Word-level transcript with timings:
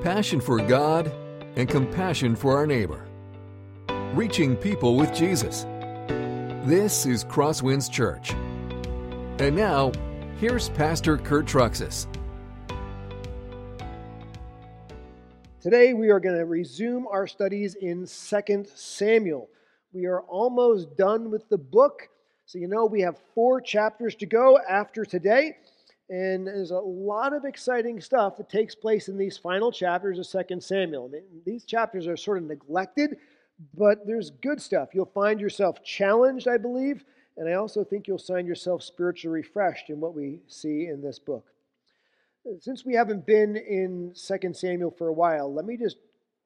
passion 0.00 0.40
for 0.40 0.58
God, 0.58 1.12
and 1.56 1.68
compassion 1.68 2.34
for 2.34 2.56
our 2.56 2.66
neighbor. 2.66 3.06
Reaching 4.14 4.56
people 4.56 4.96
with 4.96 5.12
Jesus. 5.12 5.64
This 6.64 7.04
is 7.04 7.24
Crosswinds 7.24 7.90
Church. 7.90 8.32
And 9.40 9.54
now, 9.54 9.92
here's 10.38 10.70
Pastor 10.70 11.18
Kurt 11.18 11.44
Truxas. 11.44 12.06
Today 15.60 15.92
we 15.92 16.08
are 16.08 16.20
going 16.20 16.38
to 16.38 16.46
resume 16.46 17.06
our 17.06 17.26
studies 17.26 17.74
in 17.74 18.06
2 18.06 18.64
Samuel. 18.74 19.50
We 19.92 20.06
are 20.06 20.22
almost 20.22 20.96
done 20.96 21.30
with 21.30 21.46
the 21.50 21.58
book. 21.58 22.08
So, 22.46 22.58
you 22.58 22.68
know, 22.68 22.86
we 22.86 23.02
have 23.02 23.18
four 23.34 23.60
chapters 23.60 24.14
to 24.16 24.26
go 24.26 24.58
after 24.58 25.04
today. 25.04 25.56
And 26.10 26.44
there's 26.44 26.72
a 26.72 26.78
lot 26.78 27.32
of 27.32 27.44
exciting 27.44 28.00
stuff 28.00 28.36
that 28.36 28.50
takes 28.50 28.74
place 28.74 29.08
in 29.08 29.16
these 29.16 29.38
final 29.38 29.70
chapters 29.70 30.18
of 30.18 30.48
2 30.48 30.60
Samuel. 30.60 31.08
These 31.46 31.64
chapters 31.64 32.08
are 32.08 32.16
sort 32.16 32.38
of 32.38 32.44
neglected, 32.44 33.18
but 33.76 34.04
there's 34.04 34.30
good 34.30 34.60
stuff. 34.60 34.88
You'll 34.92 35.06
find 35.06 35.40
yourself 35.40 35.84
challenged, 35.84 36.48
I 36.48 36.56
believe, 36.56 37.04
and 37.36 37.48
I 37.48 37.52
also 37.52 37.84
think 37.84 38.08
you'll 38.08 38.18
find 38.18 38.48
yourself 38.48 38.82
spiritually 38.82 39.40
refreshed 39.40 39.88
in 39.88 40.00
what 40.00 40.14
we 40.14 40.40
see 40.48 40.86
in 40.86 41.00
this 41.00 41.20
book. 41.20 41.46
Since 42.58 42.84
we 42.84 42.94
haven't 42.94 43.24
been 43.24 43.56
in 43.56 44.12
2 44.14 44.52
Samuel 44.52 44.90
for 44.90 45.08
a 45.08 45.12
while, 45.12 45.52
let 45.52 45.64
me 45.64 45.76
just 45.76 45.98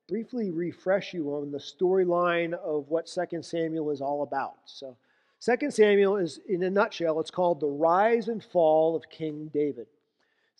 briefly 0.08 0.50
refresh 0.50 1.14
you 1.14 1.30
on 1.30 1.50
the 1.50 1.58
storyline 1.58 2.52
of 2.52 2.90
what 2.90 3.06
2 3.06 3.42
Samuel 3.42 3.90
is 3.92 4.02
all 4.02 4.22
about. 4.22 4.56
So, 4.66 4.96
2 5.44 5.70
Samuel 5.70 6.16
is, 6.16 6.40
in 6.48 6.62
a 6.62 6.70
nutshell, 6.70 7.20
it's 7.20 7.30
called 7.30 7.60
the 7.60 7.66
rise 7.66 8.28
and 8.28 8.42
fall 8.42 8.96
of 8.96 9.10
King 9.10 9.50
David. 9.52 9.86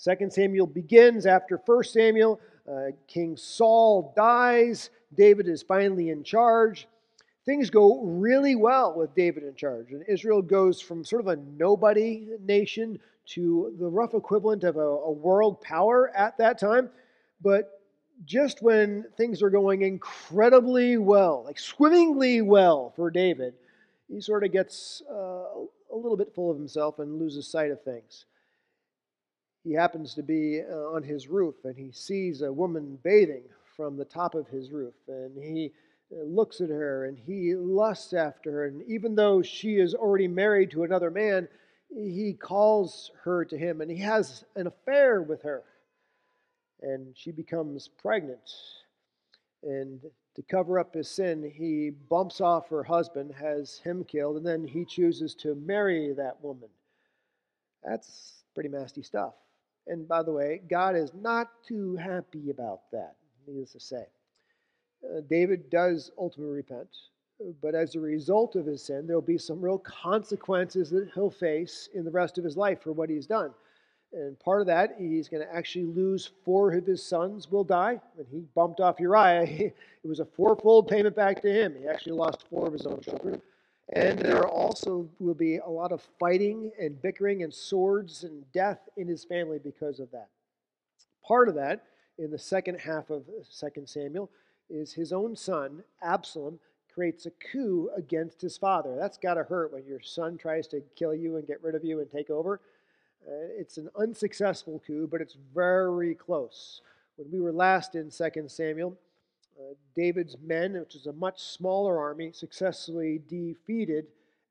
2 0.03 0.29
Samuel 0.29 0.67
begins 0.67 1.25
after 1.25 1.59
1 1.65 1.85
Samuel. 1.85 2.39
Uh, 2.71 2.89
King 3.07 3.35
Saul 3.37 4.13
dies. 4.15 4.91
David 5.15 5.49
is 5.49 5.63
finally 5.63 6.11
in 6.11 6.23
charge. 6.23 6.87
Things 7.47 7.71
go 7.71 8.03
really 8.03 8.57
well 8.57 8.95
with 8.95 9.15
David 9.15 9.45
in 9.45 9.55
charge. 9.55 9.93
And 9.93 10.05
Israel 10.07 10.43
goes 10.43 10.83
from 10.83 11.03
sort 11.03 11.21
of 11.23 11.29
a 11.29 11.37
nobody 11.37 12.29
nation 12.43 12.99
to 13.27 13.75
the 13.79 13.89
rough 13.89 14.13
equivalent 14.13 14.65
of 14.65 14.77
a, 14.77 14.81
a 14.81 15.11
world 15.11 15.63
power 15.63 16.15
at 16.15 16.37
that 16.39 16.59
time. 16.59 16.91
But 17.41 17.81
just 18.27 18.61
when 18.61 19.07
things 19.17 19.43
are 19.43 19.51
going 19.51 19.81
incredibly 19.81 20.99
well, 20.99 21.43
like 21.47 21.59
swimmingly 21.59 22.43
well 22.43 22.93
for 22.97 23.11
David, 23.11 23.55
he 24.15 24.21
sort 24.21 24.45
of 24.45 24.53
gets 24.53 25.03
uh, 25.11 25.15
a 25.93 25.97
little 25.97 26.17
bit 26.17 26.33
full 26.35 26.51
of 26.51 26.57
himself 26.57 27.01
and 27.01 27.19
loses 27.19 27.49
sight 27.49 27.73
of 27.73 27.83
things. 27.83 28.27
He 29.65 29.73
happens 29.73 30.15
to 30.15 30.23
be 30.23 30.61
uh, 30.63 30.93
on 30.93 31.03
his 31.03 31.27
roof 31.27 31.57
and 31.65 31.77
he 31.77 31.91
sees 31.91 32.43
a 32.43 32.53
woman 32.53 32.99
bathing 33.03 33.43
from 33.77 33.97
the 33.97 34.05
top 34.05 34.37
of 34.37 34.47
his 34.47 34.71
roof 34.71 34.95
and 35.09 35.37
he 35.43 35.73
uh, 36.13 36.23
looks 36.23 36.61
at 36.61 36.69
her 36.69 37.07
and 37.07 37.19
he 37.19 37.57
lusts 37.57 38.13
after 38.13 38.53
her. 38.53 38.67
And 38.67 38.83
even 38.87 39.17
though 39.17 39.43
she 39.43 39.79
is 39.79 39.95
already 39.95 40.29
married 40.29 40.71
to 40.73 40.85
another 40.85 41.11
man, 41.11 41.49
he 41.93 42.35
calls 42.35 43.11
her 43.25 43.45
to 43.47 43.59
him 43.59 43.81
and 43.81 43.91
he 43.91 43.99
has 43.99 44.45
an 44.55 44.69
affair 44.69 45.23
with 45.23 45.43
her. 45.43 45.65
And 46.83 47.17
she 47.17 47.33
becomes 47.33 47.89
pregnant. 47.89 48.51
And 49.65 50.01
to 50.35 50.43
cover 50.43 50.79
up 50.79 50.95
his 50.95 51.09
sin, 51.09 51.51
he 51.55 51.91
bumps 51.91 52.41
off 52.41 52.69
her 52.69 52.83
husband, 52.83 53.33
has 53.33 53.79
him 53.79 54.05
killed, 54.05 54.37
and 54.37 54.47
then 54.47 54.67
he 54.67 54.85
chooses 54.85 55.35
to 55.37 55.55
marry 55.55 56.13
that 56.13 56.43
woman. 56.43 56.69
That's 57.85 58.45
pretty 58.55 58.69
nasty 58.69 59.03
stuff. 59.03 59.35
And 59.87 60.09
by 60.09 60.23
the 60.23 60.33
way, 60.33 60.63
God 60.69 60.97
is 60.97 61.13
not 61.15 61.51
too 61.67 61.97
happy 61.97 62.51
about 62.51 62.91
that, 62.93 63.17
needless 63.47 63.73
to 63.73 63.81
say. 63.81 64.07
Uh, 65.05 65.21
David 65.29 65.71
does 65.71 66.11
ultimately 66.19 66.55
repent, 66.55 66.89
but 67.61 67.75
as 67.75 67.95
a 67.95 68.01
result 68.01 68.57
of 68.57 68.67
his 68.67 68.83
sin, 68.83 69.07
there 69.07 69.17
will 69.17 69.23
be 69.23 69.39
some 69.39 69.61
real 69.61 69.79
consequences 69.79 70.89
that 70.91 71.11
he'll 71.15 71.31
face 71.31 71.89
in 71.95 72.05
the 72.05 72.11
rest 72.11 72.39
of 72.39 72.45
his 72.45 72.57
life 72.57 72.81
for 72.83 72.93
what 72.93 73.11
he's 73.11 73.27
done. 73.27 73.53
And 74.15 74.39
part 74.39 74.61
of 74.61 74.69
that, 74.69 74.95
he's 74.97 75.29
going 75.29 75.43
to 75.43 75.55
actually 75.55 75.87
lose 75.87 76.31
four 76.45 76.73
of 76.73 76.87
his 76.87 77.05
sons 77.05 77.51
will 77.51 77.65
die. 77.65 78.01
When 78.15 78.27
he 78.31 78.45
bumped 78.55 78.81
off 78.81 79.01
Uriah, 79.01 79.43
it 80.03 80.07
was 80.07 80.21
a 80.21 80.25
fourfold 80.25 80.87
payment 80.89 81.17
back 81.17 81.43
to 81.43 81.53
him. 81.53 81.75
He 81.79 81.89
actually 81.89 82.13
lost 82.13 82.45
four 82.49 82.67
of 82.67 82.73
his 82.73 82.87
own 82.87 83.01
children. 83.01 83.43
And 83.93 84.19
there 84.19 84.47
also 84.47 85.09
will 85.19 85.35
be 85.35 85.59
a 85.59 85.69
lot 85.69 85.93
of 85.93 86.01
fighting 86.19 86.71
and 86.81 87.01
bickering 87.03 87.43
and 87.43 87.53
swords 87.53 88.25
and 88.25 88.51
death 88.53 88.89
in 88.97 89.09
his 89.09 89.25
family 89.25 89.59
because 89.59 89.99
of 89.99 90.11
that. 90.13 90.29
Part 91.27 91.49
of 91.49 91.55
that, 91.57 91.85
in 92.19 92.31
the 92.31 92.39
second 92.39 92.79
half 92.79 93.11
of 93.11 93.25
2 93.27 93.87
Samuel, 93.87 94.31
is 94.71 94.93
his 94.93 95.13
own 95.13 95.37
son, 95.37 95.83
Absalom, 96.03 96.59
creates 96.95 97.27
a 97.27 97.31
coup 97.53 97.91
against 97.97 98.41
his 98.41 98.57
father. 98.57 98.97
That's 98.97 99.19
got 99.19 99.35
to 99.35 99.43
hurt 99.43 99.73
when 99.73 99.85
your 99.85 100.01
son 100.01 100.39
tries 100.39 100.69
to 100.69 100.81
kill 100.97 101.15
you 101.15 101.37
and 101.37 101.47
get 101.47 101.63
rid 101.63 101.75
of 101.75 101.85
you 101.85 102.01
and 102.01 102.11
take 102.11 102.31
over. 102.31 102.61
Uh, 103.27 103.49
it's 103.59 103.79
an 103.79 103.89
unsuccessful 103.99 104.83
coup, 104.87 105.09
but 105.11 105.21
it's 105.21 105.37
very 105.55 106.15
close. 106.15 106.83
When 107.17 107.31
we 107.31 107.41
were 107.41 107.53
last 107.53 107.95
in 107.95 108.11
2 108.11 108.49
Samuel, 108.49 108.97
uh, 109.59 109.75
David's 109.95 110.37
men, 110.43 110.75
which 110.75 110.95
is 110.95 111.07
a 111.07 111.13
much 111.13 111.41
smaller 111.41 111.99
army, 111.99 112.33
successfully 112.33 113.23
defeated 113.29 114.07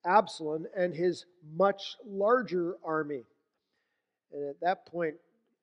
Absalom 0.06 0.66
and 0.76 0.94
his 0.94 1.26
much 1.56 1.98
larger 2.06 2.78
army. 2.84 3.24
And 4.32 4.50
at 4.50 4.60
that 4.62 4.86
point, 4.86 5.16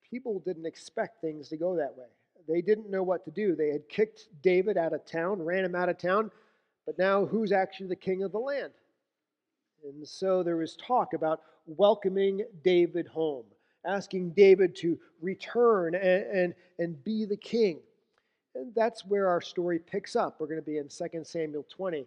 people 0.08 0.40
didn't 0.40 0.66
expect 0.66 1.20
things 1.20 1.48
to 1.48 1.56
go 1.56 1.74
that 1.76 1.96
way. 1.96 2.06
They 2.48 2.62
didn't 2.62 2.90
know 2.90 3.02
what 3.02 3.24
to 3.24 3.30
do. 3.30 3.54
They 3.54 3.70
had 3.70 3.88
kicked 3.88 4.28
David 4.42 4.76
out 4.76 4.92
of 4.92 5.04
town, 5.04 5.42
ran 5.42 5.64
him 5.64 5.74
out 5.74 5.88
of 5.88 5.98
town, 5.98 6.30
but 6.86 6.98
now 6.98 7.24
who's 7.24 7.52
actually 7.52 7.88
the 7.88 7.96
king 7.96 8.22
of 8.22 8.32
the 8.32 8.38
land? 8.38 8.72
And 9.84 10.06
so 10.06 10.42
there 10.42 10.56
was 10.56 10.76
talk 10.76 11.14
about 11.14 11.42
welcoming 11.66 12.44
David 12.62 13.06
home, 13.06 13.44
asking 13.84 14.30
David 14.30 14.74
to 14.76 14.98
return 15.20 15.94
and, 15.94 16.04
and, 16.04 16.54
and 16.78 17.04
be 17.04 17.24
the 17.24 17.36
king. 17.36 17.80
And 18.54 18.74
that's 18.74 19.06
where 19.06 19.28
our 19.28 19.40
story 19.40 19.78
picks 19.78 20.16
up. 20.16 20.40
We're 20.40 20.46
going 20.46 20.60
to 20.60 20.66
be 20.66 20.78
in 20.78 20.88
2 20.88 21.24
Samuel 21.24 21.66
20. 21.68 22.06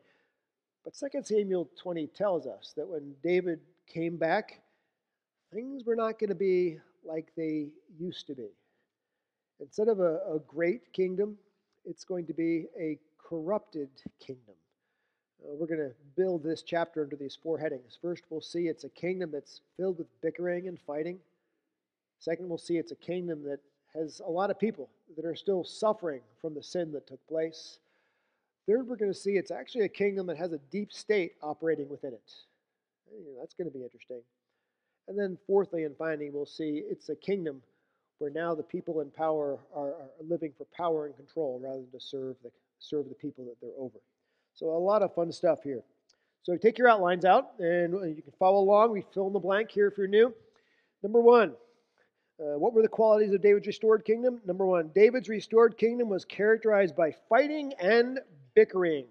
But 0.84 0.94
2 0.94 1.22
Samuel 1.24 1.70
20 1.82 2.08
tells 2.08 2.46
us 2.46 2.74
that 2.76 2.88
when 2.88 3.14
David 3.24 3.60
came 3.88 4.18
back, 4.18 4.62
things 5.54 5.86
were 5.86 5.96
not 5.96 6.20
going 6.20 6.30
to 6.30 6.36
be 6.36 6.80
like 7.06 7.32
they 7.38 7.70
used 7.98 8.28
to 8.28 8.36
be. 8.36 8.50
Instead 9.60 9.88
of 9.88 10.00
a, 10.00 10.20
a 10.30 10.40
great 10.46 10.92
kingdom, 10.92 11.38
it's 11.86 12.04
going 12.04 12.26
to 12.26 12.34
be 12.34 12.66
a 12.80 13.00
corrupted 13.18 13.90
kingdom. 14.20 14.56
Uh, 15.44 15.56
we're 15.56 15.68
going 15.68 15.80
to 15.80 15.94
build 16.16 16.44
this 16.44 16.62
chapter 16.62 17.04
under 17.04 17.16
these 17.16 17.38
four 17.42 17.58
headings. 17.58 17.98
First, 18.02 18.24
we'll 18.30 18.42
see 18.42 18.68
it's 18.68 18.84
a 18.84 18.90
kingdom 18.90 19.32
that's 19.32 19.62
filled 19.78 19.98
with 19.98 20.08
bickering 20.22 20.68
and 20.68 20.80
fighting. 20.80 21.20
Second, 22.20 22.48
we'll 22.48 22.58
see 22.58 22.78
it's 22.78 22.92
a 22.92 22.96
kingdom 22.96 23.44
that 23.44 23.60
has 23.94 24.22
a 24.26 24.30
lot 24.30 24.50
of 24.50 24.60
people 24.60 24.90
that 25.16 25.26
are 25.26 25.36
still 25.36 25.64
suffering 25.64 26.22
from 26.42 26.54
the 26.54 26.64
sin 26.64 26.92
that 26.94 27.08
took 27.08 27.26
place. 27.28 27.80
Third, 28.68 28.88
we're 28.88 28.96
going 28.96 29.12
to 29.12 29.18
see 29.18 29.32
it's 29.32 29.52
actually 29.52 29.84
a 29.84 29.90
kingdom 29.90 30.28
that 30.28 30.38
has 30.38 30.54
a 30.54 30.60
deep 30.72 30.94
state 30.94 31.34
operating 31.42 31.90
within 31.90 32.14
it. 32.14 32.32
That's 33.40 33.54
going 33.54 33.70
to 33.70 33.78
be 33.78 33.84
interesting. 33.84 34.22
And 35.10 35.20
then, 35.20 35.38
fourthly 35.46 35.84
and 35.84 35.98
finally, 35.98 36.30
we'll 36.30 36.46
see 36.46 36.82
it's 36.90 37.10
a 37.10 37.16
kingdom 37.16 37.62
where 38.20 38.32
now 38.32 38.56
the 38.56 38.64
people 38.64 39.02
in 39.02 39.12
power 39.12 39.60
are, 39.76 39.90
are 39.90 40.10
living 40.22 40.54
for 40.58 40.66
power 40.76 41.08
and 41.08 41.16
control 41.18 41.60
rather 41.62 41.82
than 41.82 41.92
to 41.92 42.00
serve 42.00 42.38
the, 42.42 42.52
serve 42.80 43.10
the 43.10 43.16
people 43.16 43.44
that 43.46 43.60
they're 43.62 43.78
over. 43.78 44.00
So 44.54 44.68
a 44.68 44.78
lot 44.78 45.02
of 45.02 45.14
fun 45.14 45.32
stuff 45.32 45.64
here. 45.64 45.84
So 46.44 46.58
take 46.58 46.78
your 46.78 46.90
outlines 46.90 47.26
out 47.26 47.52
and 47.60 47.94
you 48.16 48.22
can 48.22 48.34
follow 48.38 48.60
along. 48.60 48.92
We 48.92 49.06
fill 49.14 49.28
in 49.28 49.34
the 49.34 49.40
blank 49.40 49.72
here 49.72 49.88
if 49.88 49.98
you're 49.98 50.08
new. 50.08 50.34
Number 51.02 51.22
one, 51.22 51.54
uh, 52.40 52.58
what 52.58 52.74
were 52.74 52.82
the 52.82 52.88
qualities 52.88 53.34
of 53.34 53.42
David's 53.42 53.68
restored 53.68 54.04
kingdom? 54.06 54.42
Number 54.46 54.66
one, 54.66 54.90
David's 54.94 55.30
restored 55.30 55.78
kingdom 55.78 56.10
was 56.10 56.26
characterized 56.26 56.96
by 56.96 57.16
fighting 57.30 57.74
and 57.80 58.20
bickering. 58.56 59.06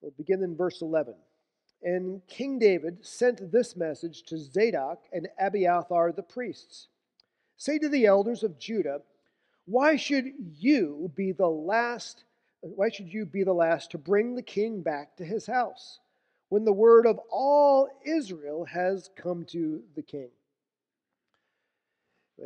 We'll 0.00 0.12
begin 0.12 0.42
in 0.42 0.56
verse 0.56 0.82
11. 0.82 1.14
And 1.82 2.20
King 2.26 2.58
David 2.58 3.04
sent 3.04 3.52
this 3.52 3.76
message 3.76 4.22
to 4.24 4.38
Zadok 4.38 5.02
and 5.12 5.28
Abiathar 5.38 6.12
the 6.12 6.22
priests 6.22 6.88
Say 7.60 7.78
to 7.78 7.90
the 7.90 8.06
elders 8.06 8.42
of 8.42 8.58
Judah, 8.58 9.02
Why 9.66 9.96
should 9.96 10.32
you 10.56 11.12
be 11.14 11.32
the 11.32 11.50
last 11.50 12.24
why 12.60 12.90
should 12.90 13.12
you 13.12 13.26
be 13.26 13.42
the 13.42 13.52
last 13.52 13.90
to 13.90 13.98
bring 13.98 14.34
the 14.34 14.42
king 14.42 14.82
back 14.82 15.16
to 15.16 15.24
his 15.24 15.46
house 15.46 16.00
when 16.48 16.64
the 16.64 16.72
word 16.72 17.06
of 17.06 17.18
all 17.30 17.88
Israel 18.04 18.64
has 18.64 19.10
come 19.16 19.44
to 19.46 19.82
the 19.94 20.02
king? 20.02 20.28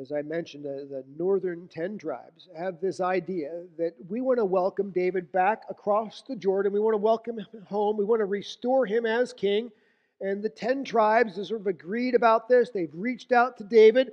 As 0.01 0.11
I 0.11 0.23
mentioned, 0.23 0.65
the, 0.65 0.89
the 0.91 1.05
northern 1.17 1.69
10 1.69 1.99
tribes 1.99 2.49
have 2.57 2.81
this 2.81 3.01
idea 3.01 3.63
that 3.79 3.95
we 4.09 4.21
want 4.21 4.39
to 4.39 4.45
welcome 4.45 4.91
David 4.91 5.31
back 5.31 5.63
across 5.69 6.23
the 6.23 6.35
Jordan. 6.35 6.73
We 6.73 6.81
want 6.81 6.95
to 6.95 6.99
welcome 6.99 7.39
him 7.39 7.47
home. 7.69 7.97
We 7.97 8.05
want 8.05 8.21
to 8.21 8.27
restore 8.27 8.87
him 8.87 9.07
as 9.07 9.33
king. 9.33 9.71
And 10.21 10.43
the 10.43 10.49
10 10.49 10.85
tribes 10.85 11.37
have 11.37 11.47
sort 11.47 11.61
of 11.61 11.69
agreed 11.69 12.17
about 12.17 12.49
this. 12.49 12.71
They've 12.71 12.91
reached 12.93 13.31
out 13.31 13.57
to 13.59 13.65
David. 13.65 14.11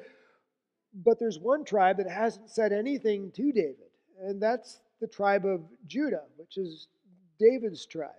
But 0.93 1.19
there's 1.19 1.39
one 1.39 1.63
tribe 1.63 1.97
that 1.97 2.09
hasn't 2.09 2.49
said 2.49 2.73
anything 2.73 3.31
to 3.31 3.51
David, 3.51 3.89
and 4.19 4.41
that's 4.41 4.81
the 5.01 5.07
tribe 5.07 5.45
of 5.45 5.61
Judah, 5.87 6.23
which 6.37 6.57
is 6.57 6.87
David's 7.39 7.85
tribe. 7.85 8.11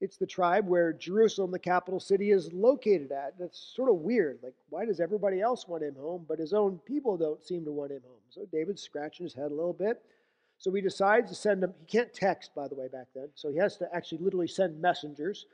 It's 0.00 0.16
the 0.16 0.26
tribe 0.26 0.66
where 0.66 0.92
Jerusalem, 0.92 1.50
the 1.50 1.58
capital 1.58 2.00
city, 2.00 2.30
is 2.30 2.52
located 2.52 3.12
at. 3.12 3.38
That's 3.38 3.72
sort 3.74 3.90
of 3.90 3.96
weird. 3.96 4.38
Like, 4.42 4.54
why 4.70 4.86
does 4.86 5.00
everybody 5.00 5.40
else 5.40 5.68
want 5.68 5.82
him 5.82 5.94
home, 5.94 6.24
but 6.26 6.38
his 6.38 6.54
own 6.54 6.78
people 6.86 7.18
don't 7.18 7.44
seem 7.44 7.64
to 7.64 7.72
want 7.72 7.92
him 7.92 8.02
home? 8.06 8.20
So 8.30 8.46
David's 8.50 8.82
scratching 8.82 9.24
his 9.24 9.34
head 9.34 9.50
a 9.50 9.54
little 9.54 9.74
bit. 9.74 10.00
So 10.58 10.72
he 10.72 10.80
decides 10.80 11.30
to 11.30 11.34
send 11.34 11.62
him. 11.62 11.74
He 11.80 11.86
can't 11.86 12.12
text, 12.14 12.54
by 12.54 12.68
the 12.68 12.74
way, 12.74 12.88
back 12.88 13.08
then. 13.14 13.28
So 13.34 13.50
he 13.50 13.56
has 13.58 13.76
to 13.78 13.94
actually 13.94 14.18
literally 14.18 14.48
send 14.48 14.80
messengers 14.80 15.46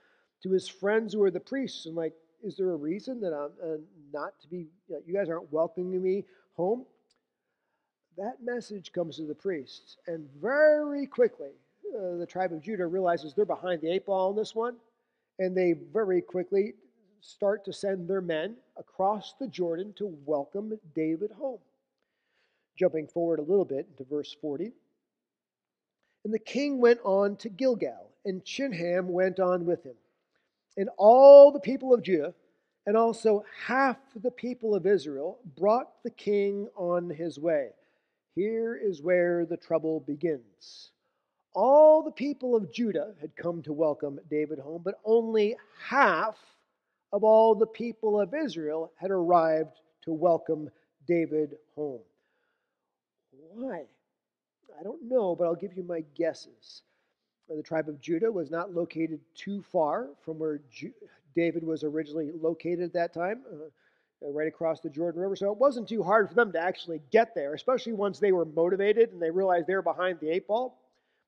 to 0.43 0.51
his 0.51 0.69
friends 0.69 1.15
who 1.15 1.23
are 1.23 1.31
the 1.31 1.41
priests 1.41 1.87
and 1.87 1.97
like, 1.97 2.13
is 2.43 2.57
there 2.57 2.71
a 2.71 2.77
reason 2.77 3.21
that 3.21 3.33
I'm 3.33 3.51
uh, 3.65 3.77
not 4.13 4.39
to 4.43 4.49
be? 4.49 4.67
You, 5.07 5.15
guys 5.15 5.29
aren't 5.29 5.51
welcoming 5.53 6.03
me 6.03 6.25
home. 6.55 6.85
That 8.17 8.43
message 8.43 8.93
comes 8.93 9.17
to 9.17 9.27
the 9.27 9.35
priests, 9.35 9.99
and 10.07 10.27
very 10.41 11.07
quickly 11.07 11.51
uh, 11.95 12.17
the 12.17 12.27
tribe 12.27 12.53
of 12.53 12.63
Judah 12.63 12.87
realizes 12.87 13.35
they're 13.35 13.45
behind 13.45 13.83
the 13.83 13.93
eight 13.93 14.07
ball 14.07 14.31
on 14.31 14.37
this 14.37 14.55
one, 14.55 14.77
and 15.39 15.55
they 15.55 15.75
very 15.93 16.23
quickly 16.23 16.73
start 17.21 17.63
to 17.67 17.75
send 17.75 18.09
their 18.09 18.23
men 18.23 18.57
across 18.79 19.35
the 19.39 19.47
Jordan 19.47 19.93
to 19.99 20.17
welcome 20.25 20.79
David 20.95 21.31
home. 21.33 21.59
Jumping 22.79 23.07
forward 23.07 23.39
a 23.39 23.43
little 23.43 23.67
bit 23.67 23.99
to 23.99 24.05
verse 24.05 24.35
40. 24.41 24.73
And 26.25 26.33
the 26.33 26.39
king 26.39 26.81
went 26.81 27.01
on 27.05 27.37
to 27.37 27.51
Gilgal, 27.51 28.11
and 28.25 28.43
Chimham 28.45 29.09
went 29.09 29.41
on 29.41 29.67
with 29.67 29.85
him. 29.85 29.95
And 30.79 30.89
all 30.97 31.53
the 31.53 31.61
people 31.61 31.93
of 31.93 32.03
Judah, 32.03 32.33
and 32.87 32.97
also 32.97 33.45
half 33.67 33.99
the 34.23 34.31
people 34.31 34.75
of 34.75 34.87
Israel, 34.87 35.39
brought 35.57 36.03
the 36.03 36.11
king 36.11 36.69
on 36.77 37.11
his 37.11 37.39
way. 37.39 37.73
Here 38.37 38.77
is 38.77 39.03
where 39.03 39.45
the 39.47 39.57
trouble 39.57 39.99
begins 39.99 40.93
all 41.57 42.03
the 42.03 42.11
people 42.13 42.55
of 42.55 42.71
Judah 42.71 43.15
had 43.19 43.35
come 43.35 43.63
to 43.63 43.73
welcome 43.73 44.21
David 44.31 44.59
home, 44.59 44.83
but 44.85 45.01
only 45.07 45.57
half 45.83 46.37
of 47.15 47.25
all 47.25 47.55
the 47.55 47.67
people 47.67 48.21
of 48.21 48.35
Israel 48.35 48.93
had 48.97 49.11
arrived 49.11 49.81
to 50.05 50.13
welcome 50.13 50.69
David 51.09 51.57
home. 51.75 52.03
Why? 53.33 53.85
I 54.79 54.83
don't 54.83 55.09
know, 55.09 55.35
but 55.35 55.45
I'll 55.45 55.55
give 55.55 55.75
you 55.75 55.83
my 55.83 56.05
guesses. 56.15 56.83
The 57.49 57.63
tribe 57.63 57.89
of 57.89 58.03
Judah 58.03 58.31
was 58.31 58.51
not 58.51 58.75
located 58.75 59.21
too 59.35 59.63
far 59.63 60.09
from 60.21 60.39
where 60.39 60.61
David 61.35 61.65
was 61.65 61.85
originally 61.85 62.33
located 62.39 62.83
at 62.83 62.93
that 62.93 63.15
time, 63.15 63.41
uh, 63.51 63.71
Uh, 64.25 64.31
right 64.31 64.49
across 64.49 64.81
the 64.81 64.89
Jordan 64.89 65.21
River. 65.21 65.37
So 65.37 65.53
it 65.53 65.59
wasn't 65.59 65.89
too 65.89 66.03
hard 66.03 66.29
for 66.29 66.35
them 66.35 66.51
to 66.53 66.59
actually 66.59 67.03
get 67.11 67.35
there, 67.35 67.53
especially 67.53 67.93
once 67.93 68.19
they 68.19 68.33
were 68.33 68.47
motivated 68.47 69.13
and 69.13 69.21
they 69.21 69.31
realized 69.31 69.67
they 69.67 69.75
were 69.75 69.83
behind 69.83 70.21
the 70.21 70.31
eight 70.31 70.47
ball. 70.47 70.79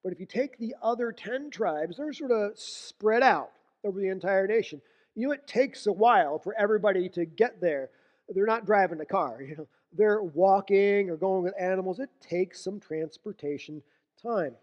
But 0.02 0.14
if 0.14 0.20
you 0.20 0.24
take 0.24 0.56
the 0.56 0.74
other 0.82 1.12
10 1.12 1.50
tribes, 1.50 1.98
they're 1.98 2.14
sort 2.14 2.30
of 2.30 2.58
spread 2.58 3.22
out 3.22 3.50
over 3.84 4.00
the 4.00 4.08
entire 4.08 4.46
nation. 4.46 4.80
You 5.14 5.26
know, 5.26 5.32
it 5.34 5.46
takes 5.46 5.86
a 5.86 5.92
while 5.92 6.38
for 6.38 6.54
everybody 6.58 7.10
to 7.10 7.26
get 7.26 7.60
there. 7.60 7.90
They're 8.30 8.46
not 8.46 8.64
driving 8.64 9.00
a 9.00 9.04
car, 9.04 9.42
you 9.46 9.56
know, 9.56 9.68
they're 9.92 10.22
walking 10.22 11.10
or 11.10 11.16
going 11.16 11.42
with 11.42 11.54
animals. 11.60 11.98
It 11.98 12.10
takes 12.20 12.64
some 12.64 12.80
transportation 12.80 13.82
time. 14.22 14.54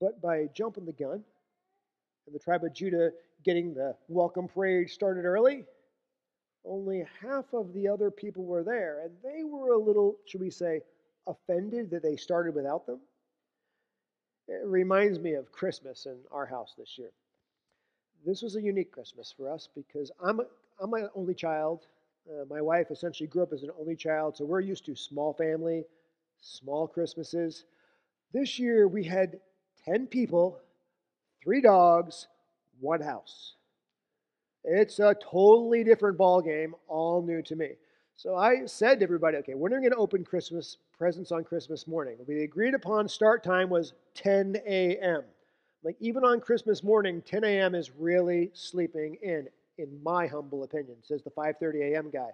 But 0.00 0.22
by 0.22 0.48
jumping 0.54 0.86
the 0.86 0.92
gun 0.92 1.24
and 2.26 2.34
the 2.34 2.38
tribe 2.38 2.62
of 2.62 2.72
Judah 2.72 3.10
getting 3.44 3.74
the 3.74 3.96
welcome 4.08 4.48
parade 4.48 4.90
started 4.90 5.24
early, 5.24 5.64
only 6.64 7.04
half 7.20 7.52
of 7.52 7.72
the 7.72 7.88
other 7.88 8.10
people 8.10 8.44
were 8.44 8.62
there, 8.62 9.00
and 9.04 9.12
they 9.22 9.44
were 9.44 9.72
a 9.72 9.78
little, 9.78 10.16
should 10.26 10.40
we 10.40 10.50
say, 10.50 10.80
offended 11.26 11.90
that 11.90 12.02
they 12.02 12.16
started 12.16 12.54
without 12.54 12.86
them? 12.86 13.00
It 14.48 14.64
reminds 14.64 15.18
me 15.18 15.34
of 15.34 15.52
Christmas 15.52 16.06
in 16.06 16.16
our 16.30 16.46
house 16.46 16.74
this 16.76 16.98
year. 16.98 17.10
This 18.24 18.42
was 18.42 18.56
a 18.56 18.62
unique 18.62 18.92
Christmas 18.92 19.32
for 19.36 19.50
us 19.50 19.68
because 19.74 20.10
I'm 20.22 20.40
a, 20.40 20.44
I'm 20.80 20.92
an 20.94 21.08
only 21.14 21.34
child. 21.34 21.86
Uh, 22.30 22.44
my 22.48 22.60
wife 22.60 22.90
essentially 22.90 23.26
grew 23.26 23.42
up 23.42 23.52
as 23.52 23.62
an 23.62 23.70
only 23.78 23.96
child, 23.96 24.36
so 24.36 24.44
we're 24.44 24.60
used 24.60 24.84
to 24.86 24.94
small 24.94 25.32
family, 25.32 25.84
small 26.40 26.86
Christmases. 26.86 27.64
This 28.32 28.58
year 28.58 28.86
we 28.86 29.02
had 29.02 29.40
10 29.84 30.06
people, 30.06 30.60
three 31.42 31.60
dogs, 31.60 32.28
one 32.82 33.00
house. 33.00 33.54
It's 34.64 34.98
a 34.98 35.14
totally 35.14 35.82
different 35.82 36.18
ball 36.18 36.40
game, 36.42 36.74
all 36.86 37.22
new 37.22 37.42
to 37.42 37.56
me. 37.56 37.70
So 38.16 38.36
I 38.36 38.66
said 38.66 39.00
to 39.00 39.04
everybody, 39.04 39.38
okay, 39.38 39.54
when 39.54 39.72
are 39.72 39.76
we 39.76 39.82
going 39.82 39.92
to 39.92 39.98
open 39.98 40.24
Christmas 40.24 40.76
presents 40.96 41.32
on 41.32 41.42
Christmas 41.42 41.88
morning? 41.88 42.18
The 42.28 42.44
agreed 42.44 42.74
upon 42.74 43.08
start 43.08 43.42
time 43.42 43.70
was 43.70 43.94
10 44.14 44.56
a.m. 44.66 45.22
Like 45.82 45.96
even 45.98 46.22
on 46.24 46.40
Christmas 46.40 46.84
morning, 46.84 47.22
10 47.22 47.42
a.m. 47.42 47.74
is 47.74 47.90
really 47.90 48.50
sleeping 48.52 49.16
in, 49.22 49.48
in 49.78 50.00
my 50.04 50.26
humble 50.26 50.62
opinion, 50.62 50.96
says 51.02 51.22
the 51.22 51.30
5:30 51.30 51.94
a.m. 51.94 52.10
guy. 52.10 52.30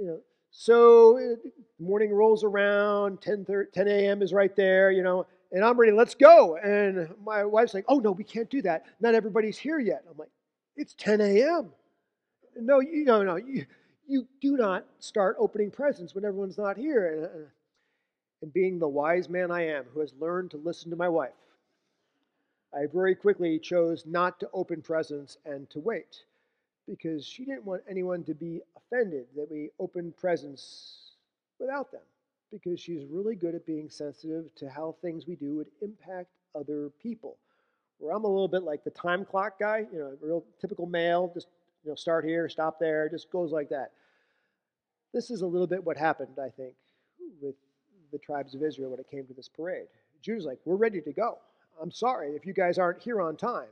You 0.00 0.06
know, 0.06 0.20
so 0.50 1.18
uh, 1.18 1.36
morning 1.78 2.12
rolls 2.12 2.42
around, 2.42 3.20
10, 3.22 3.46
10 3.72 3.88
a.m. 3.88 4.22
is 4.22 4.32
right 4.32 4.54
there, 4.56 4.90
you 4.90 5.02
know, 5.02 5.26
and 5.52 5.62
I'm 5.62 5.78
ready, 5.78 5.92
let's 5.92 6.14
go. 6.14 6.56
And 6.56 7.08
my 7.24 7.44
wife's 7.44 7.74
like, 7.74 7.84
oh 7.86 7.98
no, 7.98 8.10
we 8.10 8.24
can't 8.24 8.48
do 8.48 8.62
that. 8.62 8.86
Not 9.00 9.14
everybody's 9.14 9.58
here 9.58 9.78
yet. 9.78 10.02
I'm 10.10 10.16
like, 10.16 10.30
it's 10.76 10.94
10 10.94 11.20
a.m. 11.20 11.70
No, 12.56 12.80
you 12.80 13.04
no, 13.04 13.22
no, 13.22 13.36
you, 13.36 13.66
you 14.08 14.26
do 14.40 14.56
not 14.56 14.86
start 14.98 15.36
opening 15.38 15.70
presents 15.70 16.14
when 16.14 16.24
everyone's 16.24 16.58
not 16.58 16.76
here. 16.78 17.06
And, 17.12 17.24
uh, 17.24 17.48
and 18.40 18.52
being 18.52 18.78
the 18.78 18.88
wise 18.88 19.28
man 19.28 19.50
I 19.50 19.68
am, 19.68 19.84
who 19.92 20.00
has 20.00 20.14
learned 20.18 20.50
to 20.52 20.56
listen 20.56 20.90
to 20.90 20.96
my 20.96 21.08
wife, 21.08 21.30
I 22.74 22.86
very 22.92 23.14
quickly 23.14 23.58
chose 23.58 24.04
not 24.06 24.40
to 24.40 24.48
open 24.54 24.80
presents 24.80 25.36
and 25.44 25.68
to 25.70 25.80
wait 25.80 26.24
because 26.88 27.24
she 27.24 27.44
didn't 27.44 27.64
want 27.64 27.82
anyone 27.88 28.24
to 28.24 28.34
be 28.34 28.62
offended 28.76 29.26
that 29.36 29.50
we 29.50 29.70
opened 29.78 30.16
presents 30.16 31.12
without 31.60 31.92
them 31.92 32.00
because 32.52 32.78
she's 32.78 33.04
really 33.06 33.34
good 33.34 33.54
at 33.54 33.66
being 33.66 33.88
sensitive 33.88 34.54
to 34.56 34.68
how 34.68 34.94
things 35.00 35.26
we 35.26 35.34
do 35.34 35.56
would 35.56 35.68
impact 35.80 36.28
other 36.54 36.90
people. 37.02 37.38
Where 37.98 38.14
I'm 38.14 38.24
a 38.24 38.28
little 38.28 38.48
bit 38.48 38.62
like 38.62 38.84
the 38.84 38.90
time 38.90 39.24
clock 39.24 39.58
guy, 39.58 39.86
you 39.92 39.98
know, 39.98 40.12
real 40.20 40.44
typical 40.60 40.86
male, 40.86 41.30
just 41.32 41.48
you 41.84 41.90
know, 41.90 41.94
start 41.94 42.24
here, 42.24 42.48
stop 42.48 42.78
there, 42.78 43.08
just 43.08 43.30
goes 43.30 43.52
like 43.52 43.68
that. 43.70 43.92
This 45.12 45.30
is 45.30 45.42
a 45.42 45.46
little 45.46 45.66
bit 45.66 45.84
what 45.84 45.96
happened, 45.96 46.38
I 46.42 46.48
think, 46.48 46.74
with 47.40 47.54
the 48.12 48.18
tribes 48.18 48.54
of 48.54 48.62
Israel 48.62 48.90
when 48.90 49.00
it 49.00 49.10
came 49.10 49.26
to 49.26 49.34
this 49.34 49.48
parade. 49.48 49.86
Judah's 50.22 50.44
like, 50.44 50.58
we're 50.64 50.76
ready 50.76 51.00
to 51.00 51.12
go. 51.12 51.38
I'm 51.80 51.90
sorry 51.90 52.30
if 52.30 52.46
you 52.46 52.52
guys 52.52 52.78
aren't 52.78 53.02
here 53.02 53.20
on 53.20 53.36
time. 53.36 53.70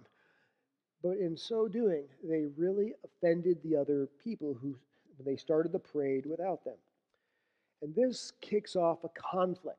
But 1.02 1.16
in 1.18 1.36
so 1.36 1.66
doing, 1.66 2.04
they 2.22 2.46
really 2.56 2.92
offended 3.04 3.58
the 3.62 3.76
other 3.76 4.08
people 4.22 4.56
who 4.60 4.74
they 5.24 5.36
started 5.36 5.72
the 5.72 5.78
parade 5.78 6.26
without 6.26 6.64
them. 6.64 6.76
And 7.82 7.94
this 7.94 8.32
kicks 8.40 8.76
off 8.76 9.04
a 9.04 9.08
conflict 9.10 9.78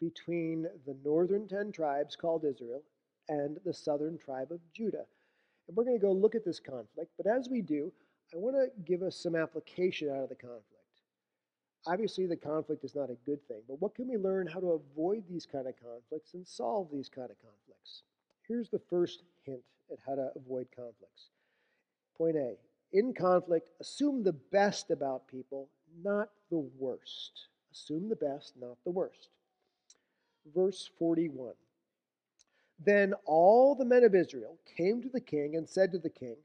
between 0.00 0.66
the 0.86 0.96
northern 1.04 1.46
10 1.46 1.72
tribes 1.72 2.16
called 2.16 2.44
Israel 2.44 2.82
and 3.28 3.58
the 3.64 3.72
southern 3.72 4.18
tribe 4.18 4.50
of 4.50 4.60
Judah. 4.72 5.04
And 5.68 5.76
we're 5.76 5.84
going 5.84 5.98
to 5.98 6.04
go 6.04 6.12
look 6.12 6.34
at 6.34 6.44
this 6.44 6.60
conflict. 6.60 7.12
But 7.16 7.26
as 7.26 7.48
we 7.48 7.62
do, 7.62 7.92
I 8.34 8.38
want 8.38 8.56
to 8.56 8.68
give 8.84 9.02
us 9.02 9.16
some 9.16 9.36
application 9.36 10.08
out 10.08 10.22
of 10.22 10.28
the 10.28 10.34
conflict. 10.34 10.66
Obviously, 11.86 12.26
the 12.26 12.36
conflict 12.36 12.84
is 12.84 12.94
not 12.94 13.10
a 13.10 13.16
good 13.26 13.46
thing, 13.48 13.60
but 13.68 13.80
what 13.80 13.94
can 13.94 14.08
we 14.08 14.16
learn 14.16 14.46
how 14.46 14.60
to 14.60 14.80
avoid 14.94 15.24
these 15.28 15.46
kind 15.46 15.66
of 15.66 15.74
conflicts 15.76 16.34
and 16.34 16.46
solve 16.46 16.88
these 16.92 17.08
kind 17.08 17.30
of 17.30 17.36
conflicts? 17.38 18.02
Here's 18.46 18.70
the 18.70 18.78
first 18.78 19.24
hint 19.44 19.62
at 19.90 19.98
how 20.06 20.14
to 20.14 20.30
avoid 20.36 20.68
conflicts. 20.74 21.30
Point 22.16 22.36
A 22.36 22.56
In 22.92 23.12
conflict, 23.12 23.70
assume 23.80 24.22
the 24.22 24.32
best 24.32 24.90
about 24.90 25.26
people, 25.26 25.68
not 26.02 26.30
the 26.50 26.68
worst. 26.78 27.48
Assume 27.72 28.08
the 28.08 28.16
best, 28.16 28.54
not 28.60 28.76
the 28.84 28.90
worst. 28.90 29.28
Verse 30.54 30.90
41 30.98 31.54
then 32.84 33.14
all 33.24 33.74
the 33.74 33.84
men 33.84 34.04
of 34.04 34.14
Israel 34.14 34.58
came 34.76 35.02
to 35.02 35.08
the 35.08 35.20
king 35.20 35.56
and 35.56 35.68
said 35.68 35.92
to 35.92 35.98
the 35.98 36.10
king, 36.10 36.36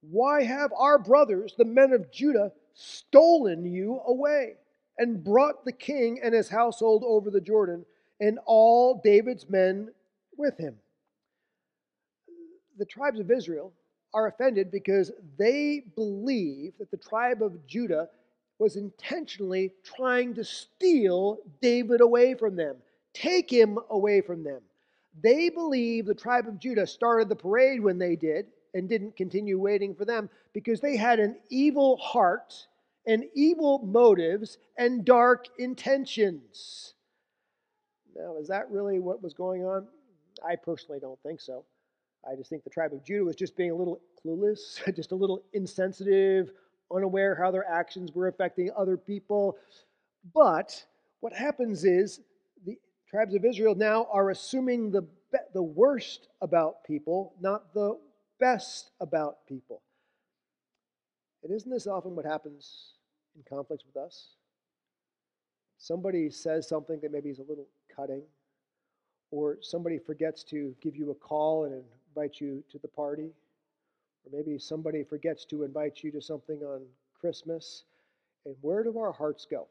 Why 0.00 0.42
have 0.42 0.72
our 0.76 0.98
brothers, 0.98 1.54
the 1.56 1.64
men 1.64 1.92
of 1.92 2.10
Judah, 2.12 2.52
stolen 2.74 3.64
you 3.64 4.00
away 4.06 4.54
and 4.98 5.24
brought 5.24 5.64
the 5.64 5.72
king 5.72 6.20
and 6.22 6.34
his 6.34 6.48
household 6.48 7.02
over 7.06 7.30
the 7.30 7.40
Jordan 7.40 7.84
and 8.20 8.38
all 8.46 9.00
David's 9.02 9.48
men 9.48 9.90
with 10.36 10.56
him? 10.58 10.76
The 12.78 12.86
tribes 12.86 13.20
of 13.20 13.30
Israel 13.30 13.72
are 14.14 14.28
offended 14.28 14.70
because 14.70 15.10
they 15.38 15.82
believe 15.94 16.74
that 16.78 16.90
the 16.90 16.96
tribe 16.96 17.42
of 17.42 17.66
Judah 17.66 18.08
was 18.58 18.76
intentionally 18.76 19.72
trying 19.82 20.34
to 20.34 20.44
steal 20.44 21.38
David 21.60 22.00
away 22.00 22.34
from 22.34 22.56
them, 22.56 22.76
take 23.12 23.50
him 23.50 23.78
away 23.90 24.20
from 24.20 24.44
them. 24.44 24.60
They 25.22 25.48
believe 25.48 26.06
the 26.06 26.14
tribe 26.14 26.48
of 26.48 26.58
Judah 26.58 26.86
started 26.86 27.28
the 27.28 27.36
parade 27.36 27.80
when 27.80 27.98
they 27.98 28.16
did 28.16 28.46
and 28.74 28.88
didn't 28.88 29.16
continue 29.16 29.58
waiting 29.58 29.94
for 29.94 30.04
them 30.04 30.30
because 30.52 30.80
they 30.80 30.96
had 30.96 31.20
an 31.20 31.36
evil 31.50 31.96
heart 31.98 32.66
and 33.06 33.24
evil 33.34 33.80
motives 33.80 34.58
and 34.78 35.04
dark 35.04 35.46
intentions. 35.58 36.94
Now, 38.14 38.36
is 38.38 38.48
that 38.48 38.70
really 38.70 39.00
what 39.00 39.22
was 39.22 39.34
going 39.34 39.64
on? 39.64 39.86
I 40.46 40.56
personally 40.56 41.00
don't 41.00 41.20
think 41.22 41.40
so. 41.40 41.64
I 42.30 42.36
just 42.36 42.48
think 42.48 42.64
the 42.64 42.70
tribe 42.70 42.92
of 42.92 43.04
Judah 43.04 43.24
was 43.24 43.36
just 43.36 43.56
being 43.56 43.70
a 43.70 43.74
little 43.74 44.00
clueless, 44.24 44.80
just 44.96 45.12
a 45.12 45.16
little 45.16 45.42
insensitive, 45.52 46.52
unaware 46.94 47.34
how 47.34 47.50
their 47.50 47.68
actions 47.68 48.12
were 48.12 48.28
affecting 48.28 48.70
other 48.76 48.96
people. 48.96 49.56
But 50.34 50.84
what 51.20 51.32
happens 51.32 51.84
is 51.84 52.20
the 52.64 52.78
tribes 53.08 53.34
of 53.34 53.44
Israel 53.44 53.74
now 53.74 54.06
are 54.12 54.30
assuming 54.30 54.90
the, 54.90 55.06
the 55.54 55.62
worst 55.62 56.28
about 56.40 56.84
people, 56.84 57.34
not 57.40 57.74
the 57.74 57.98
best 58.38 58.90
about 59.00 59.46
people. 59.46 59.82
And 61.42 61.52
isn't 61.52 61.70
this 61.70 61.86
often 61.86 62.14
what 62.14 62.24
happens 62.24 62.94
in 63.36 63.42
conflicts 63.48 63.84
with 63.84 63.96
us? 63.96 64.34
Somebody 65.78 66.30
says 66.30 66.68
something 66.68 67.00
that 67.00 67.10
maybe 67.10 67.30
is 67.30 67.40
a 67.40 67.42
little 67.42 67.66
cutting, 67.94 68.22
or 69.32 69.58
somebody 69.60 69.98
forgets 69.98 70.44
to 70.44 70.74
give 70.80 70.94
you 70.94 71.10
a 71.10 71.14
call 71.14 71.64
and 71.64 71.82
invite 72.14 72.40
you 72.40 72.62
to 72.70 72.78
the 72.78 72.88
party, 72.88 73.30
or 74.24 74.36
maybe 74.36 74.58
somebody 74.58 75.02
forgets 75.04 75.44
to 75.46 75.64
invite 75.64 76.02
you 76.02 76.10
to 76.12 76.20
something 76.20 76.60
on 76.62 76.82
Christmas. 77.20 77.84
And 78.44 78.54
where 78.60 78.82
do 78.82 78.98
our 78.98 79.12
hearts 79.12 79.46
go? 79.50 79.68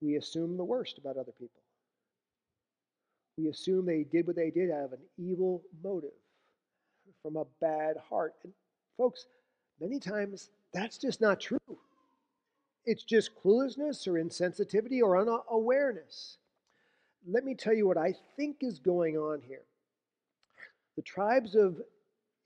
We 0.00 0.16
assume 0.16 0.56
the 0.56 0.64
worst 0.64 0.98
about 0.98 1.16
other 1.16 1.32
people. 1.32 1.60
We 3.36 3.48
assume 3.48 3.86
they 3.86 4.04
did 4.04 4.26
what 4.26 4.36
they 4.36 4.50
did 4.50 4.70
out 4.70 4.84
of 4.84 4.92
an 4.92 4.98
evil 5.18 5.62
motive, 5.82 6.10
from 7.22 7.36
a 7.36 7.44
bad 7.60 7.96
heart. 8.08 8.34
And 8.44 8.52
folks, 8.96 9.26
many 9.80 9.98
times 9.98 10.50
that's 10.72 10.98
just 10.98 11.20
not 11.20 11.40
true. 11.40 11.58
It's 12.86 13.04
just 13.04 13.30
cluelessness 13.42 14.06
or 14.08 14.12
insensitivity 14.12 15.02
or 15.02 15.18
unawareness. 15.18 16.38
Let 17.28 17.44
me 17.44 17.54
tell 17.54 17.74
you 17.74 17.86
what 17.86 17.98
I 17.98 18.14
think 18.36 18.58
is 18.62 18.78
going 18.78 19.16
on 19.16 19.42
here. 19.46 19.62
The 20.96 21.02
tribes 21.02 21.54
of 21.54 21.80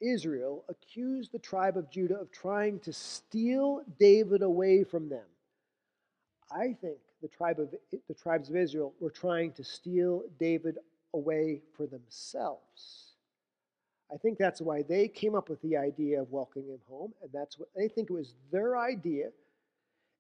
Israel 0.01 0.65
accused 0.69 1.33
the 1.33 1.39
tribe 1.39 1.77
of 1.77 1.91
Judah 1.91 2.21
of 2.21 2.31
trying 2.31 2.81
to 2.81 2.93
steal 2.93 3.83
David 3.99 4.43
away 4.43 4.85
from 4.85 5.09
them. 5.09 5.27
I 6.51 6.77
think 6.81 6.99
the 7.23 7.29
tribe 7.29 7.59
of 7.59 7.75
the 7.91 8.15
tribes 8.15 8.51
of 8.51 8.57
Israel 8.57 8.93
were 9.01 9.11
trying 9.11 9.53
to 9.53 9.65
steal 9.65 10.25
David 10.39 10.79
away 11.15 11.63
for 11.77 11.87
themselves. 11.87 13.15
I 14.13 14.17
think 14.19 14.39
that's 14.39 14.61
why 14.61 14.83
they 14.83 15.09
came 15.09 15.35
up 15.35 15.49
with 15.49 15.63
the 15.63 15.77
idea 15.77 16.21
of 16.21 16.31
welcoming 16.31 16.69
him 16.69 16.81
home, 16.89 17.13
and 17.23 17.31
that's 17.33 17.59
what 17.59 17.69
they 17.75 17.89
think 17.89 18.11
it 18.11 18.13
was 18.13 18.35
their 18.53 18.79
idea. 18.79 19.31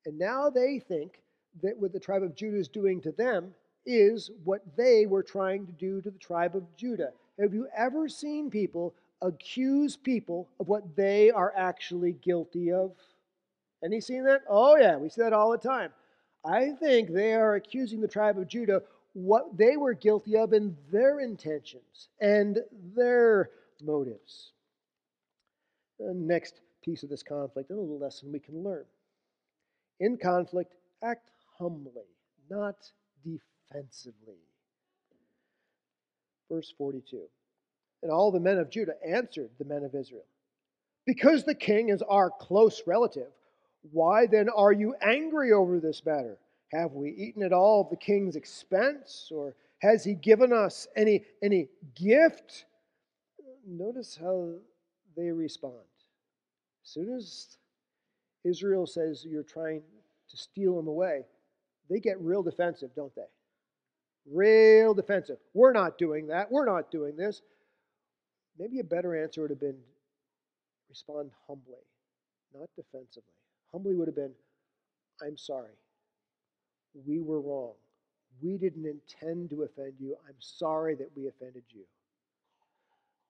And 0.06 0.18
now 0.18 0.50
they 0.50 0.78
think 0.78 1.20
that 1.62 1.78
what 1.78 1.92
the 1.92 2.00
tribe 2.00 2.22
of 2.22 2.34
Judah 2.34 2.58
is 2.58 2.68
doing 2.68 3.00
to 3.02 3.12
them 3.12 3.54
is 3.86 4.30
what 4.44 4.62
they 4.76 5.06
were 5.06 5.22
trying 5.22 5.66
to 5.66 5.72
do 5.72 6.00
to 6.00 6.10
the 6.10 6.18
tribe 6.18 6.56
of 6.56 6.64
Judah. 6.76 7.12
Have 7.38 7.52
you 7.52 7.68
ever 7.76 8.08
seen 8.08 8.50
people 8.50 8.94
accuse 9.22 9.96
people 9.96 10.48
of 10.60 10.68
what 10.68 10.96
they 10.96 11.30
are 11.30 11.52
actually 11.56 12.12
guilty 12.12 12.72
of? 12.72 12.92
Any 13.84 14.00
seen 14.00 14.24
that? 14.24 14.42
Oh, 14.48 14.76
yeah, 14.76 14.96
we 14.96 15.08
see 15.08 15.22
that 15.22 15.32
all 15.32 15.50
the 15.50 15.58
time. 15.58 15.90
I 16.44 16.72
think 16.72 17.10
they 17.10 17.34
are 17.34 17.54
accusing 17.54 18.00
the 18.00 18.08
tribe 18.08 18.38
of 18.38 18.48
Judah 18.48 18.82
what 19.14 19.56
they 19.56 19.76
were 19.76 19.94
guilty 19.94 20.36
of 20.36 20.52
in 20.52 20.76
their 20.90 21.20
intentions 21.20 22.08
and 22.20 22.58
their 22.94 23.50
motives. 23.82 24.52
The 25.98 26.12
next 26.12 26.60
piece 26.82 27.02
of 27.02 27.08
this 27.08 27.22
conflict, 27.22 27.70
a 27.70 27.74
little 27.74 27.98
lesson 27.98 28.32
we 28.32 28.40
can 28.40 28.62
learn. 28.62 28.84
In 30.00 30.16
conflict, 30.16 30.74
act 31.02 31.30
humbly, 31.58 32.08
not 32.50 32.90
defensively. 33.22 34.40
Verse 36.50 36.74
42 36.76 37.28
And 38.04 38.12
all 38.12 38.30
the 38.30 38.38
men 38.38 38.58
of 38.58 38.70
Judah 38.70 38.94
answered 39.04 39.48
the 39.58 39.64
men 39.64 39.82
of 39.82 39.94
Israel 39.94 40.26
Because 41.06 41.42
the 41.42 41.54
king 41.54 41.88
is 41.88 42.02
our 42.02 42.30
close 42.30 42.82
relative, 42.86 43.32
why 43.90 44.26
then 44.26 44.48
are 44.50 44.72
you 44.72 44.94
angry 45.00 45.52
over 45.52 45.80
this 45.80 46.04
matter? 46.04 46.36
Have 46.72 46.92
we 46.92 47.10
eaten 47.10 47.42
at 47.42 47.52
all 47.52 47.80
of 47.80 47.90
the 47.90 47.96
king's 47.96 48.36
expense? 48.36 49.30
Or 49.34 49.54
has 49.78 50.04
he 50.04 50.14
given 50.14 50.52
us 50.52 50.86
any, 50.96 51.24
any 51.42 51.68
gift? 51.94 52.66
Notice 53.66 54.18
how 54.20 54.50
they 55.16 55.30
respond. 55.30 55.74
As 56.84 56.90
soon 56.90 57.16
as 57.16 57.56
Israel 58.44 58.86
says 58.86 59.24
you're 59.26 59.42
trying 59.42 59.82
to 60.28 60.36
steal 60.36 60.78
him 60.78 60.88
away, 60.88 61.24
they 61.88 62.00
get 62.00 62.20
real 62.20 62.42
defensive, 62.42 62.90
don't 62.94 63.14
they? 63.14 63.22
Real 64.30 64.92
defensive. 64.92 65.38
We're 65.54 65.72
not 65.72 65.96
doing 65.96 66.26
that. 66.26 66.50
We're 66.50 66.66
not 66.66 66.90
doing 66.90 67.16
this. 67.16 67.40
Maybe 68.58 68.78
a 68.80 68.84
better 68.84 69.20
answer 69.22 69.42
would 69.42 69.50
have 69.50 69.60
been 69.60 69.78
respond 70.88 71.30
humbly, 71.48 71.82
not 72.54 72.68
defensively. 72.76 73.32
Humbly 73.72 73.94
would 73.94 74.06
have 74.06 74.14
been, 74.14 74.32
I'm 75.22 75.36
sorry. 75.36 75.72
We 77.06 77.20
were 77.20 77.40
wrong. 77.40 77.74
We 78.42 78.56
didn't 78.56 78.86
intend 78.86 79.50
to 79.50 79.62
offend 79.64 79.94
you. 79.98 80.16
I'm 80.28 80.36
sorry 80.38 80.94
that 80.96 81.10
we 81.16 81.26
offended 81.26 81.64
you. 81.70 81.82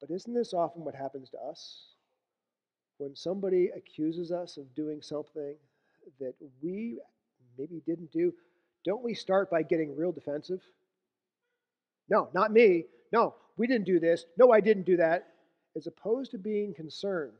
But 0.00 0.10
isn't 0.10 0.34
this 0.34 0.52
often 0.52 0.84
what 0.84 0.94
happens 0.94 1.30
to 1.30 1.38
us? 1.38 1.94
When 2.98 3.16
somebody 3.16 3.70
accuses 3.74 4.30
us 4.30 4.58
of 4.58 4.74
doing 4.74 5.00
something 5.00 5.56
that 6.20 6.34
we 6.62 6.98
maybe 7.58 7.80
didn't 7.86 8.12
do, 8.12 8.32
don't 8.84 9.02
we 9.02 9.14
start 9.14 9.50
by 9.50 9.62
getting 9.62 9.96
real 9.96 10.12
defensive? 10.12 10.60
No, 12.10 12.28
not 12.34 12.52
me. 12.52 12.84
No, 13.12 13.34
we 13.56 13.66
didn't 13.66 13.86
do 13.86 14.00
this. 14.00 14.24
No, 14.36 14.52
I 14.52 14.60
didn't 14.60 14.84
do 14.84 14.96
that. 14.96 15.28
As 15.76 15.86
opposed 15.86 16.30
to 16.32 16.38
being 16.38 16.74
concerned 16.74 17.32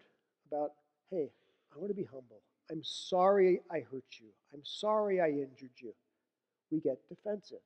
about, 0.48 0.72
hey, 1.10 1.30
I 1.74 1.78
want 1.78 1.90
to 1.90 1.94
be 1.94 2.04
humble. 2.04 2.40
I'm 2.70 2.82
sorry 2.82 3.60
I 3.70 3.80
hurt 3.80 4.04
you. 4.20 4.28
I'm 4.52 4.64
sorry 4.64 5.20
I 5.20 5.28
injured 5.28 5.70
you. 5.76 5.94
We 6.70 6.80
get 6.80 6.98
defensive. 7.08 7.58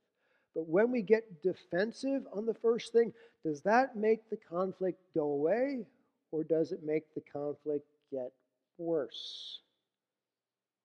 But 0.54 0.66
when 0.66 0.90
we 0.90 1.02
get 1.02 1.42
defensive 1.42 2.22
on 2.34 2.46
the 2.46 2.54
first 2.54 2.92
thing, 2.92 3.12
does 3.44 3.60
that 3.62 3.96
make 3.96 4.28
the 4.28 4.36
conflict 4.36 4.98
go 5.14 5.24
away 5.30 5.86
or 6.32 6.42
does 6.42 6.72
it 6.72 6.82
make 6.84 7.04
the 7.14 7.22
conflict 7.32 7.86
get 8.10 8.32
worse? 8.76 9.60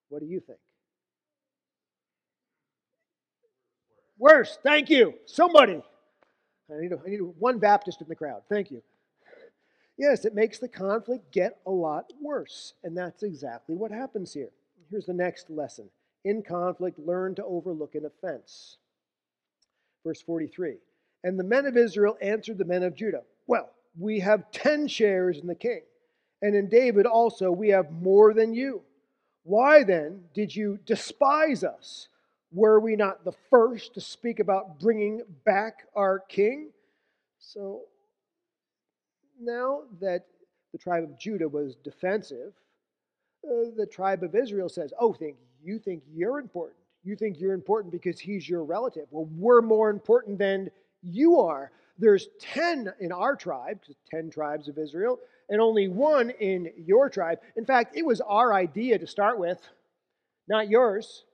What 0.09 0.19
do 0.19 0.27
you 0.27 0.39
think? 0.39 0.59
Worse. 4.19 4.57
Thank 4.63 4.89
you. 4.89 5.15
Somebody. 5.25 5.81
I 6.75 6.81
need, 6.81 6.91
a, 6.91 6.99
I 7.05 7.09
need 7.09 7.21
one 7.39 7.59
Baptist 7.59 8.01
in 8.01 8.07
the 8.07 8.15
crowd. 8.15 8.41
Thank 8.49 8.71
you. 8.71 8.81
Yes, 9.97 10.25
it 10.25 10.33
makes 10.33 10.57
the 10.59 10.67
conflict 10.67 11.31
get 11.31 11.59
a 11.65 11.71
lot 11.71 12.11
worse. 12.21 12.73
And 12.83 12.97
that's 12.97 13.23
exactly 13.23 13.75
what 13.75 13.91
happens 13.91 14.33
here. 14.33 14.49
Here's 14.89 15.05
the 15.05 15.13
next 15.13 15.49
lesson 15.49 15.89
In 16.23 16.41
conflict, 16.41 16.99
learn 16.99 17.35
to 17.35 17.45
overlook 17.45 17.95
an 17.95 18.05
offense. 18.05 18.77
Verse 20.03 20.21
43 20.21 20.77
And 21.23 21.39
the 21.39 21.43
men 21.43 21.65
of 21.65 21.77
Israel 21.77 22.17
answered 22.21 22.57
the 22.57 22.65
men 22.65 22.83
of 22.83 22.95
Judah, 22.95 23.23
Well, 23.47 23.69
we 23.97 24.19
have 24.19 24.51
ten 24.51 24.87
shares 24.87 25.39
in 25.39 25.47
the 25.47 25.55
king, 25.55 25.81
and 26.41 26.55
in 26.55 26.69
David 26.69 27.05
also 27.05 27.51
we 27.51 27.69
have 27.69 27.91
more 27.91 28.33
than 28.33 28.53
you. 28.53 28.81
Why 29.43 29.83
then 29.83 30.23
did 30.33 30.55
you 30.55 30.79
despise 30.85 31.63
us? 31.63 32.07
Were 32.53 32.79
we 32.79 32.95
not 32.95 33.25
the 33.25 33.33
first 33.49 33.95
to 33.95 34.01
speak 34.01 34.39
about 34.39 34.79
bringing 34.79 35.23
back 35.43 35.87
our 35.95 36.19
king? 36.19 36.69
So 37.39 37.81
now 39.41 39.81
that 39.99 40.25
the 40.71 40.77
tribe 40.77 41.03
of 41.03 41.17
Judah 41.17 41.49
was 41.49 41.75
defensive, 41.75 42.53
uh, 43.43 43.71
the 43.75 43.87
tribe 43.87 44.23
of 44.23 44.35
Israel 44.35 44.69
says, 44.69 44.93
Oh, 44.99 45.13
think 45.13 45.35
you 45.63 45.79
think 45.79 46.03
you're 46.13 46.39
important. 46.39 46.77
You 47.03 47.15
think 47.15 47.39
you're 47.39 47.53
important 47.53 47.91
because 47.91 48.19
he's 48.19 48.47
your 48.47 48.63
relative. 48.63 49.07
Well, 49.11 49.27
we're 49.35 49.61
more 49.61 49.89
important 49.89 50.37
than 50.37 50.69
you 51.01 51.39
are. 51.39 51.71
There's 51.97 52.29
10 52.39 52.93
in 52.99 53.11
our 53.11 53.35
tribe, 53.35 53.81
10 54.09 54.29
tribes 54.29 54.67
of 54.67 54.77
Israel, 54.77 55.19
and 55.49 55.59
only 55.59 55.87
one 55.87 56.29
in 56.29 56.71
your 56.77 57.09
tribe. 57.09 57.39
In 57.55 57.65
fact, 57.65 57.97
it 57.97 58.05
was 58.05 58.21
our 58.21 58.53
idea 58.53 58.97
to 58.97 59.07
start 59.07 59.37
with, 59.37 59.59
not 60.47 60.69
yours. 60.69 61.25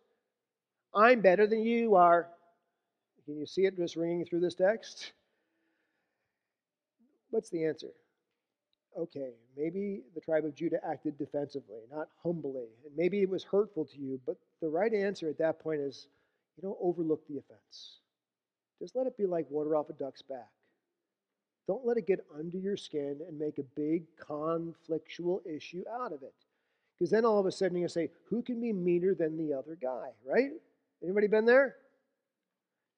I'm 0.93 1.21
better 1.21 1.47
than 1.47 1.63
you 1.63 1.95
are. 1.95 2.27
Can 3.25 3.37
you 3.37 3.45
see 3.45 3.65
it 3.65 3.77
just 3.77 3.95
ringing 3.95 4.25
through 4.25 4.39
this 4.39 4.55
text? 4.55 5.13
What's 7.29 7.49
the 7.49 7.65
answer? 7.65 7.89
Okay, 8.97 9.33
maybe 9.55 10.01
the 10.15 10.21
tribe 10.21 10.45
of 10.45 10.55
Judah 10.55 10.79
acted 10.83 11.17
defensively, 11.17 11.81
not 11.91 12.07
humbly, 12.23 12.69
and 12.85 12.95
maybe 12.97 13.21
it 13.21 13.29
was 13.29 13.43
hurtful 13.43 13.85
to 13.85 13.97
you, 13.99 14.19
but 14.25 14.35
the 14.61 14.67
right 14.67 14.93
answer 14.93 15.29
at 15.29 15.37
that 15.37 15.59
point 15.59 15.79
is 15.79 16.07
you 16.57 16.63
don't 16.63 16.77
overlook 16.81 17.25
the 17.27 17.37
offense. 17.37 17.99
Just 18.81 18.95
let 18.95 19.05
it 19.05 19.15
be 19.15 19.25
like 19.25 19.45
water 19.49 19.75
off 19.75 19.89
a 19.89 19.93
duck's 19.93 20.23
back. 20.23 20.49
Don't 21.67 21.85
let 21.85 21.97
it 21.97 22.07
get 22.07 22.25
under 22.35 22.57
your 22.57 22.77
skin 22.77 23.19
and 23.27 23.37
make 23.37 23.59
a 23.59 23.63
big 23.75 24.05
conflictual 24.17 25.45
issue 25.45 25.83
out 26.01 26.11
of 26.11 26.23
it. 26.23 26.33
Because 26.97 27.11
then 27.11 27.25
all 27.25 27.39
of 27.39 27.45
a 27.45 27.51
sudden 27.51 27.77
you 27.77 27.87
say, 27.87 28.09
who 28.27 28.41
can 28.41 28.59
be 28.59 28.73
meaner 28.73 29.13
than 29.13 29.37
the 29.37 29.53
other 29.53 29.77
guy, 29.79 30.09
right? 30.25 30.49
Anybody 31.03 31.27
been 31.27 31.45
there? 31.45 31.75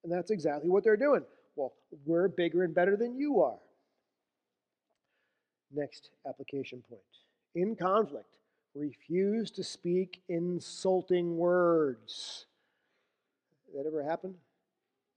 And 0.03 0.11
that's 0.11 0.31
exactly 0.31 0.69
what 0.69 0.83
they're 0.83 0.97
doing. 0.97 1.23
Well, 1.55 1.73
we're 2.05 2.27
bigger 2.27 2.63
and 2.63 2.73
better 2.73 2.95
than 2.95 3.15
you 3.15 3.41
are. 3.41 3.59
Next 5.73 6.09
application 6.27 6.83
point. 6.89 7.01
In 7.55 7.75
conflict, 7.75 8.37
refuse 8.73 9.51
to 9.51 9.63
speak 9.63 10.21
insulting 10.27 11.37
words. 11.37 12.45
That 13.75 13.85
ever 13.85 14.03
happen? 14.03 14.35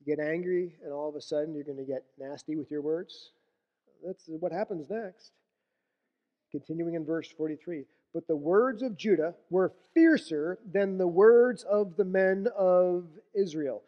You 0.01 0.17
get 0.17 0.25
angry, 0.25 0.77
and 0.85 0.93
all 0.93 1.09
of 1.09 1.17
a 1.17 1.21
sudden 1.21 1.55
you're 1.55 1.65
going 1.65 1.79
to 1.79 1.85
get 1.85 2.05
nasty 2.19 2.57
with 2.57 2.71
your 2.71 2.83
words? 2.83 3.31
That's 4.05 4.25
what 4.27 4.53
happens 4.53 4.91
next. 4.91 5.33
Continuing 6.53 6.95
in 6.95 7.05
verse 7.05 7.29
43. 7.37 7.85
But 8.15 8.29
the 8.29 8.37
words 8.37 8.83
of 8.83 8.97
Judah 8.97 9.35
were 9.51 9.73
fiercer 9.93 10.59
than 10.73 10.97
the 10.97 11.07
words 11.07 11.65
of 11.65 11.97
the 11.97 12.05
men 12.05 12.47
of 12.57 13.07
Israel. 13.35 13.83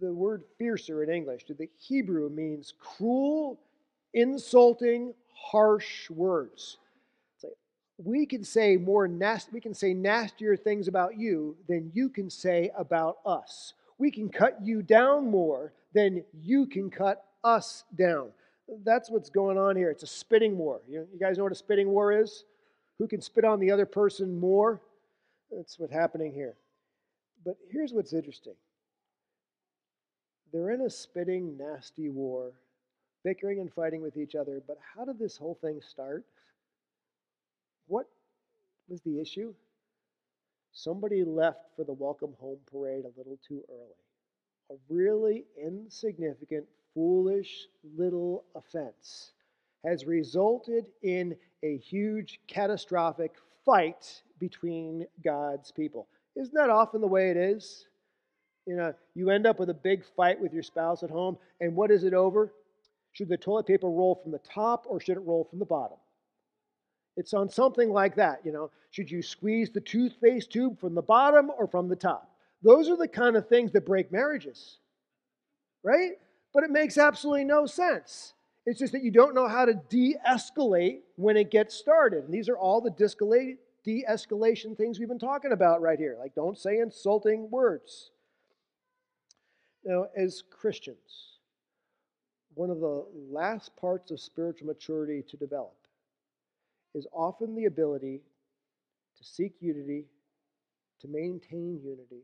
The 0.00 0.12
word 0.12 0.42
fiercer 0.58 1.04
in 1.04 1.10
English 1.10 1.44
to 1.44 1.54
the 1.54 1.70
Hebrew 1.78 2.28
means 2.28 2.74
cruel, 2.78 3.60
insulting, 4.12 5.14
harsh 5.32 6.10
words. 6.10 6.78
We 7.96 8.26
can 8.26 8.44
say 8.44 8.76
more 8.76 9.08
nasty, 9.08 9.50
we 9.52 9.60
can 9.60 9.74
say 9.74 9.94
nastier 9.94 10.56
things 10.56 10.86
about 10.88 11.16
you 11.16 11.56
than 11.68 11.90
you 11.94 12.08
can 12.08 12.30
say 12.30 12.70
about 12.76 13.18
us. 13.24 13.74
We 13.98 14.10
can 14.10 14.28
cut 14.28 14.58
you 14.62 14.82
down 14.82 15.30
more 15.30 15.72
than 15.94 16.24
you 16.32 16.66
can 16.66 16.90
cut 16.90 17.24
us 17.42 17.84
down. 17.96 18.30
That's 18.84 19.10
what's 19.10 19.30
going 19.30 19.58
on 19.58 19.74
here. 19.76 19.90
It's 19.90 20.02
a 20.02 20.08
spitting 20.08 20.58
war. 20.58 20.80
You 20.88 21.06
guys 21.18 21.38
know 21.38 21.44
what 21.44 21.52
a 21.52 21.56
spitting 21.56 21.88
war 21.88 22.12
is? 22.12 22.44
Who 22.98 23.06
can 23.06 23.20
spit 23.20 23.44
on 23.44 23.60
the 23.60 23.70
other 23.70 23.86
person 23.86 24.38
more? 24.38 24.80
That's 25.50 25.78
what's 25.78 25.92
happening 25.92 26.32
here. 26.32 26.56
But 27.44 27.56
here's 27.70 27.92
what's 27.92 28.12
interesting 28.12 28.54
they're 30.52 30.70
in 30.70 30.80
a 30.80 30.90
spitting, 30.90 31.56
nasty 31.58 32.08
war, 32.08 32.52
bickering 33.24 33.60
and 33.60 33.72
fighting 33.72 34.00
with 34.00 34.16
each 34.16 34.34
other. 34.34 34.62
But 34.66 34.78
how 34.94 35.04
did 35.04 35.18
this 35.18 35.36
whole 35.36 35.58
thing 35.60 35.80
start? 35.80 36.24
What 37.86 38.06
was 38.88 39.00
the 39.02 39.20
issue? 39.20 39.54
Somebody 40.72 41.24
left 41.24 41.60
for 41.76 41.84
the 41.84 41.92
welcome 41.92 42.34
home 42.38 42.58
parade 42.70 43.04
a 43.04 43.18
little 43.18 43.38
too 43.46 43.62
early. 43.68 43.96
A 44.70 44.74
really 44.88 45.44
insignificant, 45.62 46.66
foolish 46.94 47.66
little 47.96 48.44
offense 48.54 49.32
has 49.84 50.04
resulted 50.04 50.86
in 51.02 51.36
a 51.62 51.76
huge 51.78 52.40
catastrophic 52.46 53.32
fight 53.64 54.22
between 54.38 55.06
God's 55.24 55.70
people. 55.70 56.08
Isn't 56.36 56.54
that 56.54 56.70
often 56.70 57.00
the 57.00 57.06
way 57.06 57.30
it 57.30 57.36
is? 57.36 57.86
You 58.66 58.76
know, 58.76 58.94
you 59.14 59.30
end 59.30 59.46
up 59.46 59.58
with 59.58 59.70
a 59.70 59.74
big 59.74 60.04
fight 60.16 60.40
with 60.40 60.52
your 60.52 60.62
spouse 60.62 61.02
at 61.02 61.10
home, 61.10 61.38
and 61.60 61.74
what 61.74 61.90
is 61.90 62.04
it 62.04 62.14
over? 62.14 62.52
Should 63.12 63.28
the 63.28 63.36
toilet 63.36 63.66
paper 63.66 63.88
roll 63.88 64.14
from 64.22 64.30
the 64.30 64.40
top 64.40 64.84
or 64.88 65.00
should 65.00 65.16
it 65.16 65.24
roll 65.24 65.44
from 65.44 65.58
the 65.58 65.64
bottom? 65.64 65.96
It's 67.16 67.34
on 67.34 67.48
something 67.48 67.90
like 67.90 68.14
that, 68.16 68.40
you 68.44 68.52
know. 68.52 68.70
Should 68.90 69.10
you 69.10 69.22
squeeze 69.22 69.70
the 69.70 69.80
toothpaste 69.80 70.52
tube 70.52 70.78
from 70.78 70.94
the 70.94 71.02
bottom 71.02 71.50
or 71.58 71.66
from 71.66 71.88
the 71.88 71.96
top? 71.96 72.30
Those 72.62 72.88
are 72.88 72.96
the 72.96 73.08
kind 73.08 73.36
of 73.36 73.48
things 73.48 73.72
that 73.72 73.86
break 73.86 74.12
marriages, 74.12 74.78
right? 75.82 76.12
But 76.54 76.64
it 76.64 76.70
makes 76.70 76.96
absolutely 76.96 77.44
no 77.44 77.66
sense. 77.66 78.34
It's 78.68 78.78
just 78.78 78.92
that 78.92 79.02
you 79.02 79.10
don't 79.10 79.34
know 79.34 79.48
how 79.48 79.64
to 79.64 79.80
de 79.88 80.16
escalate 80.28 80.98
when 81.16 81.38
it 81.38 81.50
gets 81.50 81.74
started. 81.74 82.24
And 82.24 82.34
these 82.34 82.50
are 82.50 82.58
all 82.58 82.82
the 82.82 82.90
de 82.90 84.04
escalation 84.06 84.76
things 84.76 84.98
we've 84.98 85.08
been 85.08 85.18
talking 85.18 85.52
about 85.52 85.80
right 85.80 85.98
here. 85.98 86.18
Like, 86.20 86.34
don't 86.34 86.58
say 86.58 86.80
insulting 86.80 87.50
words. 87.50 88.10
Now, 89.86 90.08
as 90.14 90.42
Christians, 90.50 91.38
one 92.52 92.68
of 92.68 92.80
the 92.80 93.06
last 93.30 93.74
parts 93.74 94.10
of 94.10 94.20
spiritual 94.20 94.66
maturity 94.66 95.24
to 95.30 95.38
develop 95.38 95.78
is 96.94 97.06
often 97.10 97.54
the 97.54 97.64
ability 97.64 98.20
to 99.16 99.24
seek 99.24 99.54
unity, 99.60 100.04
to 101.00 101.08
maintain 101.08 101.80
unity, 101.82 102.20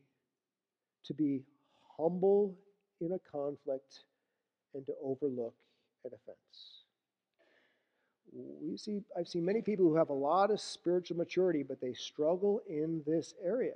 to 1.07 1.14
be 1.14 1.40
humble 1.97 2.55
in 3.01 3.12
a 3.12 3.18
conflict, 3.33 4.01
and 4.75 4.85
to 4.85 4.92
overlook 5.03 5.55
offense. 6.12 6.85
We 8.35 8.77
see, 8.77 9.03
I've 9.17 9.29
seen 9.29 9.45
many 9.45 9.62
people 9.62 9.87
who 9.87 9.97
have 9.97 10.09
a 10.09 10.14
lot 10.14 10.51
of 10.51 10.61
spiritual 10.61 11.17
maturity, 11.17 11.62
but 11.62 11.81
they 11.81 11.95
struggle 11.95 12.61
in 12.69 13.03
this 13.07 13.35
area. 13.43 13.75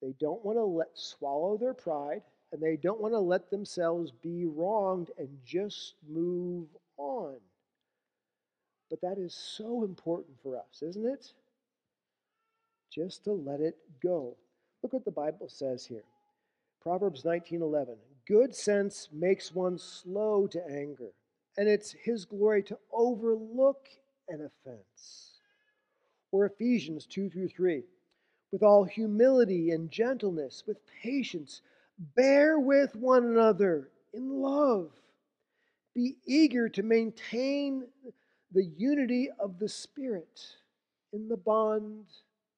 They 0.00 0.14
don't 0.20 0.44
want 0.44 0.58
to 0.58 0.64
let 0.64 0.90
swallow 0.94 1.56
their 1.56 1.74
pride, 1.74 2.22
and 2.52 2.62
they 2.62 2.76
don't 2.76 3.00
want 3.00 3.14
to 3.14 3.18
let 3.18 3.50
themselves 3.50 4.12
be 4.12 4.44
wronged 4.46 5.10
and 5.18 5.28
just 5.44 5.94
move 6.08 6.68
on. 6.96 7.34
But 8.88 9.00
that 9.00 9.18
is 9.18 9.34
so 9.34 9.84
important 9.84 10.36
for 10.42 10.56
us, 10.56 10.82
isn't 10.82 11.06
it? 11.06 11.32
Just 12.90 13.24
to 13.24 13.32
let 13.32 13.60
it 13.60 13.76
go. 14.02 14.36
Look 14.82 14.92
what 14.92 15.04
the 15.04 15.10
Bible 15.10 15.48
says 15.48 15.86
here. 15.86 16.04
Proverbs 16.82 17.24
19:11. 17.24 17.96
Good 18.26 18.54
sense 18.54 19.08
makes 19.10 19.54
one 19.54 19.78
slow 19.78 20.46
to 20.48 20.64
anger 20.68 21.12
and 21.56 21.68
it's 21.68 21.92
His 21.92 22.24
glory 22.24 22.62
to 22.64 22.78
overlook 22.92 23.88
an 24.28 24.40
offense. 24.40 25.40
Or 26.30 26.46
Ephesians 26.46 27.06
2 27.06 27.30
through 27.30 27.48
3. 27.48 27.82
With 28.52 28.62
all 28.62 28.84
humility 28.84 29.70
and 29.70 29.90
gentleness, 29.90 30.64
with 30.66 30.78
patience, 31.02 31.62
bear 32.14 32.58
with 32.58 32.94
one 32.96 33.24
another 33.24 33.90
in 34.12 34.40
love. 34.40 34.90
Be 35.94 36.16
eager 36.26 36.68
to 36.70 36.82
maintain 36.82 37.84
the 38.52 38.64
unity 38.64 39.28
of 39.38 39.58
the 39.58 39.68
Spirit 39.68 40.40
in 41.12 41.28
the 41.28 41.36
bond 41.36 42.04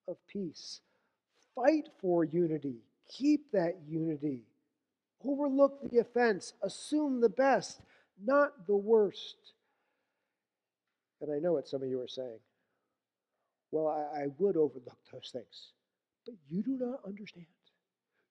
of 0.08 0.16
peace. 0.28 0.80
Fight 1.54 1.88
for 2.00 2.24
unity. 2.24 2.76
Keep 3.08 3.52
that 3.52 3.76
unity. 3.88 4.42
Overlook 5.24 5.90
the 5.90 5.98
offense. 5.98 6.52
Assume 6.62 7.20
the 7.20 7.28
best 7.28 7.80
not 8.22 8.66
the 8.66 8.76
worst. 8.76 9.36
And 11.20 11.32
I 11.32 11.38
know 11.38 11.52
what 11.54 11.68
some 11.68 11.82
of 11.82 11.88
you 11.88 12.00
are 12.00 12.08
saying. 12.08 12.38
Well, 13.70 13.88
I, 13.88 14.22
I 14.22 14.26
would 14.38 14.56
overlook 14.56 14.98
those 15.12 15.30
things. 15.32 15.72
But 16.26 16.34
you 16.48 16.62
do 16.62 16.76
not 16.78 17.00
understand. 17.06 17.46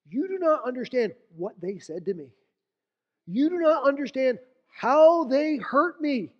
You 0.08 0.28
do 0.28 0.38
not 0.38 0.66
understand 0.66 1.12
what 1.36 1.54
they 1.60 1.78
said 1.78 2.04
to 2.06 2.14
me. 2.14 2.28
You 3.26 3.48
do 3.48 3.58
not 3.58 3.86
understand 3.86 4.38
how 4.68 5.24
they 5.24 5.56
hurt 5.56 6.00
me. 6.00 6.30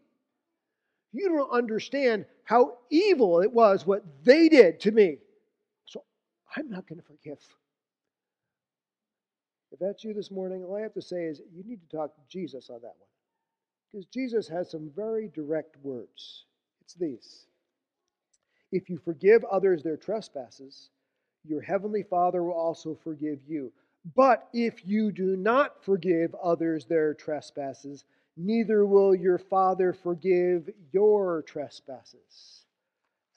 You 1.13 1.29
don't 1.29 1.51
understand 1.51 2.27
how 2.45 2.79
evil 2.91 3.41
it 3.41 3.53
was 3.53 3.87
what 3.87 4.05
they 4.25 4.49
did 4.49 4.81
to 4.81 4.91
me. 4.91 5.19
So 5.87 6.03
I'm 6.57 6.69
not 6.69 6.87
going 6.87 7.01
to 7.01 7.07
forgive. 7.07 7.39
If 9.73 9.79
that's 9.79 10.05
you 10.05 10.13
this 10.15 10.31
morning, 10.31 10.65
all 10.65 10.77
I 10.77 10.83
have 10.83 10.95
to 10.95 11.03
say 11.03 11.25
is 11.25 11.41
you 11.53 11.65
need 11.65 11.81
to 11.89 11.97
talk 11.97 12.15
to 12.15 12.21
Jesus 12.29 12.69
on 12.71 12.81
that 12.83 12.95
one. 12.99 13.09
Because 13.95 14.07
Jesus 14.07 14.49
has 14.49 14.69
some 14.69 14.91
very 14.97 15.29
direct 15.29 15.77
words. 15.85 16.47
It's 16.81 16.95
these 16.95 17.47
If 18.73 18.91
you 18.91 18.99
forgive 18.99 19.45
others 19.45 19.85
their 19.85 19.97
trespasses, 19.97 20.91
your 21.45 21.61
heavenly 21.61 22.03
Father 22.03 22.43
will 22.43 22.55
also 22.55 22.99
forgive 23.05 23.39
you. 23.47 23.73
But 24.17 24.49
if 24.53 24.85
you 24.85 25.13
do 25.13 25.37
not 25.37 25.85
forgive 25.85 26.35
others 26.43 26.87
their 26.87 27.15
trespasses, 27.15 28.03
neither 28.37 28.85
will 28.85 29.15
your 29.15 29.39
Father 29.39 29.93
forgive 29.93 30.69
your 30.91 31.43
trespasses. 31.43 32.65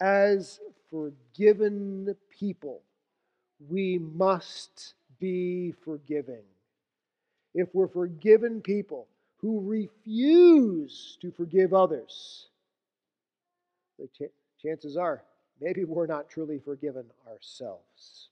As 0.01 0.59
forgiven 0.89 2.15
people, 2.31 2.81
we 3.69 3.99
must 3.99 4.95
be 5.19 5.75
forgiving. 5.83 6.45
If 7.53 7.75
we're 7.75 7.87
forgiven 7.87 8.61
people, 8.61 9.07
who 9.41 9.61
refuse 9.61 11.17
to 11.21 11.31
forgive 11.31 11.73
others, 11.73 12.47
the 13.99 14.07
ch- 14.07 14.31
chances 14.61 14.97
are 14.97 15.23
maybe 15.61 15.83
we're 15.83 16.07
not 16.07 16.29
truly 16.29 16.59
forgiven 16.59 17.05
ourselves. 17.29 18.29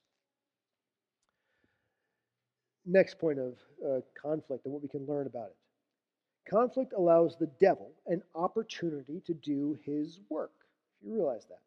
Next 2.86 3.20
point 3.20 3.39
of 3.39 3.56
uh, 3.86 4.02
conflict 4.22 4.65
and 4.65 4.74
what 4.74 4.84
we 4.84 4.89
can 4.89 5.06
learn 5.08 5.28
about 5.28 5.48
it. 5.48 5.56
Conflict 6.50 6.94
allows 6.96 7.36
the 7.38 7.50
devil 7.60 7.91
an 8.06 8.22
opportunity 8.36 9.22
to 9.26 9.34
do 9.34 9.78
his 9.84 10.20
work. 10.30 10.52
If 11.02 11.08
you 11.08 11.15
realize 11.15 11.46
that. 11.46 11.60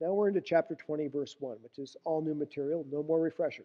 Now 0.00 0.12
we're 0.12 0.28
into 0.28 0.42
chapter 0.42 0.74
20, 0.74 1.08
verse 1.08 1.36
1, 1.38 1.56
which 1.62 1.78
is 1.78 1.96
all 2.04 2.20
new 2.20 2.34
material, 2.34 2.84
no 2.90 3.02
more 3.02 3.20
refresher. 3.20 3.64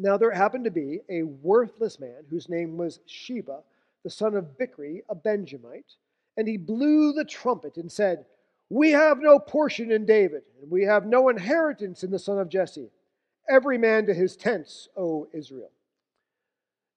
Now 0.00 0.16
there 0.16 0.30
happened 0.30 0.64
to 0.64 0.70
be 0.70 1.00
a 1.10 1.24
worthless 1.24 2.00
man 2.00 2.24
whose 2.30 2.48
name 2.48 2.78
was 2.78 3.00
Sheba, 3.04 3.60
the 4.02 4.08
son 4.08 4.34
of 4.34 4.56
Bichri, 4.56 5.02
a 5.10 5.14
Benjamite, 5.14 5.94
and 6.38 6.48
he 6.48 6.56
blew 6.56 7.12
the 7.12 7.24
trumpet 7.24 7.76
and 7.76 7.92
said, 7.92 8.24
We 8.70 8.92
have 8.92 9.20
no 9.20 9.38
portion 9.38 9.92
in 9.92 10.06
David, 10.06 10.42
and 10.62 10.70
we 10.70 10.84
have 10.84 11.04
no 11.04 11.28
inheritance 11.28 12.02
in 12.02 12.10
the 12.10 12.18
son 12.18 12.38
of 12.38 12.48
Jesse. 12.48 12.90
Every 13.46 13.76
man 13.76 14.06
to 14.06 14.14
his 14.14 14.36
tents, 14.36 14.88
O 14.96 15.28
Israel. 15.34 15.70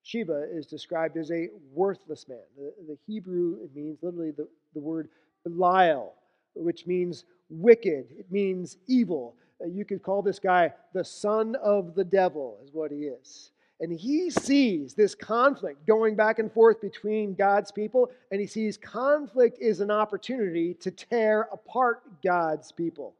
Sheba 0.02 0.48
is 0.50 0.66
described 0.66 1.18
as 1.18 1.30
a 1.30 1.50
worthless 1.74 2.26
man. 2.26 2.38
The, 2.56 2.72
the 2.88 2.98
Hebrew, 3.06 3.68
means 3.74 3.98
literally 4.00 4.30
the, 4.30 4.48
the 4.72 4.80
word 4.80 5.10
Belial, 5.44 6.14
which 6.54 6.86
means 6.86 7.24
wicked, 7.50 8.06
it 8.18 8.30
means 8.30 8.78
evil. 8.86 9.34
You 9.68 9.84
could 9.84 10.02
call 10.02 10.22
this 10.22 10.38
guy 10.38 10.72
the 10.92 11.04
son 11.04 11.56
of 11.56 11.94
the 11.94 12.04
devil, 12.04 12.58
is 12.64 12.72
what 12.72 12.90
he 12.90 13.04
is. 13.04 13.50
And 13.80 13.92
he 13.92 14.30
sees 14.30 14.94
this 14.94 15.14
conflict 15.14 15.86
going 15.86 16.14
back 16.14 16.38
and 16.38 16.50
forth 16.52 16.80
between 16.80 17.34
God's 17.34 17.72
people, 17.72 18.10
and 18.30 18.40
he 18.40 18.46
sees 18.46 18.76
conflict 18.76 19.58
is 19.60 19.80
an 19.80 19.90
opportunity 19.90 20.74
to 20.74 20.90
tear 20.90 21.48
apart 21.52 22.02
God's 22.22 22.70
people. 22.72 23.14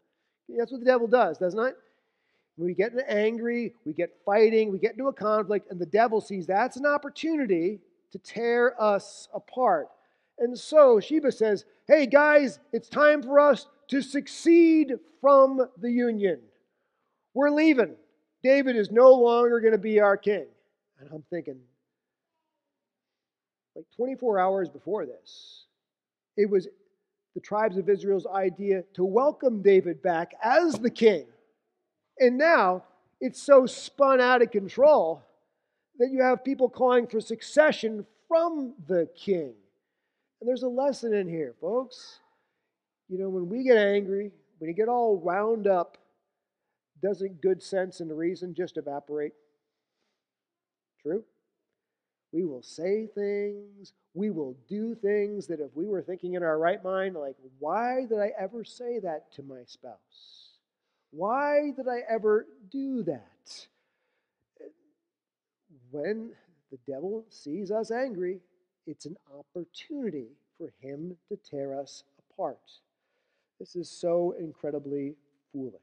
That's 0.48 0.70
what 0.70 0.80
the 0.80 0.86
devil 0.86 1.06
does, 1.06 1.38
doesn't 1.38 1.58
it? 1.58 1.76
We 2.56 2.72
get 2.72 2.92
angry, 3.08 3.74
we 3.84 3.92
get 3.92 4.16
fighting, 4.24 4.70
we 4.70 4.78
get 4.78 4.92
into 4.92 5.08
a 5.08 5.12
conflict, 5.12 5.70
and 5.70 5.80
the 5.80 5.86
devil 5.86 6.20
sees 6.20 6.46
that's 6.46 6.76
an 6.76 6.86
opportunity 6.86 7.80
to 8.12 8.18
tear 8.18 8.80
us 8.80 9.28
apart. 9.34 9.88
And 10.38 10.56
so 10.56 11.00
Sheba 11.00 11.32
says, 11.32 11.64
Hey 11.88 12.06
guys, 12.06 12.60
it's 12.72 12.88
time 12.88 13.22
for 13.22 13.40
us 13.40 13.66
to 13.88 14.02
succeed 14.02 14.94
from 15.20 15.68
the 15.78 15.90
union. 15.90 16.40
We're 17.34 17.50
leaving. 17.50 17.96
David 18.42 18.76
is 18.76 18.90
no 18.90 19.12
longer 19.12 19.60
going 19.60 19.72
to 19.72 19.78
be 19.78 20.00
our 20.00 20.16
king. 20.16 20.46
And 21.00 21.08
I'm 21.12 21.24
thinking, 21.30 21.58
like 23.74 23.86
24 23.96 24.38
hours 24.38 24.68
before 24.68 25.06
this, 25.06 25.64
it 26.36 26.48
was 26.48 26.68
the 27.34 27.40
tribes 27.40 27.76
of 27.76 27.88
Israel's 27.88 28.26
idea 28.26 28.84
to 28.94 29.04
welcome 29.04 29.62
David 29.62 30.02
back 30.02 30.32
as 30.42 30.74
the 30.74 30.90
king. 30.90 31.26
And 32.18 32.38
now 32.38 32.84
it's 33.20 33.42
so 33.42 33.66
spun 33.66 34.20
out 34.20 34.42
of 34.42 34.50
control 34.50 35.22
that 35.98 36.10
you 36.12 36.22
have 36.22 36.44
people 36.44 36.68
calling 36.68 37.06
for 37.06 37.20
succession 37.20 38.06
from 38.28 38.74
the 38.86 39.08
king. 39.16 39.54
And 40.40 40.48
there's 40.48 40.62
a 40.62 40.68
lesson 40.68 41.14
in 41.14 41.28
here, 41.28 41.54
folks. 41.60 42.20
You 43.08 43.18
know, 43.18 43.28
when 43.28 43.48
we 43.48 43.62
get 43.62 43.76
angry, 43.76 44.30
when 44.58 44.68
you 44.68 44.74
get 44.74 44.88
all 44.88 45.16
wound 45.16 45.66
up, 45.66 45.98
doesn't 47.02 47.42
good 47.42 47.62
sense 47.62 48.00
and 48.00 48.16
reason 48.16 48.54
just 48.54 48.76
evaporate? 48.76 49.32
True? 51.02 51.22
We 52.32 52.44
will 52.44 52.62
say 52.62 53.06
things, 53.14 53.92
we 54.14 54.30
will 54.30 54.56
do 54.68 54.94
things 54.94 55.46
that 55.48 55.60
if 55.60 55.70
we 55.74 55.86
were 55.86 56.02
thinking 56.02 56.34
in 56.34 56.42
our 56.42 56.58
right 56.58 56.82
mind, 56.82 57.14
like, 57.14 57.36
why 57.58 58.06
did 58.08 58.18
I 58.18 58.32
ever 58.38 58.64
say 58.64 58.98
that 59.00 59.32
to 59.34 59.42
my 59.42 59.62
spouse? 59.66 60.58
Why 61.10 61.70
did 61.76 61.86
I 61.86 62.00
ever 62.08 62.46
do 62.70 63.02
that? 63.04 63.66
When 65.90 66.32
the 66.72 66.78
devil 66.92 67.24
sees 67.28 67.70
us 67.70 67.92
angry, 67.92 68.40
it's 68.86 69.06
an 69.06 69.16
opportunity 69.38 70.30
for 70.58 70.72
him 70.80 71.16
to 71.28 71.36
tear 71.36 71.78
us 71.78 72.02
apart. 72.18 72.58
This 73.64 73.76
is 73.76 73.88
so 73.88 74.34
incredibly 74.38 75.14
foolish. 75.50 75.80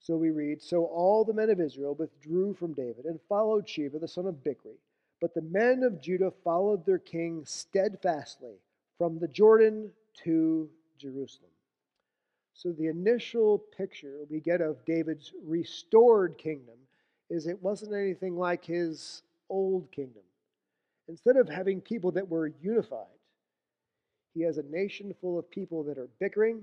So 0.00 0.16
we 0.16 0.30
read 0.30 0.60
So 0.60 0.86
all 0.86 1.24
the 1.24 1.32
men 1.32 1.50
of 1.50 1.60
Israel 1.60 1.94
withdrew 1.94 2.54
from 2.54 2.72
David 2.72 3.04
and 3.04 3.20
followed 3.28 3.68
Sheba, 3.68 4.00
the 4.00 4.08
son 4.08 4.26
of 4.26 4.42
Bichri. 4.42 4.74
But 5.20 5.34
the 5.34 5.42
men 5.42 5.84
of 5.84 6.02
Judah 6.02 6.32
followed 6.42 6.84
their 6.84 6.98
king 6.98 7.44
steadfastly 7.44 8.56
from 8.98 9.20
the 9.20 9.28
Jordan 9.28 9.92
to 10.24 10.68
Jerusalem. 10.98 11.52
So 12.54 12.72
the 12.72 12.88
initial 12.88 13.58
picture 13.58 14.18
we 14.28 14.40
get 14.40 14.60
of 14.60 14.84
David's 14.84 15.32
restored 15.46 16.36
kingdom 16.38 16.74
is 17.30 17.46
it 17.46 17.62
wasn't 17.62 17.94
anything 17.94 18.36
like 18.36 18.64
his 18.64 19.22
old 19.48 19.92
kingdom. 19.92 20.24
Instead 21.06 21.36
of 21.36 21.48
having 21.48 21.80
people 21.80 22.10
that 22.10 22.28
were 22.28 22.52
unified, 22.60 23.06
he 24.34 24.42
has 24.42 24.58
a 24.58 24.62
nation 24.64 25.14
full 25.20 25.38
of 25.38 25.48
people 25.50 25.84
that 25.84 25.96
are 25.96 26.08
bickering 26.18 26.62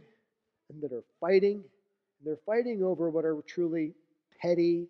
and 0.70 0.82
that 0.84 0.92
are 0.92 1.04
fighting. 1.20 1.64
They're 2.24 2.38
fighting 2.46 2.84
over 2.84 3.10
what 3.10 3.26
are 3.26 3.42
truly 3.48 3.94
petty, 4.42 4.88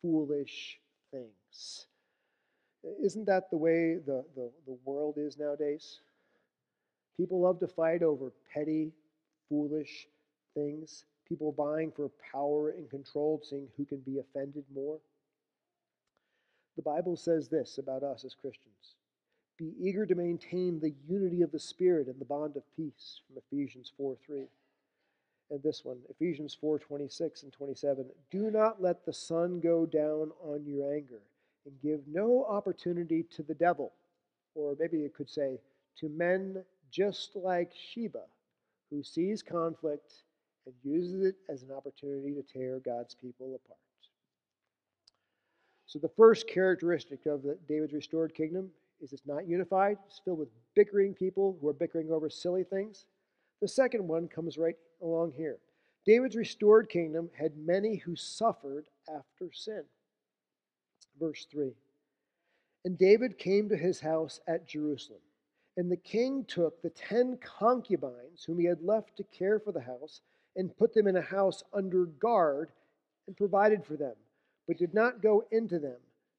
foolish 0.00 0.78
things. 1.10 1.86
Isn't 3.02 3.26
that 3.26 3.50
the 3.50 3.56
way 3.56 3.96
the, 3.96 4.24
the, 4.34 4.50
the 4.66 4.76
world 4.84 5.14
is 5.18 5.38
nowadays? 5.38 6.00
People 7.16 7.40
love 7.40 7.60
to 7.60 7.68
fight 7.68 8.02
over 8.02 8.32
petty, 8.52 8.92
foolish 9.48 10.08
things. 10.54 11.04
People 11.28 11.52
vying 11.52 11.92
for 11.94 12.10
power 12.32 12.70
and 12.70 12.90
control, 12.90 13.40
seeing 13.42 13.68
who 13.76 13.84
can 13.84 14.00
be 14.00 14.18
offended 14.18 14.64
more. 14.74 14.98
The 16.76 16.82
Bible 16.82 17.16
says 17.16 17.48
this 17.48 17.78
about 17.78 18.02
us 18.02 18.24
as 18.24 18.34
Christians 18.34 18.96
Be 19.56 19.72
eager 19.80 20.04
to 20.04 20.14
maintain 20.14 20.80
the 20.80 20.94
unity 21.08 21.42
of 21.42 21.52
the 21.52 21.60
Spirit 21.60 22.08
and 22.08 22.20
the 22.20 22.24
bond 22.24 22.56
of 22.56 22.62
peace, 22.76 23.20
from 23.26 23.40
Ephesians 23.50 23.92
4 23.96 24.16
3. 24.26 24.44
And 25.50 25.62
this 25.62 25.84
one, 25.84 25.98
Ephesians 26.10 26.56
4 26.60 26.78
26 26.78 27.44
and 27.44 27.52
27. 27.52 28.06
Do 28.30 28.50
not 28.50 28.82
let 28.82 29.04
the 29.04 29.12
sun 29.12 29.60
go 29.60 29.86
down 29.86 30.32
on 30.42 30.64
your 30.66 30.92
anger, 30.92 31.20
and 31.66 31.80
give 31.80 32.00
no 32.06 32.44
opportunity 32.48 33.24
to 33.34 33.42
the 33.42 33.54
devil. 33.54 33.92
Or 34.54 34.76
maybe 34.78 34.98
it 34.98 35.14
could 35.14 35.30
say, 35.30 35.58
to 36.00 36.08
men 36.08 36.64
just 36.90 37.36
like 37.36 37.72
Sheba, 37.74 38.22
who 38.90 39.02
sees 39.02 39.42
conflict 39.42 40.12
and 40.66 40.74
uses 40.82 41.24
it 41.24 41.36
as 41.48 41.62
an 41.62 41.70
opportunity 41.72 42.34
to 42.34 42.42
tear 42.42 42.78
God's 42.78 43.14
people 43.14 43.54
apart. 43.54 43.78
So 45.86 45.98
the 45.98 46.08
first 46.08 46.48
characteristic 46.48 47.26
of 47.26 47.42
the, 47.42 47.58
David's 47.68 47.92
restored 47.92 48.34
kingdom 48.34 48.70
is 49.00 49.12
it's 49.12 49.26
not 49.26 49.46
unified. 49.46 49.98
It's 50.06 50.20
filled 50.24 50.38
with 50.38 50.48
bickering 50.74 51.14
people 51.14 51.56
who 51.60 51.68
are 51.68 51.74
bickering 51.74 52.10
over 52.10 52.30
silly 52.30 52.64
things. 52.64 53.06
The 53.60 53.68
second 53.68 54.06
one 54.06 54.28
comes 54.28 54.58
right 54.58 54.76
along 55.02 55.32
here. 55.32 55.58
David's 56.06 56.36
restored 56.36 56.88
kingdom 56.88 57.30
had 57.38 57.56
many 57.56 57.96
who 57.96 58.14
suffered 58.16 58.86
after 59.08 59.50
sin. 59.52 59.84
Verse 61.18 61.46
3. 61.50 61.72
And 62.84 62.98
David 62.98 63.38
came 63.38 63.68
to 63.68 63.76
his 63.76 64.00
house 64.00 64.40
at 64.46 64.68
Jerusalem. 64.68 65.20
And 65.76 65.90
the 65.90 65.96
king 65.96 66.44
took 66.44 66.82
the 66.82 66.90
ten 66.90 67.38
concubines 67.38 68.44
whom 68.44 68.60
he 68.60 68.66
had 68.66 68.82
left 68.82 69.16
to 69.16 69.24
care 69.24 69.58
for 69.58 69.72
the 69.72 69.80
house 69.80 70.20
and 70.56 70.76
put 70.76 70.94
them 70.94 71.06
in 71.06 71.16
a 71.16 71.22
house 71.22 71.64
under 71.72 72.04
guard 72.04 72.70
and 73.26 73.36
provided 73.36 73.84
for 73.84 73.96
them 73.96 74.14
but 74.66 74.78
did 74.78 74.94
not 74.94 75.22
go 75.22 75.44
into 75.50 75.78
them. 75.78 75.96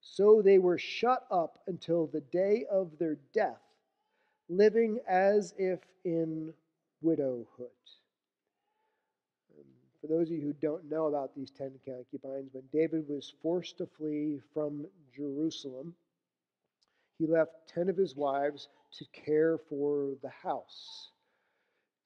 So 0.07 0.41
they 0.41 0.59
were 0.59 0.77
shut 0.77 1.25
up 1.31 1.57
until 1.65 2.05
the 2.05 2.21
day 2.21 2.65
of 2.71 2.97
their 2.99 3.17
death, 3.33 3.61
living 4.49 4.99
as 5.09 5.53
if 5.57 5.79
in 6.03 6.53
widowhood. 7.01 7.67
Um, 9.57 9.65
for 9.99 10.07
those 10.07 10.29
of 10.29 10.35
you 10.37 10.41
who 10.41 10.53
don't 10.53 10.89
know 10.89 11.07
about 11.07 11.35
these 11.35 11.49
ten 11.49 11.71
concubines, 11.83 12.53
when 12.53 12.63
David 12.71 13.09
was 13.09 13.33
forced 13.41 13.79
to 13.79 13.87
flee 13.97 14.39
from 14.53 14.85
Jerusalem, 15.13 15.95
he 17.17 17.25
left 17.25 17.67
ten 17.67 17.89
of 17.89 17.97
his 17.97 18.15
wives 18.15 18.69
to 18.93 19.05
care 19.11 19.57
for 19.57 20.13
the 20.21 20.29
house. 20.29 21.09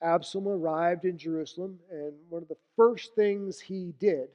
Absalom 0.01 0.47
arrived 0.47 1.03
in 1.03 1.17
Jerusalem, 1.17 1.77
and 1.91 2.13
one 2.29 2.41
of 2.41 2.47
the 2.47 2.55
first 2.77 3.13
things 3.13 3.59
he 3.59 3.93
did 3.99 4.29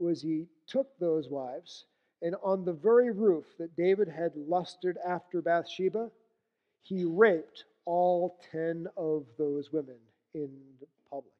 was 0.00 0.20
he 0.20 0.46
took 0.66 0.98
those 0.98 1.28
wives, 1.28 1.84
and 2.22 2.34
on 2.42 2.64
the 2.64 2.72
very 2.72 3.10
roof 3.10 3.44
that 3.58 3.76
David 3.76 4.08
had 4.08 4.32
lusted 4.36 4.96
after 5.06 5.40
Bathsheba, 5.40 6.10
he 6.82 7.04
raped 7.04 7.64
all 7.84 8.38
10 8.50 8.86
of 8.96 9.24
those 9.38 9.72
women 9.72 9.96
in 10.34 10.50
public. 11.10 11.32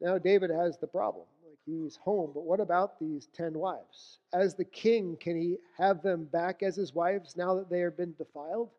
Now, 0.00 0.18
David 0.18 0.50
has 0.50 0.78
the 0.78 0.86
problem. 0.86 1.24
Like, 1.44 1.58
he's 1.64 1.96
home, 1.96 2.30
but 2.32 2.44
what 2.44 2.60
about 2.60 3.00
these 3.00 3.28
10 3.34 3.54
wives? 3.54 4.18
As 4.32 4.54
the 4.54 4.64
king, 4.64 5.16
can 5.18 5.40
he 5.40 5.56
have 5.78 6.02
them 6.02 6.24
back 6.24 6.62
as 6.62 6.76
his 6.76 6.94
wives 6.94 7.36
now 7.36 7.54
that 7.56 7.68
they 7.68 7.80
have 7.80 7.96
been 7.96 8.14
defiled? 8.16 8.70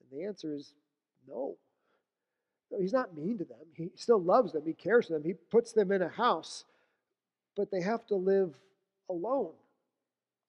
And 0.00 0.18
the 0.18 0.24
answer 0.26 0.54
is 0.54 0.72
no. 1.28 1.56
He's 2.78 2.92
not 2.92 3.16
mean 3.16 3.38
to 3.38 3.44
them. 3.44 3.58
He 3.74 3.90
still 3.94 4.20
loves 4.20 4.52
them. 4.52 4.62
He 4.64 4.72
cares 4.72 5.06
for 5.06 5.14
them. 5.14 5.24
He 5.24 5.34
puts 5.34 5.72
them 5.72 5.92
in 5.92 6.02
a 6.02 6.08
house, 6.08 6.64
but 7.56 7.70
they 7.70 7.80
have 7.80 8.06
to 8.06 8.16
live 8.16 8.58
alone, 9.10 9.52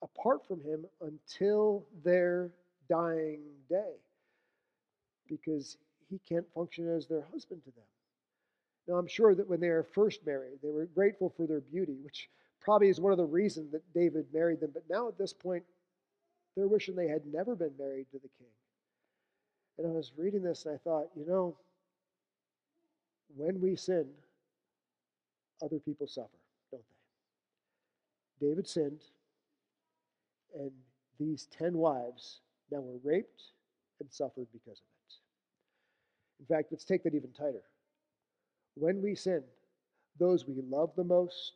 apart 0.01 0.45
from 0.47 0.61
him, 0.61 0.85
until 1.01 1.85
their 2.03 2.51
dying 2.89 3.41
day, 3.69 3.93
because 5.27 5.77
he 6.09 6.19
can't 6.27 6.45
function 6.53 6.89
as 6.89 7.07
their 7.07 7.23
husband 7.31 7.61
to 7.65 7.71
them. 7.71 7.83
Now, 8.87 8.95
I'm 8.95 9.07
sure 9.07 9.35
that 9.35 9.47
when 9.47 9.59
they 9.59 9.69
were 9.69 9.83
first 9.83 10.25
married, 10.25 10.59
they 10.63 10.71
were 10.71 10.85
grateful 10.85 11.33
for 11.35 11.45
their 11.45 11.59
beauty, 11.59 11.97
which 12.03 12.29
probably 12.61 12.87
is 12.87 13.01
one 13.01 13.11
of 13.11 13.17
the 13.17 13.25
reasons 13.25 13.71
that 13.71 13.93
David 13.93 14.25
married 14.33 14.61
them. 14.61 14.71
But 14.73 14.83
now 14.89 15.07
at 15.09 15.17
this 15.17 15.33
point, 15.33 15.63
they're 16.55 16.67
wishing 16.67 16.95
they 16.95 17.07
had 17.07 17.25
never 17.25 17.55
been 17.55 17.73
married 17.77 18.07
to 18.11 18.17
the 18.17 18.29
king. 18.39 18.47
And 19.77 19.87
I 19.87 19.91
was 19.91 20.13
reading 20.17 20.41
this 20.41 20.65
and 20.65 20.75
I 20.75 20.77
thought, 20.77 21.09
you 21.15 21.25
know, 21.25 21.55
when 23.35 23.61
we 23.61 23.75
sin, 23.75 24.07
other 25.61 25.79
people 25.79 26.07
suffer? 26.07 26.29
David 28.39 28.67
sinned, 28.67 29.01
and 30.55 30.71
these 31.19 31.47
10 31.57 31.73
wives 31.77 32.41
now 32.71 32.79
were 32.79 32.99
raped 33.03 33.43
and 33.99 34.11
suffered 34.11 34.47
because 34.53 34.79
of 34.79 34.85
it. 34.85 35.15
In 36.39 36.45
fact, 36.45 36.67
let's 36.71 36.85
take 36.85 37.03
that 37.03 37.15
even 37.15 37.31
tighter. 37.31 37.63
When 38.75 39.01
we 39.01 39.15
sin, 39.15 39.43
those 40.19 40.47
we 40.47 40.61
love 40.69 40.91
the 40.95 41.03
most 41.03 41.53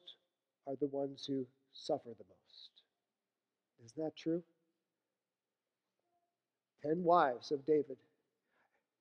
are 0.67 0.75
the 0.79 0.87
ones 0.87 1.25
who 1.27 1.45
suffer 1.73 2.09
the 2.09 2.25
most. 2.27 2.71
Isn't 3.85 4.03
that 4.03 4.15
true? 4.15 4.43
Ten 6.83 7.03
wives 7.03 7.51
of 7.51 7.65
David 7.65 7.97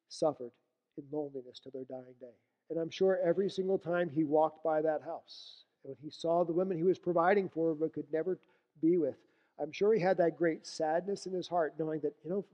suffered 0.08 0.52
in 0.98 1.04
loneliness 1.10 1.60
to 1.60 1.70
their 1.70 1.84
dying 1.84 2.14
day. 2.20 2.34
And 2.68 2.78
I'm 2.78 2.90
sure 2.90 3.18
every 3.24 3.48
single 3.48 3.78
time 3.78 4.10
he 4.10 4.24
walked 4.24 4.62
by 4.62 4.82
that 4.82 5.02
house, 5.02 5.64
when 5.82 5.96
he 6.02 6.10
saw 6.10 6.44
the 6.44 6.52
women 6.52 6.76
he 6.76 6.82
was 6.82 6.98
providing 6.98 7.48
for 7.48 7.74
but 7.74 7.92
could 7.92 8.12
never 8.12 8.38
be 8.80 8.96
with, 8.96 9.16
I'm 9.60 9.72
sure 9.72 9.92
he 9.92 10.00
had 10.00 10.16
that 10.18 10.36
great 10.36 10.66
sadness 10.66 11.26
in 11.26 11.32
his 11.32 11.48
heart, 11.48 11.74
knowing 11.78 12.00
that, 12.00 12.14
you 12.24 12.30
know, 12.30 12.44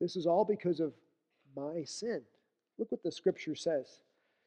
this 0.00 0.16
is 0.16 0.26
all 0.26 0.44
because 0.44 0.80
of 0.80 0.92
my 1.56 1.82
sin. 1.84 2.22
Look 2.78 2.92
what 2.92 3.02
the 3.02 3.10
scripture 3.10 3.56
says. 3.56 4.00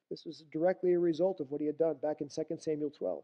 This 0.09 0.25
was 0.25 0.43
directly 0.51 0.93
a 0.93 0.99
result 0.99 1.39
of 1.39 1.51
what 1.51 1.61
he 1.61 1.67
had 1.67 1.77
done 1.77 1.95
back 2.01 2.21
in 2.21 2.29
2 2.29 2.43
Samuel 2.57 2.89
12. 2.89 3.23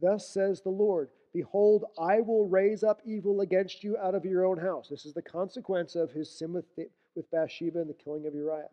Thus 0.00 0.28
says 0.28 0.60
the 0.60 0.70
Lord 0.70 1.10
Behold, 1.32 1.84
I 1.98 2.20
will 2.20 2.48
raise 2.48 2.82
up 2.82 3.00
evil 3.04 3.40
against 3.40 3.84
you 3.84 3.96
out 3.98 4.16
of 4.16 4.24
your 4.24 4.44
own 4.44 4.58
house. 4.58 4.88
This 4.88 5.06
is 5.06 5.14
the 5.14 5.22
consequence 5.22 5.94
of 5.94 6.10
his 6.10 6.28
sin 6.28 6.52
with, 6.52 6.64
with 7.14 7.30
Bathsheba 7.30 7.80
and 7.80 7.88
the 7.88 7.94
killing 7.94 8.26
of 8.26 8.34
Uriah. 8.34 8.68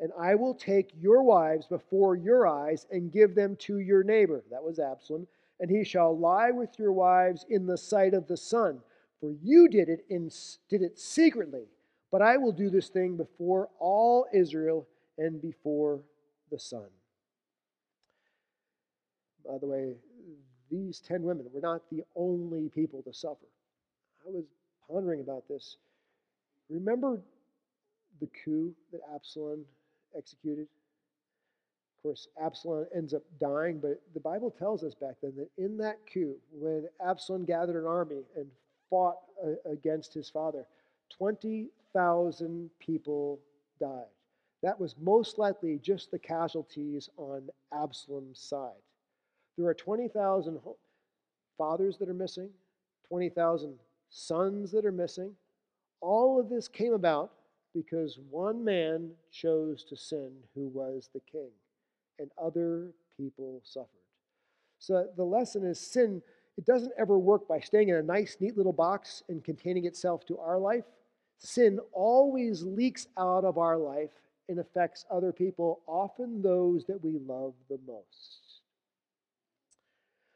And 0.00 0.10
I 0.18 0.34
will 0.34 0.54
take 0.54 0.92
your 0.98 1.22
wives 1.22 1.66
before 1.66 2.16
your 2.16 2.48
eyes 2.48 2.86
and 2.90 3.12
give 3.12 3.34
them 3.34 3.54
to 3.56 3.80
your 3.80 4.02
neighbor. 4.02 4.42
That 4.50 4.64
was 4.64 4.78
Absalom. 4.78 5.26
And 5.60 5.70
he 5.70 5.84
shall 5.84 6.18
lie 6.18 6.50
with 6.50 6.78
your 6.78 6.92
wives 6.92 7.44
in 7.50 7.66
the 7.66 7.76
sight 7.76 8.14
of 8.14 8.26
the 8.26 8.36
sun. 8.36 8.80
For 9.20 9.34
you 9.42 9.68
did 9.68 9.90
it, 9.90 10.06
in, 10.08 10.30
did 10.70 10.80
it 10.80 10.98
secretly. 10.98 11.64
But 12.10 12.22
I 12.22 12.38
will 12.38 12.52
do 12.52 12.70
this 12.70 12.88
thing 12.88 13.18
before 13.18 13.68
all 13.78 14.26
Israel 14.32 14.88
and 15.18 15.40
before 15.40 16.00
the 16.50 16.58
sun. 16.58 16.86
By 19.46 19.58
the 19.58 19.66
way, 19.66 19.96
these 20.70 21.00
10 21.00 21.22
women 21.22 21.46
were 21.52 21.60
not 21.60 21.82
the 21.90 22.04
only 22.16 22.70
people 22.70 23.02
to 23.02 23.12
suffer. 23.12 23.46
I 24.26 24.30
was 24.30 24.44
pondering 24.88 25.20
about 25.20 25.46
this. 25.46 25.76
Remember 26.70 27.20
the 28.20 28.28
coup 28.44 28.72
that 28.92 29.00
Absalom 29.14 29.64
executed? 30.16 30.66
Of 31.98 32.02
course, 32.02 32.28
Absalom 32.42 32.86
ends 32.94 33.12
up 33.12 33.22
dying, 33.38 33.78
but 33.78 34.00
the 34.14 34.20
Bible 34.20 34.50
tells 34.50 34.82
us 34.82 34.94
back 34.94 35.16
then 35.22 35.34
that 35.36 35.50
in 35.62 35.76
that 35.78 35.98
coup, 36.10 36.36
when 36.52 36.88
Absalom 37.04 37.44
gathered 37.44 37.76
an 37.76 37.86
army 37.86 38.22
and 38.36 38.46
fought 38.88 39.18
uh, 39.44 39.70
against 39.70 40.14
his 40.14 40.30
father, 40.30 40.64
20,000 41.10 42.70
people 42.78 43.38
died. 43.78 44.06
That 44.62 44.78
was 44.78 44.94
most 45.00 45.38
likely 45.38 45.78
just 45.78 46.10
the 46.10 46.18
casualties 46.18 47.08
on 47.16 47.48
Absalom's 47.72 48.40
side. 48.40 48.82
There 49.56 49.66
are 49.66 49.74
20,000 49.74 50.58
fathers 51.58 51.98
that 51.98 52.08
are 52.08 52.14
missing, 52.14 52.48
20,000 53.08 53.74
sons 54.08 54.70
that 54.72 54.84
are 54.84 54.92
missing. 54.92 55.34
All 56.00 56.40
of 56.40 56.48
this 56.48 56.68
came 56.68 56.94
about 56.94 57.32
because 57.74 58.18
one 58.30 58.64
man 58.64 59.10
chose 59.30 59.84
to 59.84 59.96
sin 59.96 60.30
who 60.54 60.68
was 60.68 61.08
the 61.12 61.20
king, 61.30 61.50
and 62.18 62.30
other 62.42 62.92
people 63.16 63.60
suffered. 63.64 63.88
So 64.78 65.08
the 65.16 65.24
lesson 65.24 65.64
is 65.64 65.78
sin, 65.78 66.22
it 66.56 66.64
doesn't 66.64 66.92
ever 66.98 67.18
work 67.18 67.46
by 67.46 67.60
staying 67.60 67.90
in 67.90 67.96
a 67.96 68.02
nice, 68.02 68.36
neat 68.40 68.56
little 68.56 68.72
box 68.72 69.22
and 69.28 69.44
containing 69.44 69.84
itself 69.84 70.26
to 70.26 70.38
our 70.38 70.58
life. 70.58 70.84
Sin 71.38 71.78
always 71.92 72.62
leaks 72.62 73.06
out 73.18 73.44
of 73.44 73.58
our 73.58 73.76
life 73.76 74.10
and 74.48 74.58
affects 74.58 75.04
other 75.10 75.32
people, 75.32 75.80
often 75.86 76.42
those 76.42 76.84
that 76.86 77.02
we 77.04 77.18
love 77.18 77.54
the 77.68 77.78
most. 77.86 78.62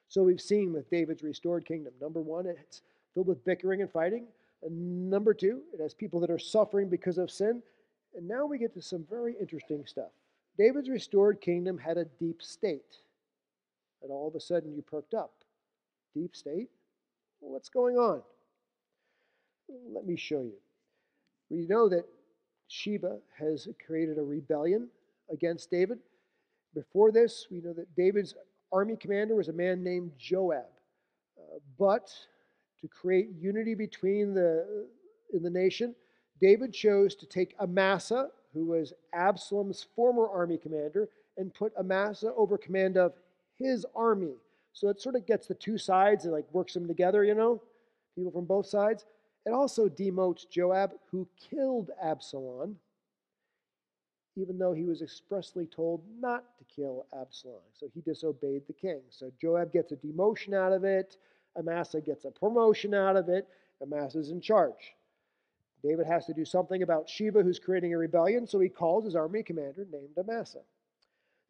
So 0.08 0.22
we've 0.22 0.40
seen 0.40 0.72
with 0.72 0.88
David's 0.90 1.24
restored 1.24 1.66
kingdom. 1.66 1.92
Number 2.00 2.20
one, 2.20 2.46
it's 2.46 2.82
filled 3.12 3.26
with 3.26 3.44
bickering 3.44 3.82
and 3.82 3.90
fighting. 3.90 4.26
And 4.64 5.10
number 5.10 5.34
two, 5.34 5.62
it 5.72 5.80
has 5.80 5.94
people 5.94 6.20
that 6.20 6.30
are 6.30 6.38
suffering 6.38 6.88
because 6.88 7.18
of 7.18 7.30
sin. 7.30 7.62
And 8.16 8.26
now 8.26 8.46
we 8.46 8.58
get 8.58 8.72
to 8.74 8.82
some 8.82 9.04
very 9.08 9.34
interesting 9.38 9.84
stuff. 9.86 10.10
David's 10.56 10.88
restored 10.88 11.40
kingdom 11.40 11.76
had 11.76 11.98
a 11.98 12.06
deep 12.18 12.40
state. 12.40 12.96
And 14.02 14.10
all 14.10 14.28
of 14.28 14.34
a 14.34 14.40
sudden 14.40 14.74
you 14.74 14.82
perked 14.82 15.14
up. 15.14 15.32
Deep 16.14 16.34
state? 16.34 16.68
What's 17.40 17.68
going 17.68 17.96
on? 17.96 18.22
Let 19.92 20.06
me 20.06 20.16
show 20.16 20.40
you. 20.40 20.54
We 21.50 21.66
know 21.66 21.88
that 21.88 22.06
Sheba 22.68 23.18
has 23.38 23.68
created 23.84 24.18
a 24.18 24.22
rebellion 24.22 24.88
against 25.30 25.70
David. 25.70 25.98
Before 26.74 27.12
this, 27.12 27.46
we 27.50 27.60
know 27.60 27.72
that 27.72 27.94
David's 27.96 28.34
army 28.72 28.96
commander 28.96 29.34
was 29.34 29.48
a 29.48 29.52
man 29.52 29.82
named 29.82 30.12
Joab. 30.18 30.64
Uh, 31.38 31.58
but 31.78 32.10
to 32.84 32.88
create 32.88 33.30
unity 33.40 33.74
between 33.74 34.34
the 34.34 34.86
in 35.32 35.42
the 35.42 35.48
nation, 35.48 35.94
David 36.38 36.72
chose 36.74 37.14
to 37.14 37.26
take 37.26 37.54
Amasa, 37.58 38.28
who 38.52 38.66
was 38.66 38.92
Absalom's 39.14 39.86
former 39.96 40.28
army 40.28 40.58
commander, 40.58 41.08
and 41.38 41.52
put 41.54 41.72
Amasa 41.78 42.34
over 42.36 42.58
command 42.58 42.98
of 42.98 43.14
his 43.58 43.86
army. 43.96 44.34
So 44.74 44.88
it 44.88 45.00
sort 45.00 45.14
of 45.14 45.26
gets 45.26 45.46
the 45.46 45.54
two 45.54 45.78
sides 45.78 46.24
and 46.24 46.34
like 46.34 46.44
works 46.52 46.74
them 46.74 46.86
together, 46.86 47.24
you 47.24 47.34
know, 47.34 47.62
people 48.14 48.30
from 48.30 48.44
both 48.44 48.66
sides. 48.66 49.06
It 49.46 49.52
also 49.52 49.88
demotes 49.88 50.48
Joab, 50.48 50.92
who 51.10 51.26
killed 51.50 51.90
Absalom, 52.02 52.76
even 54.36 54.58
though 54.58 54.74
he 54.74 54.84
was 54.84 55.00
expressly 55.00 55.64
told 55.66 56.02
not 56.20 56.44
to 56.58 56.64
kill 56.64 57.06
Absalom. 57.18 57.62
So 57.72 57.86
he 57.94 58.02
disobeyed 58.02 58.66
the 58.66 58.74
king. 58.74 59.00
So 59.08 59.32
Joab 59.40 59.72
gets 59.72 59.92
a 59.92 59.96
demotion 59.96 60.54
out 60.54 60.72
of 60.72 60.84
it. 60.84 61.16
Amasa 61.56 62.00
gets 62.00 62.24
a 62.24 62.30
promotion 62.30 62.94
out 62.94 63.16
of 63.16 63.28
it. 63.28 63.46
Amasa's 63.82 64.30
in 64.30 64.40
charge. 64.40 64.94
David 65.82 66.06
has 66.06 66.26
to 66.26 66.34
do 66.34 66.44
something 66.44 66.82
about 66.82 67.08
Sheba, 67.08 67.42
who's 67.42 67.58
creating 67.58 67.92
a 67.92 67.98
rebellion, 67.98 68.46
so 68.46 68.58
he 68.58 68.68
calls 68.68 69.04
his 69.04 69.16
army 69.16 69.42
commander 69.42 69.86
named 69.90 70.16
Amasa. 70.18 70.60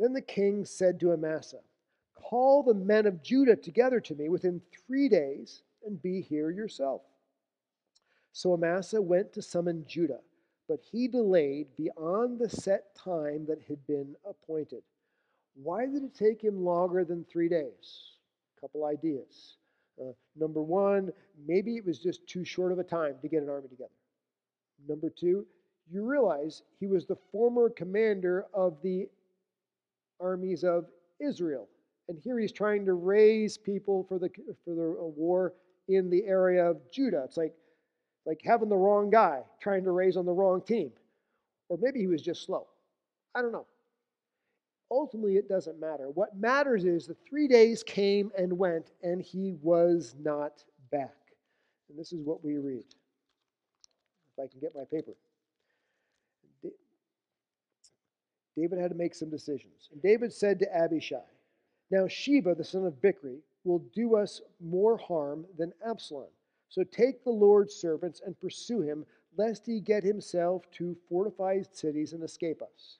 Then 0.00 0.12
the 0.12 0.20
king 0.20 0.64
said 0.64 0.98
to 1.00 1.12
Amasa, 1.12 1.58
Call 2.14 2.62
the 2.62 2.74
men 2.74 3.06
of 3.06 3.22
Judah 3.22 3.56
together 3.56 4.00
to 4.00 4.14
me 4.14 4.28
within 4.28 4.60
three 4.86 5.08
days 5.08 5.62
and 5.86 6.02
be 6.02 6.20
here 6.20 6.50
yourself. 6.50 7.02
So 8.32 8.52
Amasa 8.54 9.00
went 9.00 9.32
to 9.34 9.42
summon 9.42 9.84
Judah 9.86 10.20
but 10.68 10.80
he 10.80 11.08
delayed 11.08 11.68
beyond 11.76 12.38
the 12.38 12.48
set 12.48 12.94
time 12.94 13.44
that 13.46 13.60
had 13.68 13.86
been 13.86 14.16
appointed. 14.24 14.82
Why 15.54 15.86
did 15.86 16.02
it 16.02 16.14
take 16.14 16.42
him 16.42 16.64
longer 16.64 17.04
than 17.04 17.24
three 17.24 17.48
days? 17.48 18.16
A 18.56 18.60
couple 18.60 18.84
ideas. 18.84 19.56
Uh, 20.00 20.12
number 20.36 20.62
one, 20.62 21.12
maybe 21.46 21.76
it 21.76 21.86
was 21.86 21.98
just 21.98 22.26
too 22.26 22.44
short 22.44 22.72
of 22.72 22.78
a 22.78 22.84
time 22.84 23.14
to 23.22 23.28
get 23.28 23.42
an 23.42 23.48
army 23.48 23.68
together. 23.68 23.90
Number 24.88 25.08
two, 25.10 25.46
you 25.90 26.04
realize 26.04 26.62
he 26.80 26.86
was 26.86 27.06
the 27.06 27.16
former 27.30 27.68
commander 27.68 28.46
of 28.54 28.76
the 28.82 29.08
armies 30.20 30.64
of 30.64 30.86
Israel. 31.20 31.68
And 32.08 32.18
here 32.18 32.38
he's 32.38 32.52
trying 32.52 32.84
to 32.86 32.94
raise 32.94 33.56
people 33.56 34.04
for 34.08 34.18
the, 34.18 34.30
for 34.64 34.74
the 34.74 35.12
war 35.16 35.54
in 35.88 36.10
the 36.10 36.24
area 36.24 36.64
of 36.70 36.78
Judah. 36.90 37.22
It's 37.24 37.36
like, 37.36 37.54
like 38.26 38.40
having 38.44 38.68
the 38.68 38.76
wrong 38.76 39.10
guy, 39.10 39.42
trying 39.60 39.84
to 39.84 39.90
raise 39.90 40.16
on 40.16 40.26
the 40.26 40.32
wrong 40.32 40.62
team. 40.62 40.90
Or 41.68 41.78
maybe 41.80 42.00
he 42.00 42.06
was 42.06 42.22
just 42.22 42.44
slow. 42.44 42.66
I 43.34 43.42
don't 43.42 43.52
know. 43.52 43.66
Ultimately, 44.90 45.36
it 45.36 45.48
doesn't 45.48 45.80
matter. 45.80 46.08
What 46.10 46.36
matters 46.36 46.84
is 46.84 47.06
the 47.06 47.16
three 47.28 47.48
days 47.48 47.82
came 47.82 48.30
and 48.36 48.58
went, 48.58 48.92
and 49.02 49.20
he 49.20 49.54
was 49.62 50.14
not 50.20 50.64
back. 50.90 51.16
And 51.88 51.98
this 51.98 52.12
is 52.12 52.20
what 52.24 52.44
we 52.44 52.58
read. 52.58 52.84
If 54.36 54.44
I 54.44 54.46
can 54.48 54.60
get 54.60 54.74
my 54.74 54.84
paper. 54.84 55.14
David 58.56 58.78
had 58.78 58.90
to 58.90 58.96
make 58.96 59.14
some 59.14 59.30
decisions. 59.30 59.88
And 59.92 60.00
David 60.00 60.32
said 60.32 60.58
to 60.60 60.76
Abishai, 60.76 61.16
Now 61.90 62.06
Sheba, 62.06 62.54
the 62.54 62.64
son 62.64 62.86
of 62.86 63.00
Bichri, 63.02 63.38
will 63.64 63.80
do 63.94 64.16
us 64.16 64.40
more 64.60 64.96
harm 64.96 65.46
than 65.58 65.72
Absalom. 65.84 66.28
So 66.68 66.84
take 66.84 67.24
the 67.24 67.30
Lord's 67.30 67.74
servants 67.74 68.20
and 68.24 68.38
pursue 68.38 68.80
him, 68.80 69.06
lest 69.36 69.66
he 69.66 69.80
get 69.80 70.04
himself 70.04 70.70
to 70.72 70.96
fortified 71.08 71.74
cities 71.74 72.12
and 72.12 72.22
escape 72.22 72.62
us. 72.62 72.98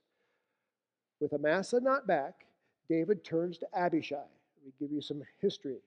With 1.25 1.33
Amasa 1.33 1.81
not 1.81 2.07
back, 2.07 2.45
David 2.87 3.25
turns 3.25 3.57
to 3.57 3.67
Abishai. 3.73 4.27
We 4.63 4.73
give 4.79 4.93
you 4.93 5.01
some 5.01 5.23
history. 5.41 5.79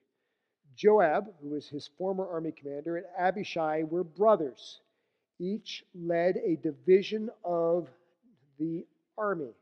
Joab, 0.74 1.32
who 1.40 1.50
was 1.50 1.68
his 1.68 1.88
former 1.96 2.28
army 2.28 2.50
commander, 2.50 2.96
and 2.96 3.06
Abishai 3.16 3.84
were 3.84 4.02
brothers. 4.02 4.80
Each 5.38 5.84
led 5.94 6.38
a 6.38 6.56
division 6.56 7.30
of 7.44 7.88
the 8.58 8.84
army. 9.16 9.52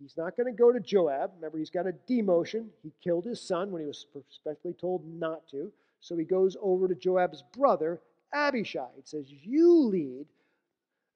He's 0.00 0.16
not 0.16 0.36
going 0.36 0.52
to 0.52 0.58
go 0.58 0.72
to 0.72 0.80
Joab. 0.80 1.30
Remember, 1.36 1.58
he's 1.58 1.70
got 1.70 1.86
a 1.86 1.92
demotion. 2.10 2.66
He 2.82 2.90
killed 3.00 3.26
his 3.26 3.40
son 3.40 3.70
when 3.70 3.82
he 3.82 3.86
was 3.86 3.98
specifically 3.98 4.72
told 4.72 5.06
not 5.06 5.46
to. 5.52 5.70
So 6.00 6.16
he 6.16 6.24
goes 6.24 6.56
over 6.60 6.88
to 6.88 6.96
Joab's 6.96 7.44
brother, 7.56 8.00
Abishai. 8.34 8.88
He 8.96 9.02
says, 9.04 9.26
You 9.30 9.72
lead 9.72 10.26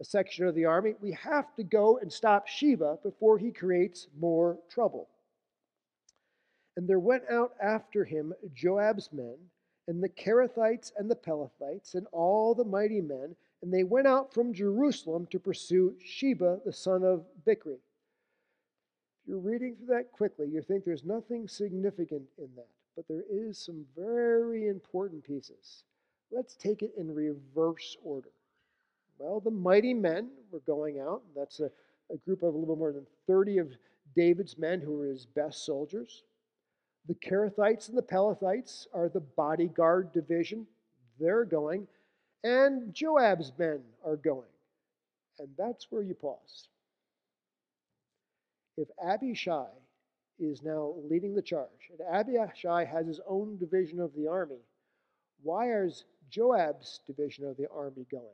a 0.01 0.05
section 0.05 0.47
of 0.47 0.55
the 0.55 0.65
army. 0.65 0.95
We 1.01 1.13
have 1.13 1.55
to 1.57 1.63
go 1.63 1.99
and 1.99 2.11
stop 2.11 2.49
Sheba 2.49 2.99
before 3.03 3.39
he 3.39 3.53
creates 3.53 4.07
more 4.19 4.59
trouble. 4.71 5.09
And 6.77 6.89
there 6.89 6.99
went 6.99 7.25
out 7.31 7.53
after 7.63 8.05
him 8.05 8.33
Joab's 8.55 9.11
men, 9.13 9.37
and 9.89 10.03
the 10.03 10.09
Cherethites 10.09 10.93
and 10.97 11.11
the 11.11 11.17
Pelethites, 11.17 11.95
and 11.95 12.07
all 12.13 12.55
the 12.55 12.65
mighty 12.65 13.01
men, 13.01 13.37
and 13.63 13.73
they 13.73 13.85
went 13.85 14.07
out 14.07 14.33
from 14.33 14.55
Jerusalem 14.55 15.27
to 15.31 15.39
pursue 15.39 15.95
Sheba, 16.03 16.61
the 16.65 16.73
son 16.73 17.05
of 17.05 17.27
Bichri. 17.47 17.75
If 17.75 19.29
you're 19.29 19.39
reading 19.39 19.77
through 19.77 19.95
that 19.95 20.13
quickly, 20.13 20.49
you 20.49 20.63
think 20.63 20.85
there's 20.85 21.05
nothing 21.05 21.47
significant 21.47 22.23
in 22.39 22.49
that, 22.57 22.69
but 22.97 23.07
there 23.07 23.25
is 23.31 23.59
some 23.59 23.85
very 23.95 24.69
important 24.69 25.25
pieces. 25.25 25.85
Let's 26.31 26.55
take 26.55 26.83
it 26.83 26.93
in 26.97 27.15
reverse 27.15 27.97
order. 28.03 28.31
Well, 29.20 29.38
the 29.40 29.50
mighty 29.50 29.92
men 29.92 30.30
were 30.50 30.61
going 30.61 30.98
out. 30.98 31.20
That's 31.37 31.61
a, 31.61 31.70
a 32.11 32.16
group 32.24 32.42
of 32.42 32.54
a 32.54 32.56
little 32.56 32.74
more 32.74 32.90
than 32.90 33.06
30 33.26 33.59
of 33.59 33.70
David's 34.16 34.56
men 34.56 34.80
who 34.80 34.96
were 34.96 35.09
his 35.09 35.26
best 35.26 35.66
soldiers. 35.66 36.22
The 37.06 37.14
Cherethites 37.16 37.90
and 37.90 37.98
the 37.98 38.02
Pelethites 38.02 38.87
are 38.94 39.11
the 39.11 39.20
bodyguard 39.20 40.11
division. 40.12 40.66
They're 41.18 41.44
going. 41.44 41.87
And 42.44 42.94
Joab's 42.94 43.52
men 43.59 43.83
are 44.06 44.16
going. 44.16 44.48
And 45.38 45.48
that's 45.59 45.88
where 45.90 46.02
you 46.02 46.14
pause. 46.14 46.68
If 48.78 48.88
Abishai 49.06 49.68
is 50.38 50.62
now 50.62 50.94
leading 51.11 51.35
the 51.35 51.42
charge, 51.42 51.90
and 51.90 52.00
Abishai 52.11 52.87
has 52.87 53.06
his 53.06 53.20
own 53.28 53.59
division 53.59 54.00
of 54.00 54.14
the 54.14 54.28
army, 54.28 54.62
why 55.42 55.70
is 55.70 56.04
Joab's 56.30 57.00
division 57.06 57.46
of 57.46 57.59
the 57.59 57.66
army 57.70 58.06
going? 58.11 58.24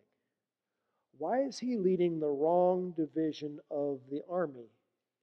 Why 1.18 1.42
is 1.42 1.58
he 1.58 1.76
leading 1.76 2.20
the 2.20 2.28
wrong 2.28 2.92
division 2.96 3.58
of 3.70 4.00
the 4.10 4.22
army 4.30 4.68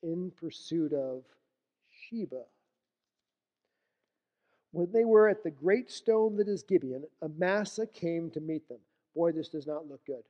in 0.02 0.32
pursuit 0.32 0.94
of 0.94 1.24
Sheba? 1.90 2.44
When 4.72 4.92
they 4.92 5.06
were 5.06 5.30
at 5.30 5.44
the 5.44 5.52
great 5.52 5.92
stone 5.92 6.36
that 6.38 6.48
is 6.48 6.64
Gibeon, 6.64 7.04
Amasa 7.22 7.86
came 7.86 8.32
to 8.32 8.40
meet 8.40 8.68
them. 8.68 8.80
Boy, 9.16 9.32
this 9.32 9.50
does 9.50 9.68
not 9.68 9.88
look 9.88 10.04
good. 10.08 10.24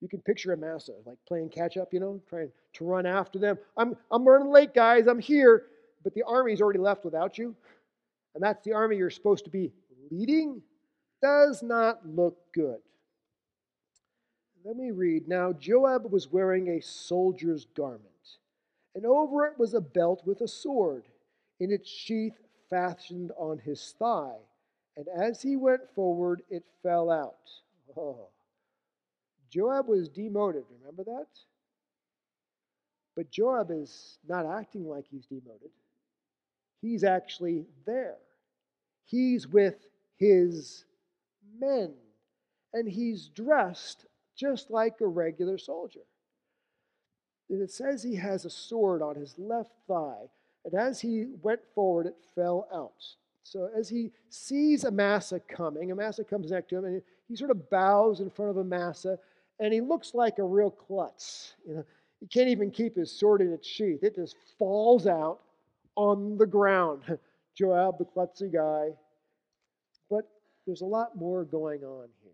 You 0.00 0.08
can 0.08 0.20
picture 0.20 0.52
Amasa 0.52 0.92
like 1.04 1.18
playing 1.26 1.50
catch 1.50 1.76
up, 1.76 1.92
you 1.92 2.00
know, 2.00 2.20
trying 2.28 2.50
to 2.74 2.84
run 2.84 3.04
after 3.04 3.38
them. 3.38 3.58
I'm, 3.76 3.94
I'm 4.10 4.26
running 4.26 4.50
late, 4.50 4.72
guys. 4.72 5.06
I'm 5.06 5.18
here. 5.18 5.64
But 6.02 6.14
the 6.14 6.22
army's 6.22 6.62
already 6.62 6.78
left 6.78 7.04
without 7.04 7.36
you. 7.36 7.54
And 8.34 8.42
that's 8.42 8.64
the 8.64 8.72
army 8.72 8.96
you're 8.96 9.10
supposed 9.10 9.44
to 9.44 9.50
be 9.50 9.72
leading. 10.10 10.62
Does 11.20 11.62
not 11.62 12.06
look 12.08 12.38
good. 12.54 12.78
Then 14.68 14.76
we 14.76 14.90
read 14.90 15.26
Now 15.26 15.54
Joab 15.54 16.12
was 16.12 16.30
wearing 16.30 16.68
a 16.68 16.82
soldier's 16.82 17.64
garment, 17.74 18.36
and 18.94 19.06
over 19.06 19.46
it 19.46 19.58
was 19.58 19.72
a 19.72 19.80
belt 19.80 20.20
with 20.26 20.42
a 20.42 20.48
sword 20.48 21.04
in 21.58 21.72
its 21.72 21.88
sheath 21.88 22.38
fastened 22.68 23.32
on 23.38 23.56
his 23.56 23.94
thigh, 23.98 24.36
and 24.94 25.06
as 25.08 25.40
he 25.40 25.56
went 25.56 25.88
forward, 25.94 26.42
it 26.50 26.64
fell 26.82 27.10
out. 27.10 27.48
Oh. 27.96 28.28
Joab 29.48 29.88
was 29.88 30.10
demoted, 30.10 30.64
remember 30.78 31.02
that? 31.04 31.28
But 33.16 33.30
Joab 33.30 33.70
is 33.70 34.18
not 34.28 34.44
acting 34.44 34.86
like 34.86 35.06
he's 35.10 35.24
demoted. 35.24 35.70
He's 36.82 37.04
actually 37.04 37.64
there. 37.86 38.18
He's 39.06 39.48
with 39.48 39.86
his 40.18 40.84
men, 41.58 41.94
and 42.74 42.86
he's 42.86 43.28
dressed 43.28 44.04
just 44.38 44.70
like 44.70 45.00
a 45.00 45.06
regular 45.06 45.58
soldier. 45.58 46.00
And 47.50 47.62
it 47.62 47.70
says 47.70 48.02
he 48.02 48.16
has 48.16 48.44
a 48.44 48.50
sword 48.50 49.02
on 49.02 49.16
his 49.16 49.34
left 49.38 49.72
thigh 49.86 50.28
and 50.70 50.78
as 50.78 51.00
he 51.00 51.26
went 51.42 51.60
forward, 51.74 52.06
it 52.06 52.16
fell 52.34 52.68
out. 52.74 53.02
So 53.42 53.70
as 53.74 53.88
he 53.88 54.10
sees 54.28 54.84
Amasa 54.84 55.40
coming, 55.40 55.90
Amasa 55.90 56.24
comes 56.24 56.50
next 56.50 56.68
to 56.68 56.76
him, 56.76 56.84
and 56.84 57.02
he 57.26 57.36
sort 57.36 57.50
of 57.50 57.70
bows 57.70 58.20
in 58.20 58.28
front 58.28 58.50
of 58.50 58.58
Amasa, 58.58 59.18
and 59.58 59.72
he 59.72 59.80
looks 59.80 60.14
like 60.14 60.38
a 60.38 60.44
real 60.44 60.70
klutz. 60.70 61.54
You 61.66 61.76
know, 61.76 61.84
he 62.20 62.26
can't 62.26 62.48
even 62.48 62.70
keep 62.70 62.96
his 62.96 63.10
sword 63.10 63.40
in 63.40 63.52
its 63.52 63.66
sheath. 63.66 64.02
It 64.02 64.16
just 64.16 64.36
falls 64.58 65.06
out 65.06 65.40
on 65.96 66.36
the 66.36 66.46
ground. 66.46 67.02
Joab, 67.54 67.98
the 67.98 68.04
klutzy 68.04 68.52
guy. 68.52 68.94
But 70.10 70.28
there's 70.66 70.82
a 70.82 70.86
lot 70.86 71.16
more 71.16 71.44
going 71.44 71.82
on 71.82 72.08
here. 72.22 72.32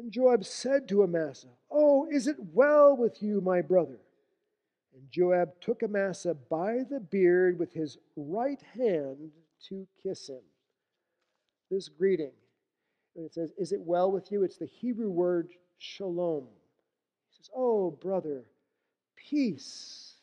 And 0.00 0.10
Joab 0.10 0.46
said 0.46 0.88
to 0.88 1.02
Amasa, 1.02 1.48
Oh, 1.70 2.08
is 2.10 2.26
it 2.26 2.36
well 2.54 2.96
with 2.96 3.22
you, 3.22 3.42
my 3.42 3.60
brother? 3.60 3.98
And 4.94 5.02
Joab 5.10 5.60
took 5.60 5.82
Amasa 5.82 6.34
by 6.34 6.84
the 6.88 7.00
beard 7.00 7.58
with 7.58 7.74
his 7.74 7.98
right 8.16 8.62
hand 8.74 9.30
to 9.68 9.86
kiss 10.02 10.30
him. 10.30 10.40
This 11.70 11.90
greeting, 11.90 12.32
and 13.14 13.26
it 13.26 13.34
says, 13.34 13.52
Is 13.58 13.72
it 13.72 13.80
well 13.82 14.10
with 14.10 14.32
you? 14.32 14.42
It's 14.42 14.56
the 14.56 14.64
Hebrew 14.64 15.10
word 15.10 15.50
shalom. 15.76 16.46
He 17.28 17.36
says, 17.36 17.50
Oh, 17.54 17.90
brother, 17.90 18.44
peace. 19.16 20.14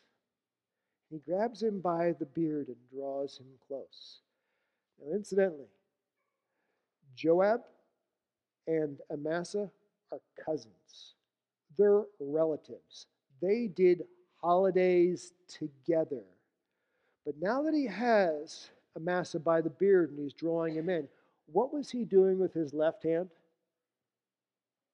He 1.11 1.19
grabs 1.19 1.61
him 1.61 1.81
by 1.81 2.15
the 2.19 2.25
beard 2.25 2.67
and 2.69 2.77
draws 2.91 3.37
him 3.37 3.45
close. 3.67 4.21
Now, 4.99 5.13
incidentally, 5.15 5.69
Joab 7.15 7.61
and 8.67 8.99
Amasa 9.11 9.69
are 10.11 10.19
cousins. 10.43 11.15
They're 11.77 12.03
relatives. 12.19 13.07
They 13.41 13.67
did 13.67 14.03
holidays 14.41 15.33
together. 15.47 16.23
But 17.25 17.35
now 17.41 17.61
that 17.63 17.73
he 17.73 17.85
has 17.85 18.69
Amasa 18.95 19.39
by 19.39 19.61
the 19.61 19.69
beard 19.69 20.11
and 20.11 20.19
he's 20.19 20.33
drawing 20.33 20.75
him 20.75 20.89
in, 20.89 21.07
what 21.51 21.73
was 21.73 21.89
he 21.89 22.03
doing 22.03 22.39
with 22.39 22.53
his 22.53 22.73
left 22.73 23.03
hand? 23.03 23.29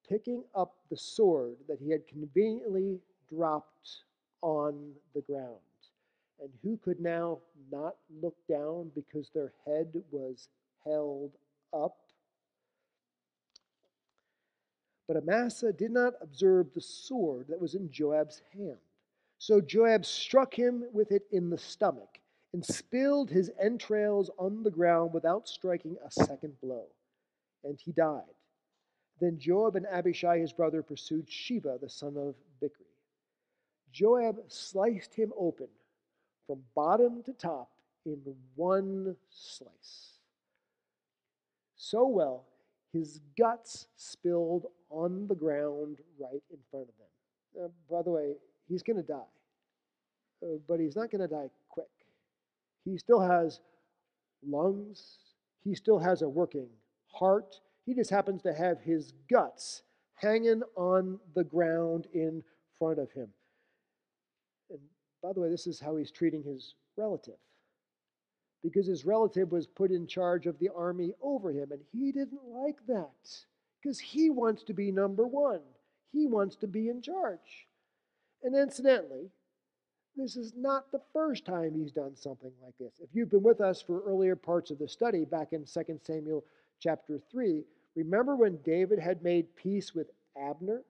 Picking 0.07 0.43
up 0.55 0.75
the 0.89 0.97
sword 0.97 1.55
that 1.67 1.79
he 1.79 1.89
had 1.89 2.07
conveniently 2.07 2.99
dropped 3.29 4.03
on 4.41 4.91
the 5.15 5.21
ground. 5.21 5.57
And 6.41 6.49
who 6.61 6.77
could 6.83 6.99
now 6.99 7.39
not 7.71 7.95
look 8.21 8.35
down 8.49 8.91
because 8.93 9.29
their 9.29 9.53
head 9.65 9.93
was 10.11 10.49
held 10.83 11.31
up? 11.73 12.02
But 15.07 15.17
Amasa 15.17 15.73
did 15.73 15.91
not 15.91 16.13
observe 16.21 16.67
the 16.73 16.81
sword 16.81 17.47
that 17.49 17.59
was 17.59 17.75
in 17.75 17.91
Joab's 17.91 18.41
hand. 18.53 18.77
So 19.37 19.59
Joab 19.59 20.05
struck 20.05 20.53
him 20.53 20.85
with 20.93 21.11
it 21.11 21.23
in 21.31 21.49
the 21.49 21.57
stomach 21.57 22.19
and 22.53 22.65
spilled 22.65 23.29
his 23.29 23.51
entrails 23.59 24.29
on 24.37 24.63
the 24.63 24.71
ground 24.71 25.13
without 25.13 25.49
striking 25.49 25.97
a 26.05 26.11
second 26.11 26.53
blow. 26.61 26.85
And 27.63 27.79
he 27.79 27.91
died. 27.91 28.23
Then 29.19 29.39
Joab 29.39 29.75
and 29.75 29.85
Abishai, 29.87 30.39
his 30.39 30.53
brother, 30.53 30.81
pursued 30.81 31.29
Sheba, 31.29 31.77
the 31.81 31.89
son 31.89 32.15
of 32.17 32.35
Bichri. 32.61 32.85
Joab 33.91 34.37
sliced 34.47 35.13
him 35.13 35.33
open 35.37 35.67
from 36.47 36.61
bottom 36.75 37.23
to 37.23 37.33
top 37.33 37.69
in 38.05 38.19
one 38.55 39.15
slice. 39.29 40.19
So 41.75 42.07
well, 42.07 42.45
his 42.93 43.19
guts 43.37 43.87
spilled 43.95 44.67
on 44.89 45.27
the 45.27 45.35
ground 45.35 45.97
right 46.19 46.43
in 46.51 46.59
front 46.69 46.87
of 46.87 46.95
them. 46.97 47.65
Uh, 47.65 47.67
by 47.89 48.03
the 48.03 48.11
way, 48.11 48.33
he's 48.69 48.83
going 48.83 48.97
to 48.97 49.03
die. 49.03 49.33
Uh, 50.43 50.57
but 50.67 50.79
he's 50.79 50.95
not 50.95 51.09
going 51.09 51.21
to 51.21 51.27
die 51.27 51.49
quick. 51.69 51.87
He 52.85 52.97
still 52.97 53.19
has 53.19 53.59
lungs, 54.45 55.17
he 55.63 55.73
still 55.73 55.97
has 55.97 56.21
a 56.21 56.29
working 56.29 56.67
heart. 57.07 57.55
He 57.85 57.93
just 57.93 58.09
happens 58.09 58.41
to 58.43 58.53
have 58.53 58.79
his 58.79 59.13
guts 59.29 59.83
hanging 60.15 60.61
on 60.75 61.19
the 61.35 61.43
ground 61.43 62.07
in 62.13 62.43
front 62.77 62.99
of 62.99 63.11
him. 63.11 63.27
And 64.69 64.79
by 65.21 65.33
the 65.33 65.41
way, 65.41 65.49
this 65.49 65.67
is 65.67 65.79
how 65.79 65.97
he's 65.97 66.11
treating 66.11 66.43
his 66.43 66.75
relative. 66.97 67.35
Because 68.63 68.87
his 68.87 69.05
relative 69.05 69.51
was 69.51 69.67
put 69.67 69.91
in 69.91 70.07
charge 70.07 70.45
of 70.45 70.57
the 70.59 70.69
army 70.75 71.13
over 71.21 71.51
him, 71.51 71.71
and 71.71 71.81
he 71.91 72.11
didn't 72.11 72.41
like 72.47 72.77
that. 72.87 73.43
Because 73.81 73.99
he 73.99 74.29
wants 74.29 74.63
to 74.63 74.73
be 74.73 74.91
number 74.91 75.27
one, 75.27 75.59
he 76.11 76.27
wants 76.27 76.55
to 76.57 76.67
be 76.67 76.89
in 76.89 77.01
charge. 77.01 77.67
And 78.43 78.55
incidentally, 78.55 79.29
this 80.15 80.37
is 80.37 80.53
not 80.55 80.91
the 80.91 81.01
first 81.11 81.45
time 81.45 81.73
he's 81.75 81.91
done 81.91 82.15
something 82.15 82.51
like 82.63 82.77
this. 82.79 82.93
If 83.01 83.09
you've 83.13 83.31
been 83.31 83.43
with 83.43 83.59
us 83.59 83.81
for 83.81 84.01
earlier 84.03 84.35
parts 84.35 84.71
of 84.71 84.79
the 84.79 84.87
study, 84.87 85.25
back 85.25 85.51
in 85.51 85.65
2 85.65 85.99
Samuel 86.05 86.45
chapter 86.79 87.19
3, 87.31 87.63
Remember 87.95 88.35
when 88.35 88.57
David 88.63 88.99
had 88.99 89.23
made 89.23 89.55
peace 89.55 89.93
with 89.93 90.07
Abner? 90.37 90.81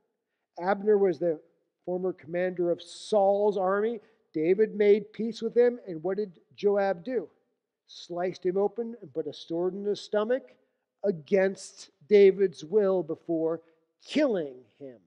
Abner 0.59 0.97
was 0.97 1.19
the 1.19 1.39
former 1.86 2.13
commander 2.13 2.71
of 2.71 2.82
Saul's 2.82 3.57
army. 3.57 3.99
David 4.34 4.76
made 4.76 5.11
peace 5.11 5.41
with 5.41 5.55
him, 5.55 5.80
and 5.88 6.01
what 6.01 6.17
did 6.17 6.39
Joab 6.55 7.03
do? 7.03 7.28
Sliced 7.88 8.45
him 8.45 8.57
open 8.57 8.95
and 9.01 9.13
put 9.13 9.27
a 9.27 9.34
sword 9.34 9.73
in 9.73 9.84
his 9.86 10.01
stomach 10.01 10.55
against 11.03 11.91
David's 12.07 12.63
will 12.63 13.03
before 13.03 13.61
killing 14.05 14.55
him. 14.79 14.97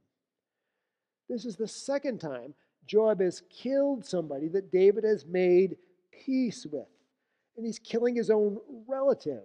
This 1.29 1.45
is 1.45 1.57
the 1.57 1.68
second 1.68 2.20
time 2.20 2.55
Joab 2.87 3.20
has 3.20 3.43
killed 3.51 4.05
somebody 4.05 4.49
that 4.49 4.70
David 4.70 5.05
has 5.05 5.27
made 5.27 5.77
peace 6.12 6.66
with, 6.66 6.87
and 7.57 7.66
he's 7.66 7.79
killing 7.79 8.14
his 8.14 8.31
own 8.31 8.59
relative. 8.87 9.43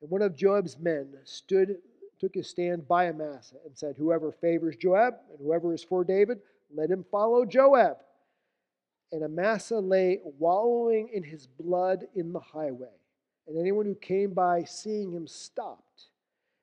And 0.00 0.10
one 0.10 0.22
of 0.22 0.36
Joab's 0.36 0.78
men 0.78 1.14
stood, 1.24 1.78
took 2.20 2.34
his 2.34 2.48
stand 2.48 2.86
by 2.86 3.08
Amasa 3.08 3.56
and 3.64 3.76
said, 3.76 3.96
Whoever 3.96 4.32
favors 4.32 4.76
Joab 4.76 5.14
and 5.30 5.40
whoever 5.40 5.74
is 5.74 5.82
for 5.82 6.04
David, 6.04 6.40
let 6.74 6.90
him 6.90 7.04
follow 7.10 7.44
Joab. 7.44 7.98
And 9.12 9.22
Amasa 9.22 9.78
lay 9.78 10.20
wallowing 10.38 11.10
in 11.12 11.22
his 11.22 11.46
blood 11.46 12.06
in 12.14 12.32
the 12.32 12.40
highway. 12.40 12.88
And 13.46 13.58
anyone 13.58 13.84
who 13.84 13.94
came 13.94 14.32
by 14.32 14.64
seeing 14.64 15.12
him 15.12 15.26
stopped. 15.26 16.08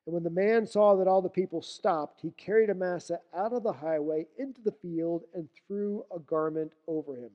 And 0.06 0.14
when 0.14 0.24
the 0.24 0.30
man 0.30 0.66
saw 0.66 0.96
that 0.96 1.06
all 1.06 1.22
the 1.22 1.28
people 1.28 1.62
stopped, 1.62 2.20
he 2.20 2.32
carried 2.32 2.70
Amasa 2.70 3.20
out 3.32 3.52
of 3.52 3.62
the 3.62 3.72
highway 3.72 4.26
into 4.38 4.60
the 4.62 4.74
field 4.82 5.22
and 5.34 5.48
threw 5.66 6.04
a 6.14 6.18
garment 6.18 6.72
over 6.88 7.14
him. 7.14 7.30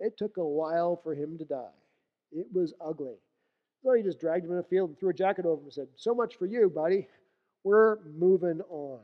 It 0.00 0.16
took 0.16 0.36
a 0.36 0.44
while 0.44 0.96
for 0.96 1.14
him 1.14 1.38
to 1.38 1.44
die. 1.44 1.78
It 2.32 2.46
was 2.52 2.74
ugly. 2.80 3.16
So 3.84 3.92
he 3.92 4.02
just 4.02 4.18
dragged 4.18 4.44
him 4.44 4.50
in 4.50 4.56
the 4.56 4.64
field 4.64 4.90
and 4.90 4.98
threw 4.98 5.10
a 5.10 5.14
jacket 5.14 5.46
over 5.46 5.60
him 5.60 5.66
and 5.66 5.72
said, 5.72 5.88
So 5.94 6.14
much 6.14 6.36
for 6.36 6.46
you, 6.46 6.68
buddy. 6.68 7.06
We're 7.62 7.98
moving 8.16 8.60
on. 8.68 9.00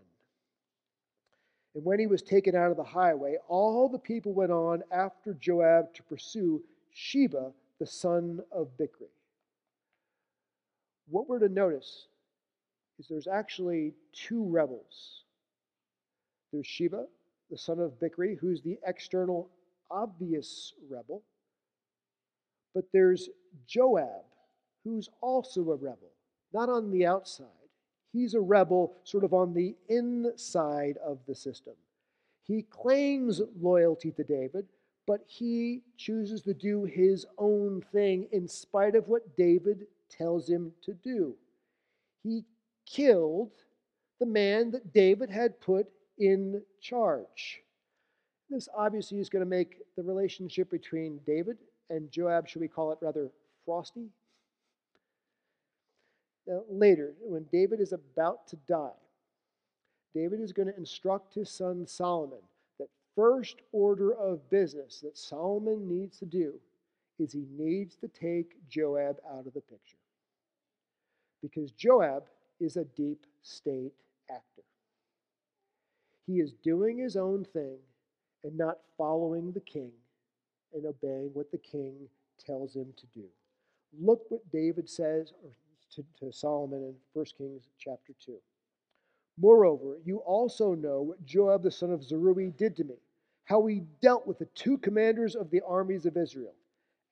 And 1.75 1.85
when 1.85 1.99
he 1.99 2.07
was 2.07 2.23
taken 2.23 2.55
out 2.55 2.71
of 2.71 2.77
the 2.77 2.83
highway, 2.83 3.37
all 3.49 3.89
the 3.89 3.99
people 3.99 4.35
went 4.35 4.53
on 4.53 4.83
after 4.93 5.35
Joab 5.35 5.95
to 5.95 6.03
pursue 6.03 6.63
Sheba, 6.91 7.53
the 7.79 7.87
son 7.87 8.41
of 8.53 8.69
Bichri. 8.79 9.09
What 11.09 11.29
we're 11.29 11.39
to 11.39 11.49
notice 11.49 12.07
is 12.99 13.07
there's 13.09 13.27
actually 13.27 13.95
two 14.13 14.45
rebels. 14.45 15.25
There's 16.53 16.67
Sheba, 16.67 17.07
the 17.51 17.59
son 17.59 17.81
of 17.81 17.99
Bichri, 17.99 18.39
who's 18.39 18.61
the 18.61 18.79
external, 18.87 19.49
obvious 19.91 20.75
rebel. 20.91 21.23
But 22.75 22.85
there's 22.93 23.31
Joab, 23.67 24.25
who's 24.85 25.09
also 25.21 25.63
a 25.71 25.77
rebel, 25.77 26.13
not 26.53 26.69
on 26.69 26.91
the 26.91 27.07
outside. 27.07 27.47
He's 28.13 28.35
a 28.35 28.41
rebel 28.41 28.95
sort 29.05 29.25
of 29.25 29.33
on 29.33 29.55
the 29.55 29.75
inside 29.89 30.99
of 31.05 31.19
the 31.27 31.35
system. 31.35 31.75
He 32.45 32.63
claims 32.63 33.41
loyalty 33.61 34.11
to 34.13 34.25
David, 34.25 34.67
but 35.07 35.25
he 35.27 35.83
chooses 35.97 36.43
to 36.43 36.55
do 36.55 36.85
his 36.85 37.27
own 37.39 37.83
thing 37.93 38.29
in 38.33 38.47
spite 38.49 38.95
of 38.95 39.09
what 39.09 39.37
David 39.37 39.87
tells 40.09 40.49
him 40.49 40.73
to 40.83 40.93
do. 40.93 41.35
He 42.23 42.45
killed 42.87 43.53
the 44.21 44.27
man 44.27 44.71
that 44.73 44.93
David 44.93 45.31
had 45.31 45.61
put 45.61 45.87
in 46.19 46.63
charge. 46.81 47.63
This 48.51 48.69
obviously 48.77 49.19
is 49.19 49.31
going 49.31 49.45
to 49.45 49.49
make 49.49 49.79
the 49.97 50.03
relationship 50.03 50.71
between 50.71 51.21
David 51.27 51.57
and 51.89 52.11
Joab, 52.11 52.47
should 52.47 52.61
we 52.61 52.69
call 52.69 52.93
it 52.93 52.99
rather 53.01 53.31
frosty? 53.65 54.09
Now, 56.47 56.63
later, 56.69 57.15
when 57.21 57.47
David 57.53 57.81
is 57.81 57.93
about 57.93 58.49
to 58.49 58.57
die, 58.69 58.91
David 60.15 60.41
is 60.41 60.53
going 60.53 60.69
to 60.69 60.77
instruct 60.77 61.35
his 61.35 61.51
son 61.51 61.87
Solomon 61.87 62.41
that 62.79 62.89
first 63.15 63.57
order 63.73 64.13
of 64.15 64.51
business 64.51 65.01
that 65.01 65.17
Solomon 65.17 65.89
needs 65.89 66.19
to 66.19 66.27
do 66.27 66.55
is 67.19 67.33
he 67.33 67.47
needs 67.57 67.97
to 67.97 68.09
take 68.09 68.57
Joab 68.69 69.17
out 69.31 69.47
of 69.47 69.55
the 69.55 69.61
picture. 69.61 69.97
Because 71.41 71.71
Joab 71.73 72.25
is 72.61 72.77
a 72.77 72.85
deep 72.85 73.27
state 73.43 73.93
actor. 74.31 74.63
He 76.27 76.41
is 76.41 76.53
doing 76.63 76.99
his 76.99 77.17
own 77.17 77.45
thing 77.45 77.79
and 78.45 78.57
not 78.57 78.79
following 78.97 79.53
the 79.53 79.61
king 79.61 79.93
and 80.75 80.87
obeying 80.87 81.31
what 81.33 81.51
the 81.51 81.59
king 81.59 82.09
tells 82.45 82.75
him 82.75 82.93
to 82.97 83.07
do. 83.07 83.27
Look 84.01 84.23
what 84.31 84.51
David 84.51 84.89
says 84.89 85.33
to, 85.95 86.05
to 86.21 86.33
Solomon 86.33 86.83
in 86.83 86.95
1 87.13 87.27
Kings 87.37 87.69
chapter 87.79 88.13
2. 88.25 88.37
Moreover, 89.39 89.99
you 90.05 90.19
also 90.19 90.75
know 90.75 91.03
what 91.03 91.25
Joab 91.25 91.63
the 91.63 91.71
son 91.71 91.91
of 91.91 92.05
Zeruiah 92.05 92.51
did 92.51 92.77
to 92.77 92.85
me, 92.85 92.97
how 93.45 93.67
he 93.67 93.83
dealt 94.01 94.27
with 94.27 94.39
the 94.39 94.49
two 94.55 94.79
commanders 94.79 95.35
of 95.35 95.51
the 95.51 95.63
armies 95.67 96.07
of 96.07 96.17
Israel, 96.17 96.55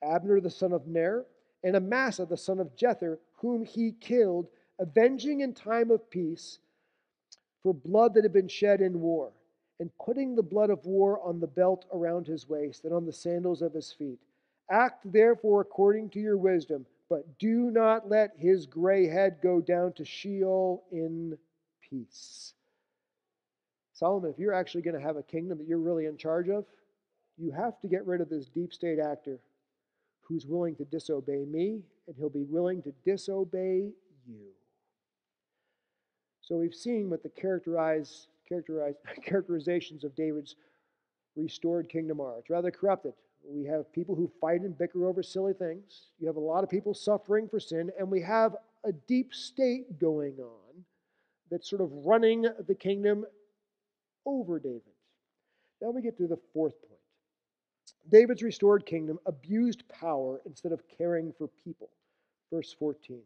Abner 0.02 0.40
the 0.40 0.50
son 0.50 0.72
of 0.72 0.86
Ner, 0.86 1.24
and 1.64 1.76
Amasa 1.76 2.26
the 2.26 2.36
son 2.36 2.58
of 2.60 2.76
Jether, 2.76 3.18
whom 3.34 3.64
he 3.64 3.92
killed, 3.92 4.48
avenging 4.78 5.40
in 5.40 5.54
time 5.54 5.90
of 5.90 6.08
peace 6.10 6.58
for 7.62 7.74
blood 7.74 8.14
that 8.14 8.24
had 8.24 8.32
been 8.32 8.48
shed 8.48 8.80
in 8.80 9.00
war, 9.00 9.32
and 9.78 9.90
putting 9.98 10.34
the 10.34 10.42
blood 10.42 10.70
of 10.70 10.84
war 10.86 11.20
on 11.22 11.40
the 11.40 11.46
belt 11.46 11.86
around 11.92 12.26
his 12.26 12.48
waist 12.48 12.84
and 12.84 12.94
on 12.94 13.06
the 13.06 13.12
sandals 13.12 13.62
of 13.62 13.74
his 13.74 13.92
feet. 13.92 14.18
Act 14.70 15.10
therefore 15.10 15.62
according 15.62 16.10
to 16.10 16.20
your 16.20 16.36
wisdom, 16.36 16.86
but 17.10 17.38
do 17.40 17.70
not 17.72 18.08
let 18.08 18.30
his 18.38 18.64
gray 18.66 19.08
head 19.08 19.38
go 19.42 19.60
down 19.60 19.92
to 19.94 20.04
Sheol 20.04 20.84
in 20.92 21.36
peace. 21.90 22.54
Solomon, 23.92 24.30
if 24.30 24.38
you're 24.38 24.54
actually 24.54 24.82
going 24.82 24.98
to 24.98 25.02
have 25.02 25.16
a 25.16 25.22
kingdom 25.22 25.58
that 25.58 25.66
you're 25.66 25.78
really 25.78 26.06
in 26.06 26.16
charge 26.16 26.48
of, 26.48 26.64
you 27.36 27.50
have 27.50 27.78
to 27.80 27.88
get 27.88 28.06
rid 28.06 28.20
of 28.20 28.30
this 28.30 28.46
deep 28.46 28.72
state 28.72 29.00
actor 29.00 29.40
who's 30.20 30.46
willing 30.46 30.76
to 30.76 30.84
disobey 30.84 31.44
me, 31.44 31.82
and 32.06 32.16
he'll 32.16 32.30
be 32.30 32.44
willing 32.44 32.80
to 32.82 32.92
disobey 33.04 33.90
you. 34.26 34.52
So 36.40 36.56
we've 36.56 36.74
seen 36.74 37.10
what 37.10 37.24
the 37.24 37.28
characterizations 39.24 40.04
of 40.04 40.14
David's 40.14 40.54
restored 41.34 41.88
kingdom 41.88 42.20
are. 42.20 42.38
It's 42.38 42.50
rather 42.50 42.70
corrupted. 42.70 43.14
We 43.48 43.64
have 43.64 43.92
people 43.92 44.14
who 44.14 44.30
fight 44.40 44.60
and 44.60 44.76
bicker 44.76 45.06
over 45.06 45.22
silly 45.22 45.52
things. 45.52 46.08
You 46.18 46.26
have 46.26 46.36
a 46.36 46.40
lot 46.40 46.64
of 46.64 46.70
people 46.70 46.94
suffering 46.94 47.48
for 47.48 47.60
sin, 47.60 47.90
and 47.98 48.10
we 48.10 48.20
have 48.22 48.56
a 48.84 48.92
deep 48.92 49.34
state 49.34 49.98
going 49.98 50.38
on 50.38 50.84
that's 51.50 51.68
sort 51.68 51.82
of 51.82 51.90
running 51.92 52.46
the 52.66 52.74
kingdom 52.74 53.24
over 54.24 54.58
David. 54.58 54.82
Now 55.82 55.90
we 55.90 56.02
get 56.02 56.16
to 56.18 56.26
the 56.26 56.38
fourth 56.52 56.74
point. 56.80 57.00
David's 58.10 58.42
restored 58.42 58.86
kingdom 58.86 59.18
abused 59.26 59.88
power 59.88 60.40
instead 60.46 60.72
of 60.72 60.82
caring 60.96 61.32
for 61.36 61.48
people. 61.64 61.90
Verse 62.52 62.72
14. 62.78 63.20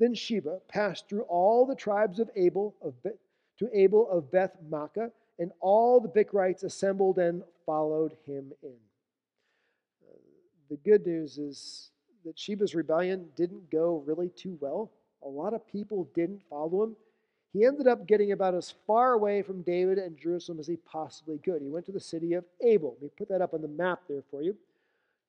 Then 0.00 0.14
Sheba 0.14 0.60
passed 0.68 1.08
through 1.08 1.22
all 1.22 1.66
the 1.66 1.74
tribes 1.74 2.18
of 2.18 2.30
Abel 2.36 2.74
of 2.82 3.00
Be- 3.02 3.10
to 3.58 3.70
Abel 3.72 4.08
of 4.10 4.30
Beth 4.30 4.56
Maachah, 4.68 5.10
and 5.38 5.52
all 5.60 6.00
the 6.00 6.08
Bichrites 6.08 6.64
assembled 6.64 7.18
and 7.18 7.42
followed 7.64 8.16
him 8.26 8.52
in. 8.62 8.76
The 10.70 10.76
good 10.76 11.06
news 11.06 11.38
is 11.38 11.90
that 12.24 12.36
Sheba's 12.36 12.74
rebellion 12.74 13.26
didn't 13.36 13.70
go 13.70 14.02
really 14.06 14.30
too 14.30 14.56
well. 14.60 14.90
A 15.22 15.28
lot 15.28 15.54
of 15.54 15.66
people 15.66 16.08
didn't 16.14 16.42
follow 16.48 16.84
him. 16.84 16.96
He 17.52 17.64
ended 17.64 17.86
up 17.86 18.06
getting 18.06 18.32
about 18.32 18.54
as 18.54 18.74
far 18.86 19.12
away 19.12 19.42
from 19.42 19.62
David 19.62 19.98
and 19.98 20.18
Jerusalem 20.18 20.58
as 20.58 20.66
he 20.66 20.76
possibly 20.76 21.38
could. 21.38 21.62
He 21.62 21.68
went 21.68 21.86
to 21.86 21.92
the 21.92 22.00
city 22.00 22.32
of 22.32 22.44
Abel. 22.60 22.96
We 23.00 23.08
put 23.08 23.28
that 23.28 23.42
up 23.42 23.54
on 23.54 23.62
the 23.62 23.68
map 23.68 24.00
there 24.08 24.24
for 24.30 24.42
you. 24.42 24.56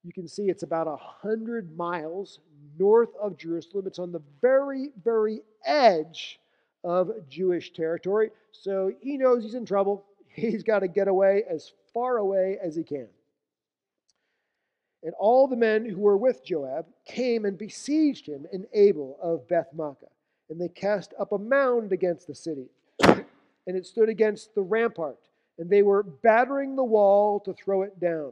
You 0.03 0.11
can 0.11 0.27
see 0.27 0.49
it's 0.49 0.63
about 0.63 0.87
a 0.87 0.95
hundred 0.95 1.75
miles 1.77 2.39
north 2.79 3.09
of 3.21 3.37
Jerusalem. 3.37 3.85
It's 3.87 3.99
on 3.99 4.11
the 4.11 4.21
very, 4.41 4.91
very 5.03 5.41
edge 5.65 6.39
of 6.83 7.11
Jewish 7.29 7.73
territory. 7.73 8.31
So 8.51 8.91
he 9.01 9.17
knows 9.17 9.43
he's 9.43 9.55
in 9.55 9.65
trouble. 9.65 10.05
He's 10.35 10.63
got 10.63 10.79
to 10.79 10.89
get 10.89 11.07
away 11.07 11.43
as 11.49 11.71
far 11.93 12.17
away 12.17 12.57
as 12.61 12.75
he 12.75 12.83
can. 12.83 13.07
And 15.05 15.13
all 15.19 15.47
the 15.47 15.55
men 15.55 15.85
who 15.85 15.99
were 15.99 16.17
with 16.17 16.43
Joab 16.43 16.87
came 17.05 17.45
and 17.45 17.55
besieged 17.59 18.25
him 18.25 18.47
in 18.51 18.65
Abel 18.73 19.19
of 19.21 19.47
Beth 19.47 19.69
and 20.49 20.59
they 20.59 20.67
cast 20.67 21.13
up 21.19 21.31
a 21.31 21.37
mound 21.37 21.91
against 21.91 22.25
the 22.25 22.33
city, 22.33 22.65
and 23.03 23.23
it 23.67 23.85
stood 23.85 24.09
against 24.09 24.55
the 24.55 24.63
rampart, 24.63 25.19
and 25.59 25.69
they 25.69 25.83
were 25.83 26.01
battering 26.01 26.75
the 26.75 26.83
wall 26.83 27.39
to 27.41 27.53
throw 27.53 27.83
it 27.83 27.99
down. 27.99 28.31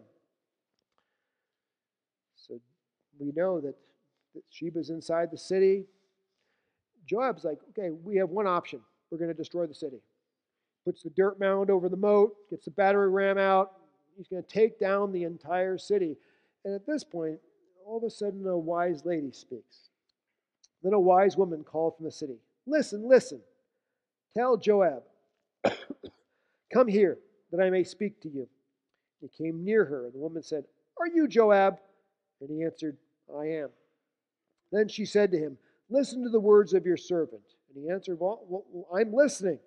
So 2.35 2.59
we 3.19 3.31
know 3.35 3.61
that, 3.61 3.75
that 4.33 4.43
Sheba's 4.51 4.89
inside 4.89 5.29
the 5.31 5.37
city. 5.37 5.85
Joab's 7.05 7.43
like, 7.43 7.59
okay, 7.69 7.91
we 7.91 8.17
have 8.17 8.29
one 8.29 8.47
option. 8.47 8.81
We're 9.11 9.19
going 9.19 9.29
to 9.29 9.37
destroy 9.37 9.67
the 9.67 9.75
city. 9.75 9.97
Puts 10.85 11.03
the 11.03 11.11
dirt 11.11 11.39
mound 11.39 11.69
over 11.69 11.87
the 11.87 11.97
moat, 11.97 12.35
gets 12.49 12.65
the 12.65 12.71
battery 12.71 13.09
ram 13.09 13.37
out. 13.37 13.73
He's 14.17 14.27
going 14.27 14.43
to 14.43 14.49
take 14.49 14.79
down 14.79 15.11
the 15.11 15.23
entire 15.23 15.77
city. 15.77 16.17
And 16.65 16.73
at 16.73 16.85
this 16.85 17.03
point, 17.03 17.39
all 17.85 17.97
of 17.97 18.03
a 18.03 18.09
sudden, 18.09 18.45
a 18.47 18.57
wise 18.57 19.03
lady 19.05 19.31
speaks. 19.31 19.89
Then 20.81 20.93
a 20.93 20.99
wise 20.99 21.37
woman 21.37 21.63
called 21.63 21.95
from 21.97 22.05
the 22.05 22.11
city, 22.11 22.37
Listen, 22.65 23.07
listen. 23.07 23.41
Tell 24.35 24.57
Joab, 24.57 25.03
Come 26.73 26.87
here, 26.87 27.19
that 27.51 27.61
I 27.61 27.69
may 27.69 27.83
speak 27.83 28.21
to 28.21 28.29
you. 28.29 28.47
He 29.21 29.27
came 29.27 29.63
near 29.63 29.85
her, 29.85 30.05
and 30.05 30.13
the 30.13 30.19
woman 30.19 30.43
said, 30.43 30.65
Are 30.99 31.07
you 31.07 31.27
Joab? 31.27 31.77
And 32.41 32.49
he 32.49 32.63
answered, 32.63 32.97
I 33.33 33.45
am. 33.45 33.69
Then 34.71 34.87
she 34.87 35.05
said 35.05 35.31
to 35.31 35.37
him, 35.37 35.57
Listen 35.89 36.23
to 36.23 36.29
the 36.29 36.39
words 36.39 36.73
of 36.73 36.85
your 36.85 36.97
servant. 36.97 37.43
And 37.69 37.83
he 37.83 37.89
answered, 37.89 38.19
Well, 38.19 38.41
well 38.47 38.87
I'm 38.93 39.13
listening. 39.13 39.59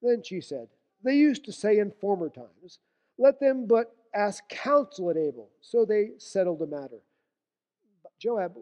Then 0.00 0.22
she 0.24 0.40
said, 0.40 0.68
They 1.04 1.16
used 1.16 1.44
to 1.44 1.52
say 1.52 1.78
in 1.78 1.92
former 2.00 2.28
times, 2.28 2.78
Let 3.18 3.38
them 3.38 3.66
but 3.66 3.94
ask 4.14 4.46
counsel 4.48 5.10
at 5.10 5.16
Abel. 5.16 5.50
So 5.60 5.84
they 5.84 6.10
settled 6.18 6.58
the 6.60 6.66
matter. 6.66 7.00
But 8.02 8.12
Joab, 8.18 8.56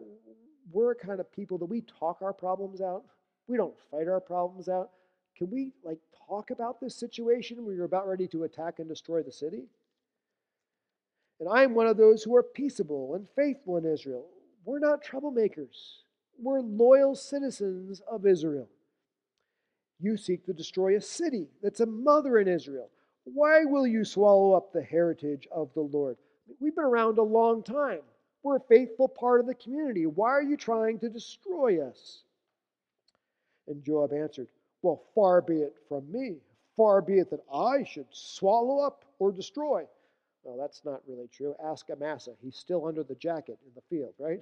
we're 0.71 0.91
a 0.91 0.95
kind 0.95 1.19
of 1.19 1.31
people 1.31 1.57
that 1.59 1.65
we 1.65 1.81
talk 1.81 2.21
our 2.21 2.33
problems 2.33 2.81
out. 2.81 3.03
We 3.47 3.57
don't 3.57 3.75
fight 3.89 4.07
our 4.07 4.21
problems 4.21 4.69
out. 4.69 4.91
Can 5.37 5.49
we 5.49 5.73
like 5.83 5.99
talk 6.27 6.51
about 6.51 6.79
this 6.79 6.95
situation 6.95 7.65
where 7.65 7.75
you're 7.75 7.85
about 7.85 8.07
ready 8.07 8.27
to 8.29 8.43
attack 8.43 8.79
and 8.79 8.87
destroy 8.87 9.23
the 9.23 9.31
city? 9.31 9.63
And 11.39 11.49
I'm 11.49 11.73
one 11.73 11.87
of 11.87 11.97
those 11.97 12.21
who 12.23 12.35
are 12.35 12.43
peaceable 12.43 13.15
and 13.15 13.27
faithful 13.35 13.77
in 13.77 13.85
Israel. 13.85 14.27
We're 14.63 14.79
not 14.79 15.03
troublemakers. 15.03 16.03
We're 16.39 16.61
loyal 16.61 17.15
citizens 17.15 18.01
of 18.09 18.27
Israel. 18.27 18.69
You 19.99 20.17
seek 20.17 20.45
to 20.45 20.53
destroy 20.53 20.95
a 20.95 21.01
city 21.01 21.47
that's 21.61 21.79
a 21.79 21.85
mother 21.85 22.37
in 22.37 22.47
Israel. 22.47 22.89
Why 23.25 23.65
will 23.65 23.85
you 23.85 24.03
swallow 24.03 24.53
up 24.53 24.73
the 24.73 24.81
heritage 24.81 25.47
of 25.51 25.73
the 25.73 25.81
Lord? 25.81 26.17
We've 26.59 26.75
been 26.75 26.83
around 26.83 27.17
a 27.17 27.23
long 27.23 27.63
time. 27.63 28.01
We're 28.43 28.57
a 28.57 28.67
faithful 28.67 29.07
part 29.07 29.39
of 29.39 29.47
the 29.47 29.53
community. 29.53 30.05
Why 30.05 30.29
are 30.29 30.41
you 30.41 30.57
trying 30.57 30.99
to 30.99 31.09
destroy 31.09 31.85
us? 31.85 32.23
And 33.67 33.83
Joab 33.83 34.13
answered, 34.13 34.47
Well, 34.81 35.03
far 35.13 35.41
be 35.41 35.57
it 35.61 35.75
from 35.87 36.11
me. 36.11 36.37
Far 36.75 37.01
be 37.01 37.19
it 37.19 37.29
that 37.29 37.43
I 37.53 37.83
should 37.83 38.07
swallow 38.11 38.79
up 38.79 39.05
or 39.19 39.31
destroy. 39.31 39.85
Well, 40.43 40.57
that's 40.57 40.83
not 40.83 41.01
really 41.07 41.27
true. 41.27 41.55
Ask 41.63 41.89
Amasa. 41.91 42.31
He's 42.41 42.55
still 42.55 42.87
under 42.87 43.03
the 43.03 43.15
jacket 43.15 43.59
in 43.63 43.71
the 43.75 43.95
field, 43.95 44.13
right? 44.17 44.41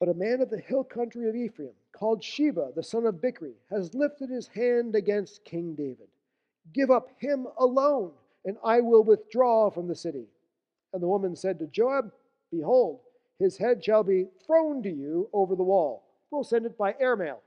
But 0.00 0.08
a 0.08 0.14
man 0.14 0.40
of 0.40 0.50
the 0.50 0.58
hill 0.58 0.82
country 0.82 1.28
of 1.28 1.36
Ephraim, 1.36 1.74
called 1.92 2.24
Sheba, 2.24 2.72
the 2.74 2.82
son 2.82 3.06
of 3.06 3.16
Bichri, 3.16 3.52
has 3.70 3.94
lifted 3.94 4.30
his 4.30 4.48
hand 4.48 4.96
against 4.96 5.44
King 5.44 5.74
David. 5.74 6.08
Give 6.72 6.90
up 6.90 7.08
him 7.18 7.46
alone, 7.58 8.12
and 8.44 8.56
I 8.64 8.80
will 8.80 9.02
withdraw 9.02 9.70
from 9.70 9.88
the 9.88 9.94
city. 9.94 10.26
And 10.92 11.02
the 11.02 11.08
woman 11.08 11.34
said 11.34 11.58
to 11.58 11.66
Joab, 11.66 12.12
Behold, 12.50 13.00
his 13.38 13.56
head 13.56 13.82
shall 13.84 14.04
be 14.04 14.28
thrown 14.46 14.82
to 14.82 14.90
you 14.90 15.28
over 15.32 15.56
the 15.56 15.62
wall. 15.62 16.04
We'll 16.30 16.44
send 16.44 16.66
it 16.66 16.78
by 16.78 16.94
airmail. 17.00 17.40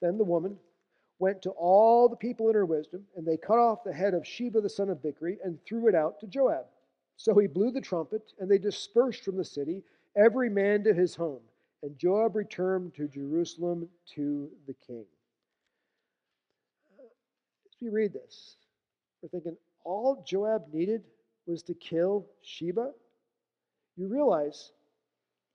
Then 0.00 0.18
the 0.18 0.24
woman 0.24 0.58
went 1.20 1.40
to 1.42 1.50
all 1.50 2.08
the 2.08 2.16
people 2.16 2.48
in 2.48 2.56
her 2.56 2.66
wisdom, 2.66 3.06
and 3.16 3.24
they 3.24 3.36
cut 3.36 3.58
off 3.58 3.84
the 3.84 3.92
head 3.92 4.12
of 4.12 4.26
Sheba 4.26 4.60
the 4.60 4.68
son 4.68 4.90
of 4.90 5.00
Bichri 5.00 5.38
and 5.44 5.56
threw 5.64 5.88
it 5.88 5.94
out 5.94 6.18
to 6.20 6.26
Joab. 6.26 6.66
So 7.16 7.38
he 7.38 7.46
blew 7.46 7.70
the 7.70 7.80
trumpet, 7.80 8.32
and 8.40 8.50
they 8.50 8.58
dispersed 8.58 9.22
from 9.24 9.36
the 9.36 9.44
city, 9.44 9.84
every 10.16 10.50
man 10.50 10.82
to 10.82 10.92
his 10.92 11.14
home. 11.14 11.40
And 11.82 11.98
Joab 11.98 12.36
returned 12.36 12.94
to 12.94 13.08
Jerusalem 13.08 13.88
to 14.14 14.48
the 14.66 14.74
king. 14.74 15.04
As 17.00 17.76
we 17.80 17.88
read 17.88 18.12
this, 18.12 18.56
we're 19.20 19.28
thinking 19.28 19.56
all 19.84 20.22
Joab 20.26 20.72
needed 20.72 21.02
was 21.46 21.62
to 21.64 21.74
kill 21.74 22.26
Sheba. 22.42 22.92
You 23.96 24.06
realize 24.06 24.70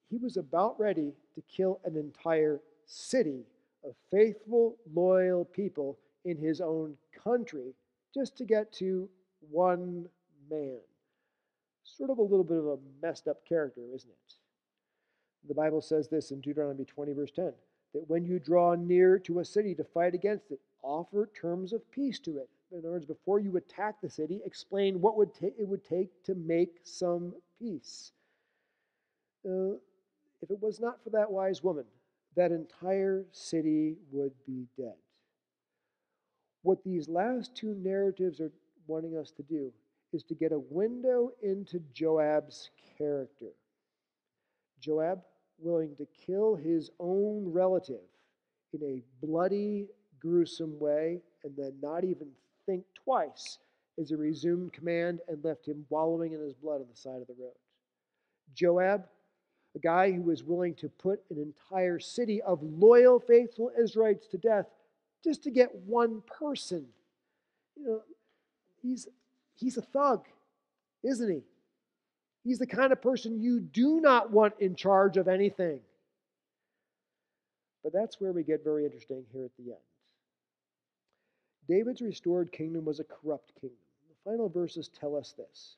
he 0.09 0.17
was 0.17 0.38
about 0.38 0.80
ready 0.80 1.13
to 1.36 1.41
kill 1.41 1.80
an 1.86 1.95
entire 1.95 2.59
city 2.86 3.45
of 3.86 3.95
faithful, 4.11 4.75
loyal 4.93 5.45
people 5.45 5.97
in 6.25 6.38
his 6.38 6.59
own 6.59 6.95
country 7.23 7.73
just 8.13 8.38
to 8.38 8.45
get 8.45 8.73
to 8.73 9.09
one 9.49 10.05
man. 10.49 10.80
Sort 11.84 12.09
of 12.09 12.17
a 12.17 12.21
little 12.21 12.43
bit 12.43 12.57
of 12.57 12.65
a 12.65 12.78
messed 13.01 13.28
up 13.28 13.45
character, 13.47 13.82
isn't 13.93 14.09
it? 14.09 14.34
The 15.48 15.54
Bible 15.54 15.82
says 15.82 16.08
this 16.08 16.32
in 16.32 16.42
Deuteronomy 16.42 16.86
20, 16.86 17.14
verse 17.14 17.32
10 17.32 17.54
that 17.94 18.10
when 18.10 18.26
you 18.26 18.38
draw 18.38 18.76
near 18.76 19.18
to 19.18 19.40
a 19.40 19.46
city 19.46 19.74
to 19.74 19.84
fight 19.84 20.14
against 20.14 20.52
it, 20.52 20.60
offer 20.84 21.30
terms 21.40 21.74
of 21.74 21.90
peace 21.90 22.20
to 22.20 22.38
it. 22.38 22.50
In 22.72 22.80
other 22.80 22.92
words, 22.92 23.06
before 23.06 23.40
you 23.40 23.56
attack 23.58 24.02
the 24.02 24.10
city, 24.10 24.42
explain 24.46 25.00
what 25.00 25.18
would 25.18 25.34
ta- 25.34 25.56
it 25.58 25.68
would 25.68 25.86
take 25.86 26.24
to 26.26 26.36
make 26.36 26.80
some 26.84 27.34
peace. 27.60 28.12
Uh, 29.46 29.76
if 30.42 30.52
it 30.52 30.62
was 30.62 30.80
not 30.80 31.02
for 31.04 31.10
that 31.12 31.32
wise 31.32 31.64
woman, 31.64 31.86
that 32.36 32.52
entire 32.52 33.26
city 33.32 33.96
would 34.12 34.34
be 34.46 34.68
dead. 34.78 34.96
What 36.62 36.84
these 36.84 37.08
last 37.08 37.56
two 37.56 37.74
narratives 37.76 38.42
are 38.42 38.52
wanting 38.86 39.18
us 39.18 39.32
to 39.32 39.44
do 39.44 39.72
is 40.14 40.24
to 40.24 40.36
get 40.36 40.52
a 40.52 40.60
window 40.60 41.32
into 41.42 41.80
Joab's 41.94 42.70
character. 42.98 43.54
Joab, 44.80 45.21
willing 45.59 45.95
to 45.95 46.07
kill 46.25 46.55
his 46.55 46.89
own 46.99 47.51
relative 47.51 48.01
in 48.73 48.84
a 48.84 49.25
bloody, 49.25 49.88
gruesome 50.19 50.78
way, 50.80 51.21
and 51.43 51.55
then 51.57 51.73
not 51.82 52.03
even 52.03 52.28
think 52.65 52.84
twice 53.03 53.59
as 53.99 54.09
he 54.09 54.15
resumed 54.15 54.73
command 54.73 55.19
and 55.28 55.43
left 55.43 55.67
him 55.67 55.86
wallowing 55.89 56.34
in 56.34 56.39
his 56.39 56.53
blood 56.53 56.82
on 56.82 56.88
the 56.89 56.97
side 56.97 57.21
of 57.21 57.28
the 57.28 57.36
road. 57.39 57.55
Joab, 58.53 59.07
a 59.75 59.80
guy 59.80 60.11
who 60.11 60.21
was 60.21 60.43
willing 60.43 60.75
to 60.75 60.89
put 60.89 61.21
an 61.30 61.38
entire 61.38 61.99
city 61.99 62.41
of 62.41 62.61
loyal, 62.61 63.19
faithful 63.19 63.71
Israelites 63.80 64.28
to 64.28 64.38
death 64.38 64.67
just 65.23 65.43
to 65.43 65.51
get 65.51 65.73
one 65.73 66.21
person. 66.28 66.86
You 67.75 67.86
know, 67.86 68.01
he's, 68.82 69.07
he's 69.55 69.78
a 69.78 69.82
thug, 69.82 70.25
isn't 71.03 71.30
he? 71.30 71.41
He's 72.48 72.60
the 72.60 72.66
kind 72.66 72.93
of 72.93 73.02
person 73.02 73.41
you 73.41 73.60
do 73.60 74.00
not 74.00 74.32
want 74.32 74.54
in 74.60 74.76
charge 74.76 75.18
of 75.18 75.28
anything. 75.28 75.82
But 77.84 77.91
that's 77.91 78.22
where 78.22 78.32
we 78.32 78.43
get 78.43 78.64
very 78.64 78.86
interesting 78.86 79.26
here 79.34 79.43
at 79.43 79.52
the 79.58 79.72
end. 79.72 79.82
David's 81.68 82.02
restored 82.02 82.54
kingdom 82.54 82.86
was 82.86 83.02
a 83.02 83.04
corrupt 83.04 83.52
kingdom. 83.60 83.78
The 84.08 84.32
final 84.32 84.48
verses 84.48 84.88
tell 84.88 85.18
us 85.18 85.34
this. 85.38 85.76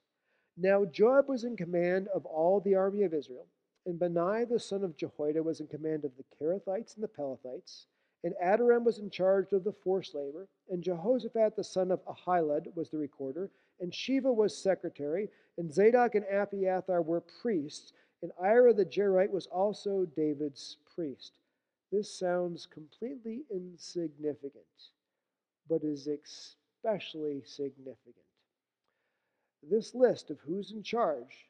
Now 0.57 0.85
Joab 0.85 1.27
was 1.27 1.43
in 1.43 1.57
command 1.57 2.07
of 2.09 2.27
all 2.27 2.59
the 2.59 2.75
army 2.75 3.01
of 3.01 3.15
Israel 3.15 3.47
and 3.87 3.97
Benaiah 3.97 4.45
the 4.45 4.59
son 4.59 4.83
of 4.83 4.95
Jehoiada 4.95 5.41
was 5.41 5.61
in 5.61 5.67
command 5.67 6.05
of 6.05 6.11
the 6.15 6.23
Kerethites 6.37 6.93
and 6.93 7.03
the 7.03 7.07
Pelethites, 7.07 7.87
and 8.23 8.35
Adoram 8.43 8.83
was 8.83 8.99
in 8.99 9.09
charge 9.09 9.53
of 9.53 9.63
the 9.63 9.71
forced 9.71 10.13
labor, 10.13 10.47
and 10.69 10.83
Jehoshaphat 10.83 11.55
the 11.55 11.63
son 11.63 11.89
of 11.89 12.05
Ahilud 12.05 12.75
was 12.75 12.89
the 12.91 12.99
recorder, 12.99 13.49
and 13.79 13.91
Sheva 13.91 14.33
was 14.33 14.55
secretary, 14.55 15.29
and 15.59 15.71
Zadok 15.73 16.15
and 16.15 16.25
Abiathar 16.31 17.01
were 17.01 17.19
priests, 17.19 17.91
and 18.23 18.31
Ira 18.41 18.73
the 18.73 18.85
Jairite 18.85 19.29
was 19.29 19.45
also 19.47 20.05
David's 20.15 20.77
priest. 20.95 21.33
This 21.91 22.17
sounds 22.17 22.65
completely 22.65 23.41
insignificant, 23.51 24.63
but 25.69 25.83
is 25.83 26.07
especially 26.07 27.43
significant. 27.45 28.15
This 29.61 29.93
list 29.93 30.31
of 30.31 30.39
who's 30.39 30.71
in 30.71 30.81
charge 30.81 31.49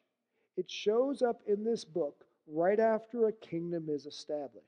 it 0.56 0.68
shows 0.68 1.22
up 1.22 1.40
in 1.46 1.62
this 1.62 1.84
book 1.84 2.26
right 2.48 2.80
after 2.80 3.28
a 3.28 3.32
kingdom 3.32 3.88
is 3.88 4.06
established. 4.06 4.66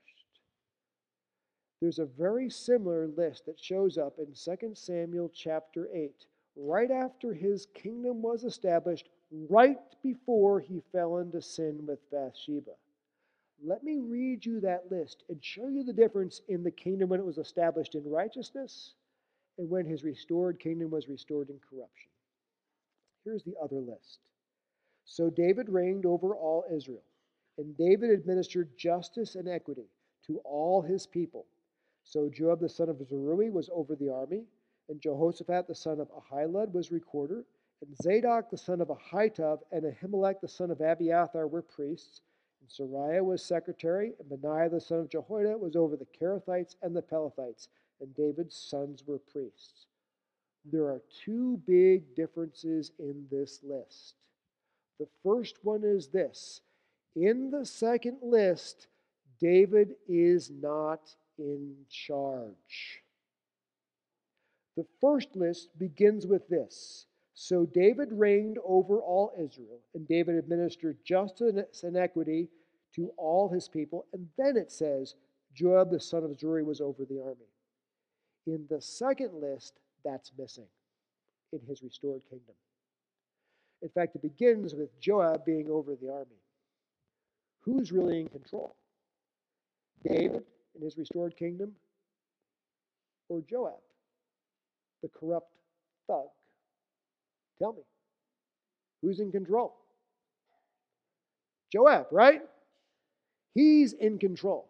There's 1.81 1.99
a 1.99 2.05
very 2.05 2.49
similar 2.49 3.07
list 3.07 3.45
that 3.45 3.59
shows 3.59 3.97
up 3.97 4.17
in 4.17 4.33
2 4.33 4.73
Samuel 4.73 5.29
chapter 5.35 5.89
8, 5.93 6.25
right 6.55 6.89
after 6.89 7.33
his 7.33 7.67
kingdom 7.73 8.21
was 8.21 8.45
established, 8.45 9.09
right 9.49 9.77
before 10.03 10.59
he 10.59 10.81
fell 10.91 11.17
into 11.17 11.41
sin 11.41 11.85
with 11.87 11.99
Bathsheba. 12.11 12.71
Let 13.65 13.83
me 13.83 13.99
read 13.99 14.45
you 14.45 14.59
that 14.61 14.91
list 14.91 15.23
and 15.29 15.43
show 15.43 15.69
you 15.69 15.83
the 15.83 15.93
difference 15.93 16.41
in 16.49 16.63
the 16.63 16.71
kingdom 16.71 17.09
when 17.09 17.19
it 17.19 17.25
was 17.25 17.37
established 17.37 17.95
in 17.95 18.03
righteousness 18.09 18.93
and 19.57 19.69
when 19.69 19.85
his 19.85 20.03
restored 20.03 20.59
kingdom 20.59 20.91
was 20.91 21.07
restored 21.07 21.49
in 21.49 21.59
corruption. 21.69 22.09
Here's 23.23 23.43
the 23.43 23.55
other 23.61 23.79
list 23.79 24.19
so 25.05 25.29
David 25.29 25.69
reigned 25.69 26.05
over 26.05 26.35
all 26.35 26.65
Israel, 26.71 27.03
and 27.57 27.77
David 27.77 28.09
administered 28.09 28.77
justice 28.77 29.35
and 29.35 29.47
equity 29.47 29.89
to 30.27 30.39
all 30.45 30.81
his 30.81 31.05
people. 31.05 31.45
So 32.03 32.29
Joab 32.29 32.59
the 32.59 32.69
son 32.69 32.89
of 32.89 33.05
Zeruiah 33.07 33.51
was 33.51 33.69
over 33.73 33.95
the 33.95 34.09
army, 34.09 34.45
and 34.89 35.01
Jehoshaphat 35.01 35.67
the 35.67 35.75
son 35.75 35.99
of 35.99 36.09
Ahilud 36.11 36.71
was 36.71 36.91
recorder, 36.91 37.45
and 37.83 37.97
Zadok 37.97 38.49
the 38.49 38.57
son 38.57 38.79
of 38.79 38.87
Ahitub 38.87 39.59
and 39.71 39.83
Ahimelech 39.83 40.39
the 40.39 40.47
son 40.47 40.71
of 40.71 40.79
Abiathar 40.79 41.47
were 41.47 41.61
priests, 41.61 42.21
and 42.61 42.69
Seraiah 42.69 43.23
was 43.23 43.43
secretary, 43.43 44.13
and 44.19 44.29
Benaiah 44.29 44.69
the 44.69 44.79
son 44.79 44.99
of 44.99 45.09
Jehoiada 45.09 45.57
was 45.57 45.75
over 45.75 45.97
the 45.97 46.07
Kerethites 46.17 46.75
and 46.81 46.95
the 46.95 47.01
Pelethites, 47.01 47.67
and 47.99 48.15
David's 48.15 48.55
sons 48.55 49.03
were 49.05 49.19
priests. 49.19 49.87
there 50.65 50.85
are 50.85 51.01
two 51.25 51.57
big 51.67 52.15
differences 52.15 52.91
in 52.99 53.27
this 53.29 53.59
list. 53.63 54.15
The 54.97 55.09
first 55.21 55.57
one 55.63 55.83
is 55.83 56.07
this 56.07 56.61
in 57.17 57.51
the 57.51 57.65
second 57.65 58.19
list, 58.21 58.87
David 59.41 59.95
is 60.07 60.49
not 60.49 61.13
in 61.37 61.75
charge. 61.89 63.03
The 64.77 64.85
first 65.01 65.35
list 65.35 65.77
begins 65.77 66.25
with 66.25 66.47
this 66.47 67.07
So 67.33 67.65
David 67.65 68.09
reigned 68.11 68.57
over 68.63 68.99
all 68.99 69.31
Israel, 69.39 69.79
and 69.93 70.07
David 70.07 70.35
administered 70.35 70.97
justice 71.03 71.83
and 71.83 71.97
equity 71.97 72.49
to 72.95 73.11
all 73.17 73.49
his 73.49 73.67
people. 73.67 74.05
And 74.13 74.27
then 74.37 74.55
it 74.55 74.71
says, 74.71 75.15
Joab 75.55 75.89
the 75.91 75.99
son 75.99 76.23
of 76.23 76.39
Zeruiah 76.39 76.63
was 76.63 76.81
over 76.81 77.05
the 77.05 77.21
army. 77.21 77.49
In 78.45 78.65
the 78.69 78.81
second 78.81 79.33
list, 79.41 79.79
that's 80.03 80.31
missing 80.37 80.67
in 81.51 81.59
his 81.67 81.81
restored 81.81 82.21
kingdom. 82.29 82.55
In 83.81 83.89
fact, 83.89 84.15
it 84.15 84.21
begins 84.21 84.73
with 84.75 84.99
Joab 84.99 85.45
being 85.45 85.69
over 85.69 85.95
the 85.95 86.11
army. 86.11 86.41
Who's 87.61 87.91
really 87.91 88.21
in 88.21 88.27
control? 88.27 88.75
David 90.03 90.43
in 90.75 90.81
his 90.81 90.97
restored 90.97 91.35
kingdom 91.37 91.73
or 93.29 93.41
Joab, 93.41 93.79
the 95.01 95.09
corrupt 95.09 95.51
thug? 96.07 96.27
Tell 97.59 97.73
me. 97.73 97.83
Who's 99.01 99.19
in 99.19 99.31
control? 99.31 99.75
Joab, 101.71 102.07
right? 102.11 102.41
He's 103.53 103.93
in 103.93 104.19
control. 104.19 104.69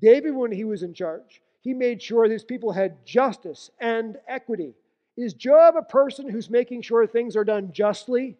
David, 0.00 0.34
when 0.34 0.52
he 0.52 0.64
was 0.64 0.82
in 0.82 0.94
charge, 0.94 1.42
he 1.62 1.74
made 1.74 2.02
sure 2.02 2.24
his 2.24 2.44
people 2.44 2.72
had 2.72 3.04
justice 3.06 3.70
and 3.80 4.16
equity. 4.28 4.74
Is 5.16 5.34
Joab 5.34 5.76
a 5.76 5.82
person 5.82 6.28
who's 6.28 6.50
making 6.50 6.82
sure 6.82 7.06
things 7.06 7.36
are 7.36 7.44
done 7.44 7.72
justly 7.72 8.36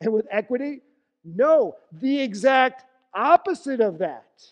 and 0.00 0.12
with 0.12 0.26
equity? 0.30 0.82
No, 1.24 1.76
the 1.92 2.20
exact 2.20 2.84
opposite 3.14 3.80
of 3.80 3.98
that. 3.98 4.44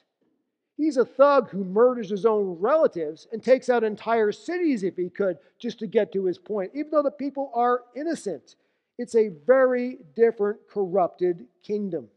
He's 0.77 0.97
a 0.97 1.05
thug 1.05 1.51
who 1.51 1.65
murders 1.65 2.11
his 2.11 2.25
own 2.25 2.57
relatives 2.61 3.27
and 3.33 3.43
takes 3.43 3.69
out 3.69 3.83
entire 3.83 4.31
cities 4.33 4.85
if 4.85 4.97
he 4.97 5.09
could, 5.09 5.39
just 5.59 5.79
to 5.81 5.87
get 5.87 6.13
to 6.13 6.25
his 6.25 6.39
point, 6.39 6.71
even 6.75 6.91
though 6.91 7.03
the 7.03 7.11
people 7.11 7.51
are 7.55 7.83
innocent. 7.97 8.55
It's 8.99 9.15
a 9.15 9.29
very 9.47 9.99
different, 10.17 10.59
corrupted 10.69 11.47
kingdom. 11.63 12.09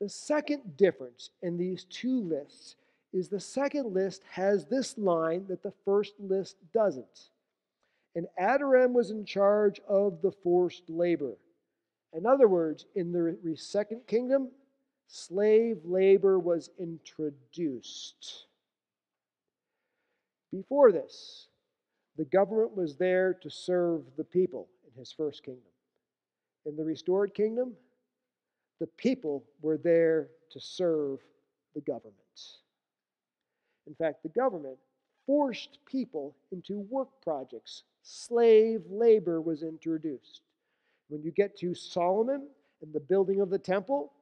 The 0.00 0.08
second 0.08 0.76
difference 0.76 1.30
in 1.42 1.56
these 1.56 1.84
two 1.84 2.20
lists 2.20 2.76
is 3.12 3.28
the 3.28 3.40
second 3.40 3.94
list 3.94 4.22
has 4.30 4.66
this 4.66 4.98
line 4.98 5.46
that 5.48 5.62
the 5.62 5.72
first 5.84 6.14
list 6.20 6.56
doesn't. 6.74 7.30
And 8.14 8.26
Adoram 8.38 8.92
was 8.92 9.10
in 9.10 9.24
charge 9.24 9.80
of 9.88 10.20
the 10.20 10.30
forced 10.30 10.88
labor. 10.88 11.36
In 12.12 12.26
other 12.26 12.48
words, 12.48 12.86
in 12.94 13.12
the 13.12 13.56
second 13.56 14.06
kingdom, 14.06 14.50
slave 15.06 15.78
labor 15.84 16.38
was 16.38 16.70
introduced. 16.78 18.46
Before 20.52 20.92
this, 20.92 21.48
the 22.16 22.24
government 22.24 22.76
was 22.76 22.96
there 22.96 23.34
to 23.34 23.50
serve 23.50 24.02
the 24.16 24.24
people 24.24 24.68
in 24.86 24.98
his 24.98 25.12
first 25.12 25.42
kingdom. 25.42 25.67
In 26.66 26.76
the 26.76 26.84
restored 26.84 27.34
kingdom, 27.34 27.74
the 28.80 28.86
people 28.86 29.44
were 29.60 29.78
there 29.78 30.28
to 30.50 30.60
serve 30.60 31.20
the 31.74 31.80
government. 31.80 32.14
In 33.86 33.94
fact, 33.94 34.22
the 34.22 34.28
government 34.28 34.76
forced 35.26 35.78
people 35.86 36.36
into 36.52 36.80
work 36.90 37.08
projects. 37.22 37.82
Slave 38.02 38.82
labor 38.88 39.40
was 39.40 39.62
introduced. 39.62 40.42
When 41.08 41.22
you 41.22 41.30
get 41.30 41.56
to 41.58 41.74
Solomon 41.74 42.48
and 42.82 42.92
the 42.92 43.00
building 43.00 43.40
of 43.40 43.50
the 43.50 43.58
temple, 43.58 44.12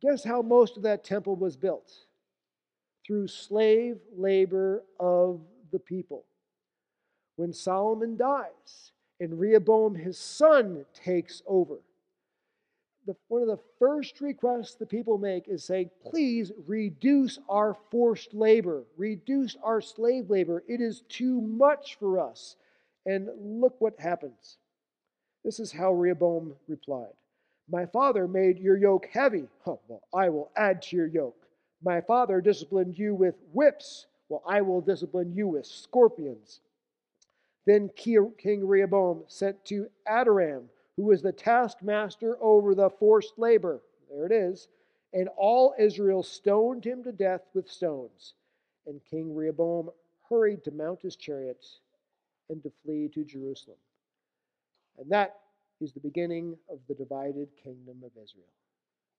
guess 0.00 0.24
how 0.24 0.42
most 0.42 0.76
of 0.76 0.82
that 0.84 1.04
temple 1.04 1.36
was 1.36 1.56
built? 1.56 1.92
Through 3.06 3.28
slave 3.28 3.98
labor 4.16 4.84
of 4.98 5.40
the 5.72 5.78
people. 5.78 6.24
When 7.36 7.52
Solomon 7.52 8.16
dies 8.16 8.92
and 9.20 9.38
Rehoboam, 9.38 9.94
his 9.94 10.18
son, 10.18 10.84
takes 10.94 11.42
over, 11.46 11.78
the, 13.06 13.16
one 13.28 13.42
of 13.42 13.48
the 13.48 13.58
first 13.78 14.20
requests 14.20 14.74
the 14.74 14.86
people 14.86 15.18
make 15.18 15.48
is 15.48 15.64
saying, 15.64 15.90
please 16.04 16.52
reduce 16.66 17.38
our 17.48 17.76
forced 17.90 18.34
labor, 18.34 18.84
reduce 18.96 19.56
our 19.62 19.80
slave 19.80 20.30
labor. 20.30 20.62
It 20.68 20.80
is 20.80 21.02
too 21.08 21.40
much 21.40 21.96
for 21.98 22.20
us. 22.20 22.56
And 23.06 23.28
look 23.38 23.80
what 23.80 23.98
happens. 23.98 24.58
This 25.44 25.58
is 25.58 25.72
how 25.72 25.92
Rehoboam 25.92 26.54
replied 26.68 27.14
My 27.70 27.86
father 27.86 28.28
made 28.28 28.58
your 28.58 28.76
yoke 28.76 29.08
heavy. 29.12 29.48
Well, 29.66 30.02
I 30.14 30.28
will 30.28 30.50
add 30.56 30.82
to 30.82 30.96
your 30.96 31.06
yoke. 31.06 31.48
My 31.82 32.00
father 32.02 32.40
disciplined 32.40 32.98
you 32.98 33.14
with 33.14 33.36
whips. 33.52 34.06
Well, 34.28 34.42
I 34.46 34.60
will 34.60 34.82
discipline 34.82 35.32
you 35.34 35.48
with 35.48 35.66
scorpions. 35.66 36.60
Then 37.70 37.88
King 37.90 38.66
Rehoboam 38.66 39.22
sent 39.28 39.64
to 39.66 39.88
Adoram 40.08 40.64
who 40.96 41.04
was 41.04 41.22
the 41.22 41.30
taskmaster 41.32 42.36
over 42.42 42.74
the 42.74 42.90
forced 42.90 43.38
labor. 43.38 43.80
There 44.10 44.26
it 44.26 44.32
is. 44.32 44.66
And 45.12 45.28
all 45.36 45.74
Israel 45.78 46.24
stoned 46.24 46.84
him 46.84 47.04
to 47.04 47.12
death 47.12 47.42
with 47.54 47.70
stones. 47.70 48.34
And 48.88 49.00
King 49.08 49.36
Rehoboam 49.36 49.90
hurried 50.28 50.64
to 50.64 50.72
mount 50.72 51.00
his 51.00 51.14
chariot 51.14 51.64
and 52.48 52.60
to 52.64 52.72
flee 52.82 53.08
to 53.14 53.22
Jerusalem. 53.22 53.78
And 54.98 55.08
that 55.12 55.36
is 55.80 55.92
the 55.92 56.00
beginning 56.00 56.56
of 56.68 56.80
the 56.88 56.94
divided 56.94 57.50
kingdom 57.62 58.02
of 58.04 58.10
Israel 58.20 58.52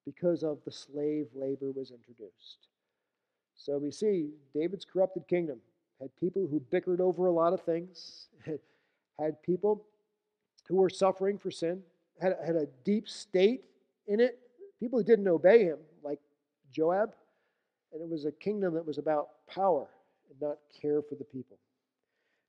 because 0.05 0.43
of 0.43 0.59
the 0.65 0.73
slave 0.73 1.27
labor 1.33 1.71
was 1.71 1.91
introduced. 1.91 2.67
So 3.55 3.77
we 3.77 3.91
see 3.91 4.31
David's 4.53 4.83
corrupted 4.83 5.25
kingdom 5.29 5.61
had 6.01 6.09
people 6.19 6.47
who 6.49 6.59
bickered 6.59 6.99
over 6.99 7.27
a 7.27 7.31
lot 7.31 7.53
of 7.53 7.61
things, 7.61 8.27
had 9.19 9.41
people 9.43 9.85
who 10.67 10.77
were 10.77 10.89
suffering 10.89 11.37
for 11.37 11.51
sin, 11.51 11.81
had, 12.19 12.35
had 12.43 12.55
a 12.55 12.67
deep 12.83 13.07
state 13.07 13.63
in 14.07 14.19
it. 14.19 14.39
People 14.79 14.97
who 14.97 15.05
didn't 15.05 15.27
obey 15.27 15.63
him, 15.63 15.77
like 16.03 16.19
Joab. 16.71 17.13
And 17.93 18.01
it 18.01 18.09
was 18.09 18.25
a 18.25 18.31
kingdom 18.31 18.73
that 18.73 18.85
was 18.85 18.97
about 18.97 19.29
power 19.47 19.87
and 20.29 20.41
not 20.41 20.57
care 20.81 21.01
for 21.01 21.15
the 21.15 21.23
people. 21.23 21.57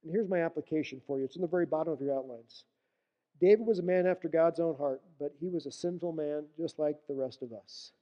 And 0.03 0.13
here's 0.13 0.29
my 0.29 0.41
application 0.43 1.01
for 1.07 1.19
you 1.19 1.25
it's 1.25 1.37
in 1.37 1.43
the 1.43 1.49
very 1.49 1.67
bottom 1.67 1.93
of 1.93 2.01
your 2.01 2.17
outlines. 2.17 2.65
David 3.41 3.67
was 3.67 3.81
a 3.81 3.83
man 3.83 4.07
after 4.07 4.29
God's 4.29 4.61
own 4.61 4.77
heart, 4.77 5.03
but 5.19 5.33
he 5.41 5.49
was 5.49 5.67
a 5.67 5.73
sinful 5.73 6.13
man 6.13 6.45
just 6.57 6.79
like 6.79 6.97
the 7.09 7.15
rest 7.15 7.43
of 7.43 7.53
us. 7.53 7.93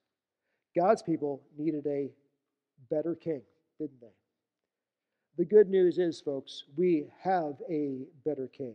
God's 0.77 1.03
people 1.03 1.41
needed 1.57 1.87
a 1.87 2.11
better 2.91 3.15
king, 3.15 3.41
didn't 3.79 4.01
they? 4.01 4.13
The 5.41 5.47
good 5.47 5.71
news 5.71 5.97
is, 5.97 6.21
folks, 6.21 6.65
we 6.77 7.07
have 7.23 7.55
a 7.71 8.03
better 8.27 8.47
king. 8.47 8.75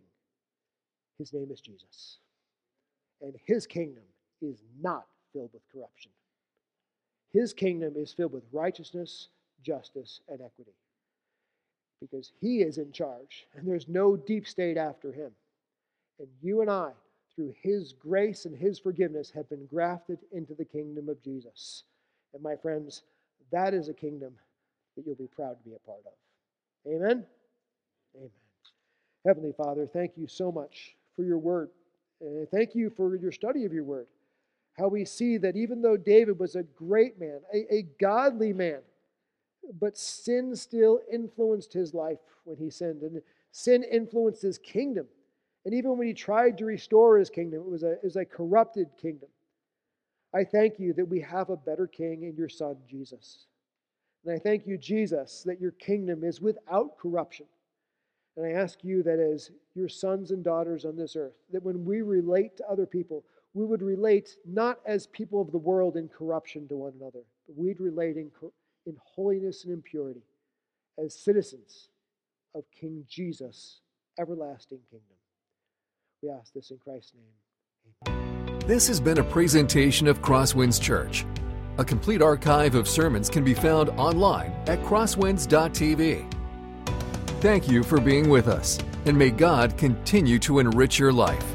His 1.20 1.32
name 1.32 1.52
is 1.52 1.62
Jesus. 1.62 2.18
And 3.22 3.36
his 3.46 3.68
kingdom 3.68 4.02
is 4.42 4.64
not 4.82 5.06
filled 5.32 5.52
with 5.54 5.62
corruption. 5.72 6.10
His 7.32 7.54
kingdom 7.54 7.94
is 7.96 8.14
filled 8.14 8.34
with 8.34 8.46
righteousness, 8.52 9.28
justice, 9.62 10.22
and 10.28 10.42
equity. 10.42 10.74
Because 12.02 12.32
he 12.42 12.64
is 12.64 12.80
in 12.80 12.92
charge, 12.92 13.46
and 13.56 13.68
there's 13.68 13.88
no 13.88 14.16
deep 14.16 14.48
state 14.48 14.76
after 14.76 15.12
him. 15.12 15.30
And 16.18 16.30
you 16.42 16.62
and 16.62 16.72
I, 16.72 16.94
through 17.36 17.54
his 17.62 17.94
grace 17.94 18.46
and 18.46 18.58
his 18.58 18.80
forgiveness, 18.80 19.30
have 19.36 19.48
been 19.52 19.68
grafted 19.68 20.18
into 20.32 20.56
the 20.56 20.66
kingdom 20.66 21.10
of 21.10 21.22
Jesus. 21.22 21.84
And 22.34 22.42
my 22.42 22.56
friends, 22.56 23.04
that 23.52 23.76
is 23.76 23.88
a 23.88 23.94
kingdom 23.94 24.34
that 24.98 25.06
you'll 25.06 25.14
be 25.14 25.28
proud 25.28 25.60
to 25.60 25.70
be 25.70 25.76
a 25.76 25.88
part 25.88 26.02
of. 26.08 26.14
Amen? 26.88 27.26
Amen. 28.16 28.30
Heavenly 29.26 29.54
Father, 29.58 29.88
thank 29.88 30.12
you 30.16 30.28
so 30.28 30.52
much 30.52 30.96
for 31.16 31.24
your 31.24 31.40
word. 31.40 31.70
And 32.22 32.48
thank 32.50 32.76
you 32.76 32.90
for 32.90 33.16
your 33.16 33.32
study 33.32 33.66
of 33.66 33.74
your 33.74 33.84
word. 33.84 34.08
How 34.78 34.88
we 34.88 35.06
see 35.06 35.38
that 35.38 35.56
even 35.56 35.82
though 35.82 35.98
David 35.98 36.38
was 36.38 36.56
a 36.56 36.64
great 36.64 37.20
man, 37.20 37.40
a, 37.54 37.74
a 37.74 37.82
godly 38.00 38.54
man, 38.54 38.80
but 39.80 39.98
sin 39.98 40.56
still 40.56 41.00
influenced 41.12 41.74
his 41.74 41.94
life 41.94 42.20
when 42.44 42.58
he 42.58 42.70
sinned. 42.70 43.02
And 43.02 43.22
sin 43.52 43.84
influenced 43.84 44.42
his 44.42 44.58
kingdom. 44.58 45.08
And 45.66 45.74
even 45.74 45.98
when 45.98 46.08
he 46.08 46.14
tried 46.14 46.58
to 46.60 46.66
restore 46.66 47.18
his 47.18 47.30
kingdom, 47.30 47.62
it 47.62 47.70
was 47.70 47.84
a, 47.84 47.94
it 47.94 48.04
was 48.04 48.16
a 48.18 48.26
corrupted 48.26 48.88
kingdom. 49.02 49.30
I 50.34 50.44
thank 50.44 50.80
you 50.80 50.94
that 50.94 51.08
we 51.08 51.22
have 51.22 51.50
a 51.50 51.58
better 51.58 51.88
king 51.88 52.24
in 52.24 52.36
your 52.36 52.50
son, 52.50 52.76
Jesus. 52.88 53.46
And 54.26 54.34
I 54.34 54.40
thank 54.40 54.66
you, 54.66 54.78
Jesus, 54.78 55.44
that 55.46 55.62
your 55.62 55.72
kingdom 55.72 56.24
is 56.24 56.42
without 56.42 56.98
corruption. 56.98 57.46
And 58.36 58.46
I 58.46 58.60
ask 58.60 58.84
you 58.84 59.04
that 59.04 59.20
as 59.20 59.52
your 59.76 59.88
sons 59.88 60.32
and 60.32 60.44
daughters 60.44 60.84
on 60.84 60.96
this 60.96 61.16
earth, 61.16 61.36
that 61.54 61.64
when 61.64 61.86
we 61.86 62.02
relate 62.02 62.58
to 62.58 62.68
other 62.68 62.86
people, 62.86 63.24
we 63.54 63.66
would 63.66 63.82
relate 63.82 64.36
not 64.46 64.80
as 64.86 65.08
people 65.08 65.42
of 65.42 65.52
the 65.52 65.58
world 65.58 65.96
in 65.96 66.10
corruption 66.10 66.68
to 66.68 66.76
one 66.76 66.94
another, 67.00 67.22
but 67.48 67.56
we'd 67.56 67.80
relate 67.80 68.18
in, 68.18 68.30
in 68.86 68.98
holiness 69.04 69.64
and 69.64 69.74
impurity 69.74 70.24
as 70.98 71.14
citizens 71.14 71.90
of 72.56 72.66
King 72.72 73.06
Jesus' 73.08 73.82
everlasting 74.20 74.80
kingdom. 74.90 75.18
We 76.22 76.30
ask 76.30 76.54
this 76.54 76.72
in 76.72 76.78
Christ's 76.78 77.14
name. 77.14 78.08
Amen. 78.08 78.60
This 78.68 78.88
has 78.88 79.00
been 79.00 79.20
a 79.20 79.24
presentation 79.24 80.08
of 80.08 80.22
Crosswinds 80.22 80.82
Church. 80.82 81.26
A 81.78 81.84
complete 81.84 82.22
archive 82.22 82.74
of 82.74 82.88
sermons 82.88 83.30
can 83.30 83.44
be 83.44 83.54
found 83.54 83.90
online 83.92 84.54
at 84.68 84.82
crosswinds.tv. 84.84 86.32
Thank 87.42 87.68
you 87.70 87.84
for 87.84 88.00
being 88.00 88.30
with 88.30 88.48
us, 88.48 88.80
and 89.06 89.18
may 89.18 89.30
God 89.30 89.78
continue 89.78 90.40
to 90.40 90.60
enrich 90.60 90.98
your 90.98 91.12
life. 91.12 91.55